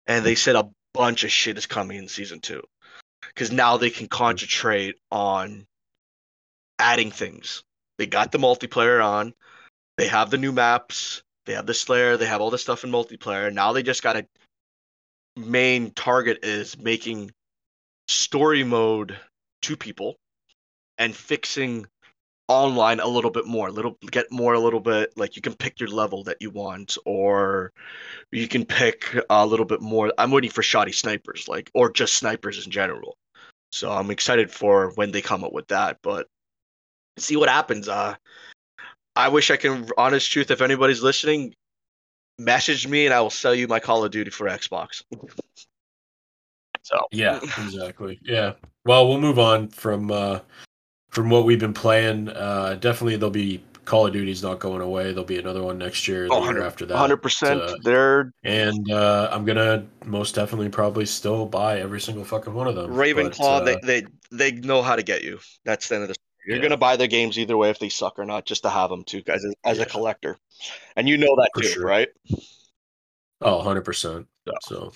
and 0.07 0.25
they 0.25 0.35
said 0.35 0.57
a 0.57 0.71
bunch 0.95 1.25
of 1.25 1.31
shit 1.31 1.59
is 1.59 1.67
coming 1.67 1.99
in 1.99 2.09
season 2.09 2.41
two, 2.41 2.63
because 3.29 3.53
now 3.53 3.77
they 3.77 3.91
can 3.91 4.07
concentrate 4.07 4.97
on 5.11 5.67
adding 6.79 7.11
things. 7.11 7.63
They 8.01 8.07
got 8.07 8.33
the 8.33 8.39
multiplayer 8.39 9.05
on. 9.05 9.35
They 9.99 10.09
have 10.09 10.31
the 10.31 10.39
new 10.39 10.53
maps. 10.53 11.23
They 11.45 11.53
have 11.53 11.67
the 11.67 11.75
Slayer. 11.75 12.17
They 12.17 12.25
have 12.25 12.41
all 12.41 12.49
this 12.49 12.63
stuff 12.63 12.83
in 12.83 12.91
multiplayer. 12.91 13.53
Now 13.53 13.75
they 13.75 13.83
just 13.83 14.03
got 14.03 14.15
to 14.15 14.27
main 15.37 15.91
target 15.91 16.39
is 16.43 16.79
making 16.79 17.31
story 18.09 18.65
mode 18.65 19.19
to 19.61 19.77
people 19.77 20.17
and 20.97 21.15
fixing 21.15 21.85
online 22.49 23.01
a 23.01 23.07
little 23.07 23.31
bit 23.31 23.45
more. 23.45 23.69
a 23.69 23.71
Little 23.71 23.99
get 24.11 24.33
more 24.33 24.55
a 24.55 24.61
little 24.61 24.81
bit 24.81 25.13
like 25.19 25.37
you 25.37 25.43
can 25.43 25.53
pick 25.53 25.79
your 25.79 25.91
level 25.91 26.25
that 26.25 26.39
you 26.41 26.49
want, 26.49 26.97
or 27.05 27.71
you 28.33 28.49
can 28.49 28.65
pick 28.65 29.15
a 29.29 29.47
little 29.47 29.67
bit 29.67 29.83
more. 29.83 30.11
I'm 30.17 30.31
waiting 30.31 30.49
for 30.49 30.63
shotty 30.63 30.95
snipers, 30.95 31.49
like 31.49 31.71
or 31.75 31.93
just 31.93 32.15
snipers 32.15 32.65
in 32.65 32.73
general. 32.73 33.19
So 33.73 33.93
I'm 33.93 34.11
excited 34.11 34.51
for 34.51 34.93
when 34.95 35.11
they 35.13 35.21
come 35.21 35.45
up 35.45 35.53
with 35.53 35.69
that, 35.69 35.99
but 36.03 36.27
see 37.23 37.37
what 37.37 37.49
happens. 37.49 37.89
Uh, 37.89 38.15
I 39.17 39.29
wish 39.29 39.51
I 39.51 39.57
can. 39.57 39.89
Honest 39.99 40.31
truth, 40.31 40.51
if 40.51 40.61
anybody's 40.63 41.03
listening, 41.03 41.55
message 42.39 42.87
me 42.87 43.05
and 43.07 43.15
I 43.15 43.21
will 43.21 43.31
sell 43.31 43.55
you 43.55 43.69
my 43.69 43.81
Call 43.81 44.05
of 44.05 44.11
Duty 44.11 44.31
for 44.31 44.47
Xbox. 44.47 45.03
so 46.83 46.99
yeah, 47.13 47.41
exactly. 47.59 48.19
Yeah. 48.23 48.55
Well, 48.85 49.09
we'll 49.09 49.21
move 49.21 49.39
on 49.39 49.69
from 49.69 50.11
uh 50.11 50.41
from 51.11 51.29
what 51.31 51.45
we've 51.45 51.61
been 51.61 51.75
playing. 51.75 52.29
Uh 52.31 52.75
definitely 52.81 53.17
there'll 53.17 53.31
be 53.31 53.63
Call 53.85 54.07
of 54.07 54.13
Duty's 54.13 54.43
not 54.43 54.61
going 54.61 54.81
away. 54.81 55.05
There'll 55.05 55.25
be 55.25 55.39
another 55.39 55.63
one 55.63 55.77
next 55.79 56.07
year, 56.07 56.29
the 56.29 56.35
Oh, 56.35 56.45
year 56.45 56.63
after 56.63 56.87
that. 56.87 56.97
hundred 56.97 57.19
percent. 57.19 57.61
uh, 57.61 57.77
They're 57.83 58.33
and 58.45 58.91
uh, 58.91 59.29
I'm 59.33 59.45
gonna 59.45 59.87
most 60.05 60.35
definitely 60.35 60.69
probably 60.69 61.07
still 61.07 61.45
buy 61.47 61.81
every 61.81 62.01
single 62.01 62.25
fucking 62.25 62.55
one 62.55 62.69
of 62.69 62.75
them. 62.77 62.93
Ravenclaw. 62.93 63.39
but, 63.39 63.45
uh, 63.45 63.61
they 63.65 63.77
they 63.83 64.07
they 64.31 64.53
know 64.53 64.81
how 64.81 64.97
to 64.97 65.03
get 65.03 65.23
you. 65.25 65.41
That's 65.65 65.89
the 65.89 65.97
end 65.97 66.03
of 66.05 66.09
the. 66.11 66.15
You're 66.47 66.57
Yeah. 66.57 66.63
gonna 66.63 66.77
buy 66.77 66.97
the 66.97 67.07
games 67.09 67.39
either 67.39 67.57
way 67.57 67.71
if 67.71 67.79
they 67.79 67.89
suck 67.89 68.19
or 68.19 68.25
not, 68.25 68.47
just 68.47 68.63
to 68.63 68.71
have 68.71 68.91
them 68.91 69.05
too, 69.05 69.23
as 69.29 69.45
a, 69.45 69.53
as 69.65 69.79
Yeah. 69.79 69.85
a 69.85 69.87
collector, 69.87 70.39
and 70.97 71.09
you 71.09 71.17
know 71.17 71.35
that 71.37 71.51
For 71.55 71.63
too, 71.63 71.69
sure. 71.69 71.87
right? 71.87 72.09
Oh, 73.43 73.59
100%. 73.59 74.27
Yeah. 74.47 74.53
So, 74.63 74.93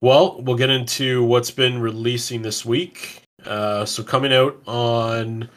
well, 0.00 0.40
we'll 0.42 0.56
get 0.56 0.70
into 0.70 1.24
what's 1.24 1.50
been 1.50 1.80
releasing 1.80 2.42
this 2.42 2.64
week. 2.64 3.22
Uh, 3.44 3.84
so, 3.84 4.02
coming 4.02 4.32
out 4.32 4.60
on 4.66 5.48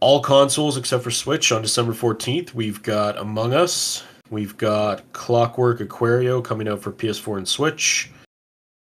all 0.00 0.20
consoles 0.20 0.76
except 0.76 1.02
for 1.04 1.10
Switch 1.10 1.52
on 1.52 1.62
December 1.62 1.92
14th, 1.92 2.54
we've 2.54 2.82
got 2.82 3.16
Among 3.18 3.52
Us. 3.54 4.02
We've 4.30 4.56
got 4.56 5.12
Clockwork 5.12 5.80
Aquario 5.80 6.42
coming 6.42 6.66
out 6.68 6.80
for 6.82 6.90
PS4 6.92 7.36
and 7.38 7.46
Switch. 7.48 8.10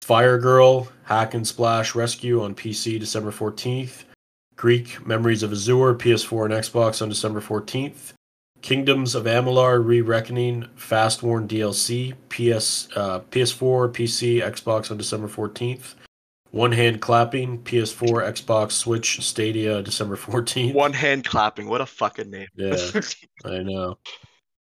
Fire 0.03 0.37
Girl 0.37 0.87
Hack 1.03 1.33
and 1.33 1.45
Splash 1.47 1.95
Rescue 1.95 2.43
on 2.43 2.53
PC 2.55 2.99
December 2.99 3.31
14th. 3.31 4.03
Greak 4.55 5.05
Memories 5.05 5.43
of 5.43 5.51
Azur 5.51 5.97
PS4 5.97 6.45
and 6.45 6.53
Xbox 6.53 7.01
on 7.01 7.09
December 7.09 7.41
14th. 7.41 8.13
Kingdoms 8.61 9.13
of 9.13 9.25
Amalur: 9.25 9.85
Re-Reckoning, 9.85 10.67
Fatesworn 10.75 11.47
DLC, 11.47 12.13
PS, 12.29 12.87
uh, 12.95 13.19
PS4, 13.31 13.93
PC, 13.93 14.41
Xbox 14.41 14.89
on 14.89 14.97
December 14.97 15.27
14th. 15.27 15.93
One 16.51 16.71
Hand 16.71 17.01
Clapping, 17.01 17.59
PS4, 17.63 18.31
Xbox, 18.31 18.71
Switch, 18.71 19.21
Stadia, 19.21 19.81
December 19.81 20.15
14th. 20.15 20.73
One 20.73 20.93
hand 20.93 21.25
clapping. 21.25 21.67
What 21.67 21.81
a 21.81 21.85
fucking 21.85 22.31
name. 22.31 22.47
Yeah, 22.55 22.77
I 23.45 23.57
know. 23.61 23.97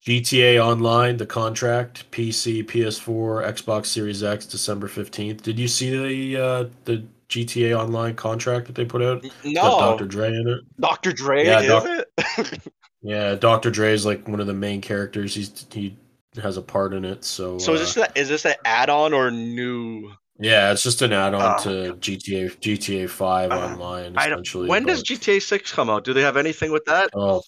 GTA 0.06 0.62
Online, 0.62 1.16
the 1.16 1.26
contract, 1.26 2.10
PC, 2.10 2.64
PS4, 2.64 3.46
Xbox 3.52 3.86
Series 3.86 4.22
X, 4.22 4.44
December 4.44 4.88
fifteenth. 4.88 5.42
Did 5.42 5.58
you 5.58 5.68
see 5.68 5.90
the 5.90 6.42
uh, 6.42 6.64
the 6.84 7.04
GTA 7.28 7.78
Online 7.78 8.14
contract 8.14 8.66
that 8.66 8.74
they 8.74 8.84
put 8.84 9.02
out? 9.02 9.24
No, 9.44 9.62
Dr. 9.62 10.06
Dre 10.06 10.28
in 10.28 10.48
it. 10.48 10.60
Dr. 10.80 11.12
Dre, 11.12 11.44
Yeah, 11.44 11.60
is 11.60 11.66
Doc- 11.68 11.86
it? 11.86 12.60
Yeah, 13.02 13.34
Dr. 13.34 13.70
Dre 13.70 13.92
is 13.92 14.06
like 14.06 14.26
one 14.26 14.40
of 14.40 14.46
the 14.46 14.54
main 14.54 14.80
characters. 14.80 15.34
He's 15.34 15.66
he 15.70 15.94
has 16.42 16.56
a 16.56 16.62
part 16.62 16.94
in 16.94 17.04
it. 17.04 17.22
So 17.22 17.58
so 17.58 17.74
is 17.74 17.96
uh, 17.96 18.00
this 18.00 18.08
is 18.16 18.28
this 18.30 18.44
an 18.46 18.54
add-on 18.64 19.12
or 19.12 19.30
new? 19.30 20.10
Yeah, 20.38 20.72
it's 20.72 20.82
just 20.82 21.00
an 21.02 21.12
add-on 21.12 21.40
Oh, 21.60 21.62
to 21.62 21.94
GTA 21.96 22.56
GTA 22.58 23.08
Five 23.08 23.52
Uh, 23.52 23.56
Online. 23.58 24.16
Essentially, 24.16 24.68
when 24.68 24.84
does 24.84 25.02
GTA 25.02 25.40
6 25.40 25.72
come 25.72 25.88
out? 25.88 26.04
Do 26.04 26.12
they 26.12 26.22
have 26.22 26.36
anything 26.36 26.72
with 26.72 26.84
that? 26.86 27.10
Oh, 27.14 27.42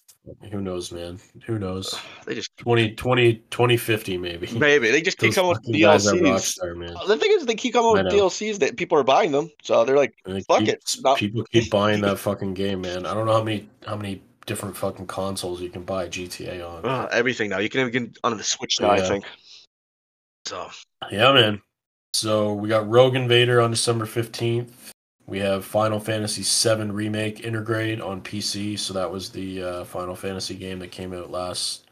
who 0.51 0.61
knows, 0.61 0.91
man? 0.91 1.19
Who 1.45 1.59
knows? 1.59 1.99
They 2.25 2.35
just 2.35 2.55
20, 2.57 2.95
20, 2.95 3.33
2050 3.51 4.17
maybe. 4.17 4.47
maybe 4.57 4.89
they 4.91 5.01
just 5.01 5.17
keep 5.17 5.33
coming 5.33 5.49
with 5.49 5.63
DLCs. 5.63 6.21
Rockstar, 6.21 6.75
man. 6.77 6.93
The 7.07 7.17
thing 7.17 7.31
is, 7.33 7.45
they 7.45 7.55
keep 7.55 7.73
coming 7.73 7.91
with. 7.91 8.11
DLCs 8.13 8.59
that 8.59 8.77
people 8.77 8.97
are 8.97 9.03
buying 9.03 9.31
them, 9.31 9.49
so 9.63 9.83
they're 9.85 9.97
like, 9.97 10.13
And 10.25 10.45
Fuck 10.45 10.59
keep- 10.59 10.69
it. 10.69 10.95
Not- 11.03 11.17
People 11.17 11.43
keep 11.51 11.69
buying 11.79 12.01
that 12.01 12.17
fucking 12.19 12.53
game, 12.53 12.81
man. 12.81 13.05
I 13.05 13.13
don't 13.13 13.25
know 13.25 13.33
how 13.33 13.43
many 13.43 13.69
how 13.85 13.95
many 13.97 14.21
different 14.45 14.77
fucking 14.77 15.07
consoles 15.07 15.61
you 15.61 15.69
can 15.69 15.83
buy 15.83 16.07
GTA 16.07 16.61
on. 16.65 16.85
uh, 16.85 17.09
everything 17.11 17.49
now. 17.49 17.59
You 17.59 17.67
can 17.67 17.81
even 17.81 17.91
get 17.91 18.17
on 18.23 18.37
the 18.37 18.43
Switch 18.43 18.79
now, 18.79 18.91
I 18.91 19.01
think. 19.01 19.25
So 20.45 20.69
Yeah, 21.11 21.33
man. 21.33 21.61
So 22.13 22.53
we 22.53 22.69
got 22.69 22.87
Rogue 22.89 23.15
Invader 23.15 23.61
on 23.61 23.71
December 23.71 24.05
fifteenth. 24.05 24.91
We 25.27 25.39
have 25.39 25.65
Final 25.65 25.99
Fantasy 25.99 26.41
VII 26.43 26.85
Remake 26.91 27.39
Intergrade 27.39 28.03
on 28.03 28.21
PC. 28.21 28.79
So 28.79 28.93
that 28.93 29.11
was 29.11 29.29
the 29.29 29.61
uh, 29.61 29.83
Final 29.83 30.15
Fantasy 30.15 30.55
game 30.55 30.79
that 30.79 30.91
came 30.91 31.13
out 31.13 31.29
last 31.29 31.85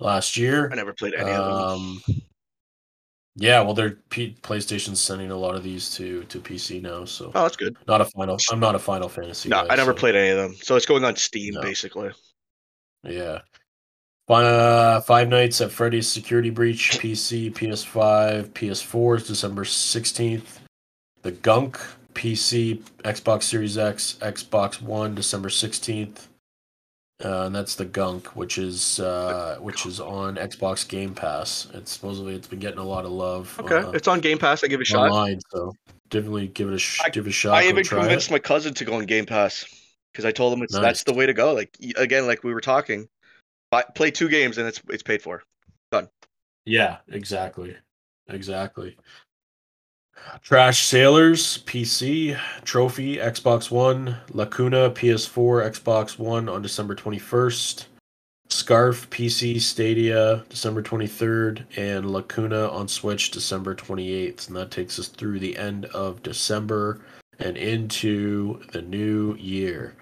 last 0.00 0.36
year. 0.36 0.70
I 0.72 0.74
never 0.74 0.92
played 0.94 1.14
any 1.14 1.30
of 1.30 1.44
them. 1.44 1.80
Um, 2.16 2.22
yeah, 3.36 3.60
well, 3.62 3.72
they're 3.72 3.98
P- 4.10 4.36
PlayStation's 4.42 5.00
sending 5.00 5.30
a 5.30 5.36
lot 5.36 5.54
of 5.54 5.62
these 5.62 5.94
to 5.96 6.24
to 6.24 6.40
PC 6.40 6.82
now. 6.82 7.04
So 7.04 7.30
Oh, 7.34 7.42
that's 7.42 7.56
good. 7.56 7.76
not 7.86 8.00
a 8.00 8.06
final. 8.06 8.38
I'm 8.50 8.60
not 8.60 8.74
a 8.74 8.78
Final 8.78 9.08
Fantasy. 9.08 9.48
No, 9.48 9.64
guy, 9.66 9.74
I 9.74 9.76
never 9.76 9.92
so- 9.92 9.98
played 9.98 10.16
any 10.16 10.30
of 10.30 10.36
them. 10.38 10.54
So 10.62 10.74
it's 10.76 10.86
going 10.86 11.04
on 11.04 11.14
Steam, 11.16 11.54
No. 11.54 11.60
basically. 11.62 12.10
Yeah. 13.04 13.40
Uh, 14.32 15.00
Five 15.00 15.28
Nights 15.28 15.60
at 15.60 15.70
Freddy's 15.70 16.08
Security 16.08 16.50
Breach, 16.50 16.92
PC, 16.98 17.52
PS5, 17.52 18.50
PS4 18.50 19.16
is 19.18 19.26
December 19.26 19.64
16th. 19.64 20.58
The 21.22 21.32
Gunk, 21.32 21.78
PC, 22.14 22.78
Xbox 23.04 23.44
Series 23.44 23.76
X, 23.78 24.16
Xbox 24.20 24.80
One, 24.80 25.14
December 25.14 25.48
16th. 25.48 26.26
Uh, 27.24 27.44
and 27.46 27.54
that's 27.54 27.76
the 27.76 27.84
Gunk, 27.84 28.34
which 28.34 28.58
is 28.58 28.98
uh, 28.98 29.56
which 29.60 29.86
is 29.86 30.00
on 30.00 30.34
Xbox 30.36 30.88
Game 30.88 31.14
Pass. 31.14 31.68
It's 31.72 31.92
supposedly 31.92 32.34
it's 32.34 32.48
been 32.48 32.58
getting 32.58 32.80
a 32.80 32.84
lot 32.84 33.04
of 33.04 33.12
love. 33.12 33.56
Okay, 33.60 33.76
uh, 33.76 33.92
it's 33.92 34.08
on 34.08 34.18
Game 34.20 34.38
Pass. 34.38 34.64
I 34.64 34.66
give 34.66 34.80
it 34.80 34.82
a 34.82 34.86
shot. 34.86 35.10
online, 35.10 35.38
so 35.50 35.72
definitely 36.10 36.48
give 36.48 36.68
it 36.68 36.74
a 36.74 36.78
sh- 36.78 37.00
I- 37.04 37.10
give 37.10 37.26
it 37.26 37.30
a 37.30 37.32
shot. 37.32 37.54
I 37.54 37.68
even 37.68 37.84
convinced 37.84 38.28
it. 38.28 38.32
my 38.32 38.40
cousin 38.40 38.74
to 38.74 38.84
go 38.84 38.94
on 38.94 39.06
Game 39.06 39.24
Pass 39.24 39.64
because 40.10 40.24
I 40.24 40.32
told 40.32 40.52
him 40.52 40.62
it's 40.64 40.72
Nice. 40.74 40.82
that's 40.82 41.04
the 41.04 41.14
way 41.14 41.26
to 41.26 41.32
go. 41.32 41.52
Like 41.54 41.76
again, 41.96 42.26
like 42.26 42.42
we 42.42 42.52
were 42.52 42.60
talking, 42.60 43.06
buy, 43.72 43.82
play 43.96 44.12
two 44.12 44.28
games 44.28 44.58
and 44.58 44.68
it's 44.68 44.80
it's 44.88 45.02
paid 45.02 45.20
for. 45.20 45.42
Done. 45.90 46.08
Yeah, 46.64 46.98
exactly. 47.08 47.74
Exactly. 48.28 48.96
Trash 50.42 50.86
Sailors, 50.86 51.64
PC, 51.64 52.38
Trophy, 52.64 53.16
Xbox 53.16 53.70
One, 53.72 54.18
Lacuna, 54.30 54.90
PS4, 54.90 55.68
Xbox 55.72 56.18
One 56.18 56.48
on 56.48 56.62
December 56.62 56.94
21st, 56.94 57.86
Scarf, 58.48 59.10
PC, 59.10 59.60
Stadia, 59.60 60.44
December 60.48 60.82
23rd, 60.82 61.64
and 61.76 62.10
Lacuna 62.12 62.68
on 62.68 62.86
Switch, 62.86 63.32
December 63.32 63.74
28th. 63.74 64.46
And 64.46 64.56
that 64.56 64.70
takes 64.70 64.98
us 64.98 65.08
through 65.08 65.40
the 65.40 65.56
end 65.56 65.86
of 65.86 66.22
December 66.22 67.00
and 67.40 67.56
into 67.56 68.60
the 68.70 68.82
new 68.82 69.34
year. 69.36 69.96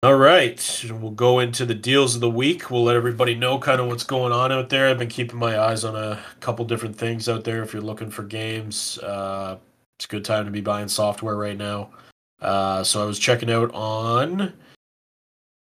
All 0.00 0.14
right, 0.14 0.84
we'll 0.92 1.10
go 1.10 1.40
into 1.40 1.66
the 1.66 1.74
deals 1.74 2.14
of 2.14 2.20
the 2.20 2.30
week. 2.30 2.70
We'll 2.70 2.84
let 2.84 2.94
everybody 2.94 3.34
know 3.34 3.58
kind 3.58 3.80
of 3.80 3.88
what's 3.88 4.04
going 4.04 4.30
on 4.30 4.52
out 4.52 4.68
there. 4.68 4.86
I've 4.86 4.98
been 4.98 5.08
keeping 5.08 5.40
my 5.40 5.58
eyes 5.58 5.84
on 5.84 5.96
a 5.96 6.22
couple 6.38 6.64
different 6.66 6.96
things 6.96 7.28
out 7.28 7.42
there. 7.42 7.64
If 7.64 7.72
you're 7.72 7.82
looking 7.82 8.08
for 8.08 8.22
games, 8.22 8.98
uh, 8.98 9.58
it's 9.98 10.04
a 10.04 10.08
good 10.08 10.24
time 10.24 10.44
to 10.44 10.52
be 10.52 10.60
buying 10.60 10.86
software 10.86 11.34
right 11.34 11.56
now. 11.56 11.90
Uh, 12.40 12.84
so 12.84 13.02
I 13.02 13.06
was 13.06 13.18
checking 13.18 13.50
out 13.50 13.74
on 13.74 14.52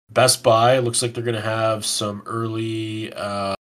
Best 0.08 0.42
Buy. 0.42 0.78
It 0.78 0.80
looks 0.80 1.02
like 1.02 1.12
they're 1.12 1.22
going 1.22 1.34
to 1.34 1.42
have 1.42 1.84
some 1.84 2.22
early 2.24 3.12
uh, 3.12 3.54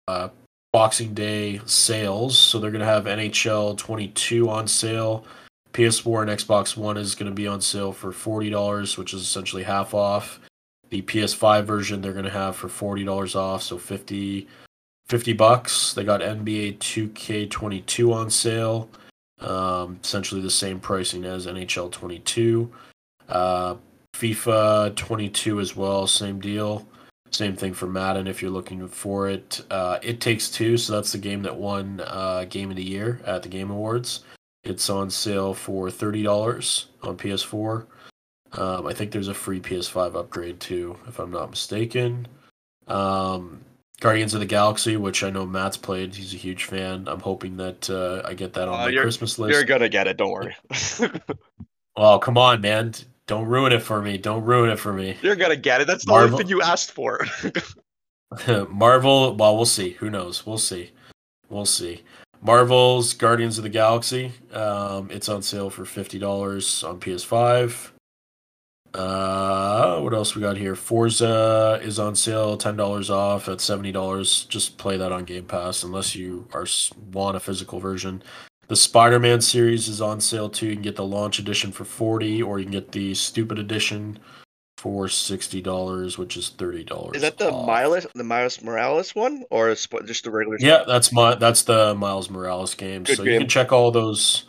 Boxing 0.72 1.14
Day 1.14 1.60
sales. 1.66 2.40
So 2.40 2.60
they're 2.60 2.72
going 2.72 2.80
to 2.80 2.86
have 2.86 3.04
NHL 3.04 3.78
22 3.78 4.50
on 4.50 4.70
sale. 4.70 5.26
PS4 5.74 6.22
and 6.22 6.32
Xbox 6.32 6.78
One 6.78 6.96
is 6.96 7.14
going 7.14 7.30
to 7.30 7.36
be 7.36 7.46
on 7.46 7.60
sale 7.60 7.92
for 7.92 8.14
$40, 8.14 8.98
which 8.98 9.14
is 9.14 9.22
essentially 9.22 9.64
half 9.64 9.94
off. 9.94 10.40
The 10.92 11.02
PS5 11.02 11.64
version 11.66 12.02
they're 12.02 12.14
going 12.14 12.26
to 12.26 12.32
have 12.32 12.56
for 12.56 12.68
$40 12.68 13.36
off, 13.36 13.64
so 13.64 13.78
50 13.78 14.48
50 15.08 15.34
bucks. 15.34 15.94
They 15.94 16.06
got 16.06 16.22
NBA 16.22 16.78
2K22 16.78 18.14
on 18.14 18.30
sale. 18.30 18.90
Um, 19.42 20.00
essentially 20.02 20.40
the 20.40 20.50
same 20.50 20.80
pricing 20.80 21.26
as 21.26 21.48
NHL 21.48 21.92
22. 21.92 22.72
Uh, 23.28 23.76
FIFA 24.14 24.96
22 24.96 25.60
as 25.60 25.76
well, 25.76 26.08
same 26.08 26.40
deal. 26.40 26.88
Same 27.32 27.56
thing 27.56 27.74
for 27.74 27.88
Madden 27.88 28.28
if 28.28 28.42
you're 28.42 28.52
looking 28.52 28.88
for 28.88 29.30
it. 29.30 29.62
Uh, 29.70 30.00
it 30.02 30.20
Takes 30.20 30.50
Two, 30.50 30.78
so 30.78 30.94
that's 30.94 31.14
the 31.14 31.18
game 31.18 31.42
that 31.44 31.56
won 31.56 32.02
uh, 32.06 32.46
Game 32.50 32.70
of 32.70 32.76
the 32.76 32.84
Year 32.84 33.22
at 33.26 33.44
the 33.44 33.50
Game 33.50 33.72
Awards. 33.72 34.22
It's 34.64 34.90
on 34.90 35.10
sale 35.10 35.54
for 35.54 35.88
$30 35.88 36.86
on 37.02 37.18
PS4. 37.18 37.86
Um, 38.54 38.86
I 38.88 38.94
think 38.94 39.12
there's 39.12 39.28
a 39.30 39.34
free 39.34 39.60
PS5 39.60 40.16
upgrade 40.16 40.60
too, 40.60 40.98
if 41.08 41.20
I'm 41.20 41.32
not 41.32 41.50
mistaken. 41.52 42.28
Um, 42.88 43.62
Guardians 44.02 44.34
of 44.34 44.40
the 44.40 44.46
Galaxy, 44.46 44.98
which 44.98 45.24
I 45.24 45.30
know 45.30 45.46
Matt's 45.46 45.78
played. 45.78 46.16
He's 46.16 46.34
a 46.34 46.38
huge 46.38 46.66
fan. 46.66 47.08
I'm 47.08 47.20
hoping 47.20 47.56
that 47.58 47.90
uh, 47.90 48.28
I 48.28 48.34
get 48.34 48.54
that 48.54 48.68
on 48.68 48.74
Uh, 48.82 48.86
my 48.92 49.02
Christmas 49.02 49.38
list. 49.40 49.54
You're 49.54 49.64
gonna 49.64 49.88
get 49.90 50.08
it. 50.08 50.18
Don't 50.18 50.32
worry. 50.32 50.56
Oh, 51.98 52.18
come 52.20 52.38
on, 52.38 52.62
man. 52.62 52.94
Don't 53.28 53.46
ruin 53.46 53.74
it 53.74 53.82
for 53.82 54.02
me. 54.02 54.18
Don't 54.18 54.46
ruin 54.46 54.70
it 54.70 54.80
for 54.80 54.94
me. 54.94 55.18
You're 55.22 55.36
gonna 55.36 55.58
get 55.58 55.82
it. 55.82 55.88
That's 55.88 56.06
the 56.06 56.12
Marvel- 56.12 56.36
only 56.36 56.44
thing 56.46 56.50
you 56.50 56.62
asked 56.62 56.94
for. 56.94 57.20
Marvel, 58.70 59.36
well, 59.36 59.56
we'll 59.58 59.66
see. 59.66 59.92
Who 59.92 60.10
knows? 60.10 60.46
We'll 60.46 60.58
see. 60.58 60.92
We'll 61.50 61.66
see. 61.66 62.02
Marvel's 62.42 63.14
Guardians 63.14 63.58
of 63.58 63.64
the 63.66 63.70
Galaxy. 63.70 64.32
Um, 64.54 65.12
it's 65.12 65.28
on 65.28 65.42
sale 65.42 65.70
for 65.70 65.84
fifty 65.86 66.18
dollars 66.18 66.82
on 66.84 67.00
PS5. 67.00 67.92
Uh, 68.94 70.02
what 70.02 70.14
else 70.14 70.36
we 70.36 70.42
got 70.42 70.58
here? 70.58 70.76
Forza 70.76 71.80
is 71.82 71.98
on 71.98 72.16
sale, 72.16 72.58
ten 72.58 72.76
dollars 72.76 73.10
off 73.10 73.48
at 73.48 73.62
seventy 73.62 73.92
dollars. 73.92 74.46
Just 74.46 74.78
play 74.78 74.98
that 74.98 75.12
on 75.12 75.24
Game 75.24 75.46
Pass, 75.46 75.84
unless 75.84 76.16
you 76.16 76.48
are 76.54 76.68
want 77.14 77.38
a 77.38 77.40
physical 77.40 77.80
version. 77.80 78.22
The 78.68 78.76
Spider-Man 78.76 79.42
series 79.42 79.88
is 79.88 80.02
on 80.02 80.22
sale 80.22 80.50
too. 80.50 80.68
You 80.68 80.74
can 80.74 80.82
get 80.82 80.96
the 80.96 81.06
launch 81.06 81.40
edition 81.40 81.72
for 81.72 81.86
forty, 81.86 82.42
or 82.42 82.60
you 82.60 82.66
can 82.66 82.74
get 82.74 82.92
the 82.92 83.14
stupid 83.14 83.60
edition 83.60 84.20
for 84.78 85.08
sixty 85.08 85.62
dollars, 85.62 86.18
which 86.18 86.36
is 86.36 86.50
thirty 86.50 86.84
dollars. 86.84 87.16
Is 87.16 87.22
that 87.22 87.38
the 87.38 87.52
Miles 87.52 88.08
the 88.14 88.24
Miles 88.24 88.62
Morales 88.62 89.16
one 89.16 89.44
or 89.52 89.74
just 89.74 90.24
the 90.24 90.32
regular? 90.32 90.58
Yeah, 90.60 90.84
that's 90.86 91.14
my 91.14 91.36
that's 91.36 91.62
the 91.62 91.96
Miles 91.96 92.30
Morales 92.30 92.76
game. 92.76 93.04
Good 93.04 93.16
so 93.16 93.24
you 93.24 93.40
can 93.40 93.48
check 93.48 93.72
all 93.72 93.92
those 93.92 94.46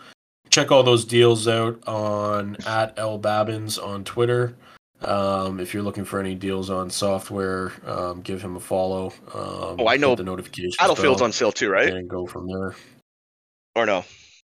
check 0.53 0.71
all 0.71 0.83
those 0.83 1.05
deals 1.05 1.49
out 1.49 1.83
on 1.89 2.57
at 2.67 2.95
L 2.99 3.19
Babbins 3.19 3.83
on 3.83 4.05
Twitter. 4.05 4.55
Um, 5.01 5.59
if 5.59 5.75
you're 5.75 5.83
looking 5.83 6.05
for 6.05 6.21
any 6.21 6.37
deals 6.37 6.71
on 6.71 6.89
software, 6.89 7.73
um, 7.85 8.21
give 8.21 8.41
him 8.41 8.55
a 8.55 8.61
follow. 8.61 9.13
Um, 9.35 9.81
Oh, 9.81 9.89
I 9.89 9.97
know 9.97 10.15
the 10.15 10.23
notifications. 10.23 10.77
Battlefield's 10.77 11.23
on 11.23 11.33
sale 11.33 11.51
too, 11.51 11.71
right? 11.71 11.93
and 11.93 12.09
go 12.09 12.25
from 12.27 12.47
there. 12.47 12.77
Or 13.75 13.85
no? 13.87 14.05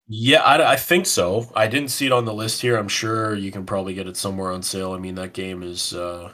Yeah, 0.08 0.42
I, 0.42 0.72
I 0.72 0.76
think 0.76 1.06
so. 1.06 1.48
I 1.54 1.68
didn't 1.68 1.90
see 1.90 2.06
it 2.06 2.12
on 2.12 2.24
the 2.24 2.34
list 2.34 2.62
here. 2.62 2.76
I'm 2.76 2.88
sure 2.88 3.36
you 3.36 3.52
can 3.52 3.64
probably 3.64 3.94
get 3.94 4.08
it 4.08 4.16
somewhere 4.16 4.50
on 4.50 4.62
sale. 4.62 4.92
I 4.92 4.98
mean, 4.98 5.14
that 5.16 5.34
game 5.34 5.62
is 5.62 5.94
uh, 5.94 6.32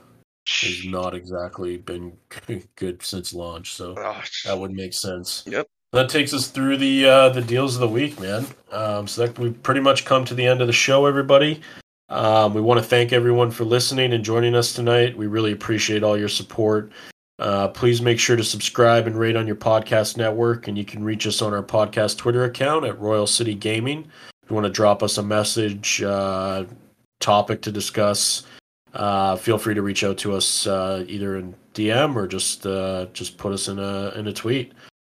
has 0.49 0.87
not 0.87 1.14
exactly 1.14 1.77
been 1.77 2.17
good 2.77 3.03
since 3.03 3.35
launch, 3.35 3.75
so 3.75 3.95
Oh, 3.99 4.23
that 4.47 4.59
would 4.59 4.71
make 4.71 4.95
sense. 4.95 5.43
Yep. 5.47 5.67
That 5.93 6.09
takes 6.09 6.34
us 6.34 6.49
through 6.49 6.76
the 6.78 7.07
uh, 7.07 7.28
the 7.30 7.41
deals 7.41 7.74
of 7.74 7.80
the 7.80 7.89
week, 7.89 8.20
man. 8.20 8.47
Um, 8.72 9.07
so 9.07 9.26
that 9.26 9.39
we've 9.39 9.61
pretty 9.62 9.80
much 9.80 10.05
come 10.05 10.24
to 10.24 10.34
the 10.34 10.47
end 10.47 10.61
of 10.61 10.66
the 10.66 10.72
show, 10.72 11.07
everybody. 11.07 11.61
Um, 12.09 12.55
we 12.55 12.61
want 12.61 12.78
to 12.78 12.84
thank 12.87 13.12
everyone 13.12 13.51
for 13.51 13.64
listening 13.64 14.12
and 14.12 14.24
joining 14.24 14.55
us 14.55 14.72
tonight. 14.72 15.16
We 15.16 15.26
really 15.26 15.53
appreciate 15.53 16.03
all 16.03 16.18
your 16.18 16.28
support. 16.28 16.93
Uh, 17.39 17.68
please 17.68 18.01
make 18.01 18.18
sure 18.18 18.37
to 18.37 18.45
subscribe 18.45 19.07
and 19.07 19.16
rate 19.16 19.37
on 19.37 19.47
your 19.47 19.57
podcast 19.57 20.16
network, 20.16 20.68
and 20.68 20.78
you 20.78 20.84
can 20.84 21.05
reach 21.05 21.26
us 21.26 21.43
on 21.43 21.53
our 21.53 21.62
podcast 21.62 22.16
Twitter 22.16 22.45
account 22.45 22.84
at 22.84 22.99
Royal 22.99 23.26
City 23.26 23.55
Gaming. 23.55 24.07
If 24.43 24.51
you 24.51 24.55
want 24.55 24.66
to 24.66 24.72
drop 24.72 25.03
us 25.03 25.18
a 25.18 25.22
message, 25.22 26.03
uh, 26.03 26.64
topic 27.20 27.61
to 27.62 27.72
discuss, 27.72 28.45
uh, 28.95 29.37
feel 29.37 29.59
free 29.59 29.74
to 29.74 29.82
reach 29.82 30.05
out 30.05 30.16
to 30.18 30.34
us 30.34 30.66
uh, 30.66 31.05
either 31.09 31.37
in 31.37 31.55
DM 31.74 32.16
or 32.16 32.26
just 32.26 32.66
uh, 32.66 33.07
just 33.12 33.37
put 33.37 33.53
us 33.53 33.68
in 33.68 33.78
a 33.78 34.11
in 34.11 34.28
a 34.28 34.32
tweet. 34.32 34.72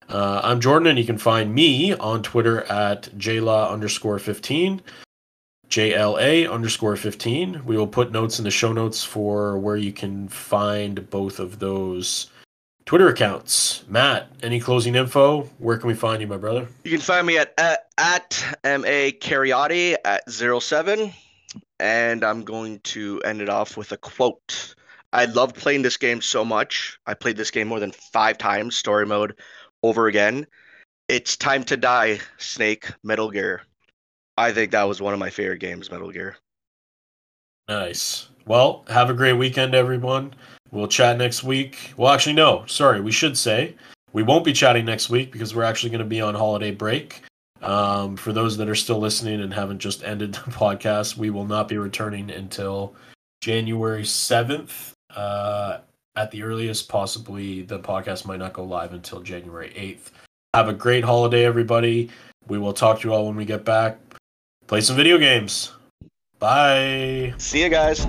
Uh, 0.10 0.42
I'm 0.44 0.62
Jordan, 0.62 0.88
and 0.88 1.00
you 1.00 1.06
can 1.06 1.18
find 1.18 1.54
me 1.54 1.94
on 1.94 2.24
Twitter 2.24 2.64
at 2.64 3.04
jlaw 3.18 3.72
underscore 3.72 4.20
fifteen. 4.20 4.82
JLA 5.70 6.50
underscore 6.50 6.96
15. 6.96 7.66
We 7.66 7.76
will 7.76 7.88
put 7.88 8.12
notes 8.12 8.40
in 8.40 8.46
the 8.46 8.52
show 8.52 8.72
notes 8.72 9.04
for 9.04 9.58
where 9.58 9.76
you 9.76 9.92
can 9.92 10.30
find 10.30 11.10
both 11.10 11.40
of 11.40 11.60
those 11.60 12.28
Twitter 12.86 13.10
accounts. 13.10 13.84
Matt, 13.90 14.30
any 14.42 14.62
closing 14.62 14.96
info? 14.96 15.42
Where 15.58 15.78
can 15.78 15.90
we 15.90 15.94
find 15.94 16.22
you, 16.22 16.28
my 16.28 16.38
brother? 16.38 16.70
You 16.86 16.92
can 16.92 17.02
find 17.02 17.28
me 17.28 17.38
at 17.38 17.54
at, 17.58 17.86
at 17.98 18.46
ma 18.64 19.12
cariati 19.20 19.98
at 20.06 20.24
07 20.32 21.12
and 21.80 22.24
I'm 22.24 22.44
going 22.44 22.80
to 22.80 23.22
end 23.24 23.42
it 23.42 23.50
off 23.50 23.76
with 23.76 23.92
a 23.92 23.98
quote. 23.98 24.76
I 25.14 25.26
loved 25.26 25.56
playing 25.56 25.82
this 25.82 25.98
game 25.98 26.22
so 26.22 26.44
much. 26.46 26.98
I 27.06 27.14
played 27.14 27.38
this 27.38 27.52
game 27.52 27.68
more 27.68 27.80
than 27.80 27.92
five 27.92 28.38
times, 28.38 28.76
story 28.76 29.06
mode, 29.06 29.38
over 29.84 30.08
again. 30.08 30.48
It's 31.08 31.38
time 31.38 31.64
to 31.66 31.78
die, 31.78 32.20
Snake, 32.38 32.92
Metal 33.04 33.32
Gear. 33.32 33.62
I 34.38 34.52
think 34.52 34.72
that 34.72 34.84
was 34.84 35.02
one 35.02 35.14
of 35.14 35.20
my 35.20 35.30
favorite 35.30 35.60
games, 35.60 35.90
Metal 35.90 36.12
Gear. 36.12 36.38
Nice. 37.68 38.30
Well, 38.46 38.86
have 38.90 39.10
a 39.10 39.14
great 39.14 39.34
weekend, 39.34 39.76
everyone. 39.76 40.34
We'll 40.72 40.88
chat 40.88 41.18
next 41.18 41.44
week. 41.44 41.94
Well, 41.98 42.14
actually, 42.14 42.34
no. 42.34 42.66
Sorry, 42.68 43.02
we 43.02 43.12
should 43.12 43.38
say 43.38 43.76
we 44.14 44.24
won't 44.24 44.46
be 44.46 44.54
chatting 44.54 44.86
next 44.86 45.10
week 45.10 45.32
because 45.32 45.56
we're 45.56 45.64
actually 45.64 45.90
going 45.90 46.00
to 46.00 46.06
be 46.06 46.22
on 46.22 46.36
holiday 46.36 46.72
break. 46.72 47.24
Um, 47.62 48.16
for 48.16 48.34
those 48.34 48.56
that 48.58 48.70
are 48.70 48.76
still 48.76 49.00
listening 49.00 49.42
and 49.42 49.54
haven't 49.54 49.80
just 49.80 50.04
ended 50.04 50.34
the 50.34 50.40
podcast, 50.52 51.18
we 51.18 51.30
will 51.30 51.46
not 51.46 51.68
be 51.68 51.78
returning 51.78 52.30
until 52.30 52.96
January 53.42 54.04
7th. 54.04 54.92
Uh, 55.16 55.80
at 56.18 56.32
the 56.32 56.44
earliest, 56.44 56.90
possibly 56.90 57.62
the 57.62 57.80
podcast 57.80 58.26
might 58.26 58.40
not 58.40 58.52
go 58.52 58.64
live 58.64 58.92
until 58.92 59.22
January 59.22 59.70
8th. 59.76 60.12
Have 60.54 60.68
a 60.68 60.74
great 60.74 61.04
holiday, 61.04 61.46
everybody. 61.46 62.10
We 62.48 62.58
will 62.58 62.74
talk 62.74 63.02
to 63.02 63.08
you 63.08 63.14
all 63.14 63.28
when 63.28 63.36
we 63.36 63.46
get 63.46 63.64
back. 63.64 64.00
Play 64.66 64.82
some 64.82 64.96
video 64.96 65.18
games. 65.18 65.72
Bye. 66.40 67.34
See 67.38 67.62
you 67.62 67.70
guys. 67.70 68.06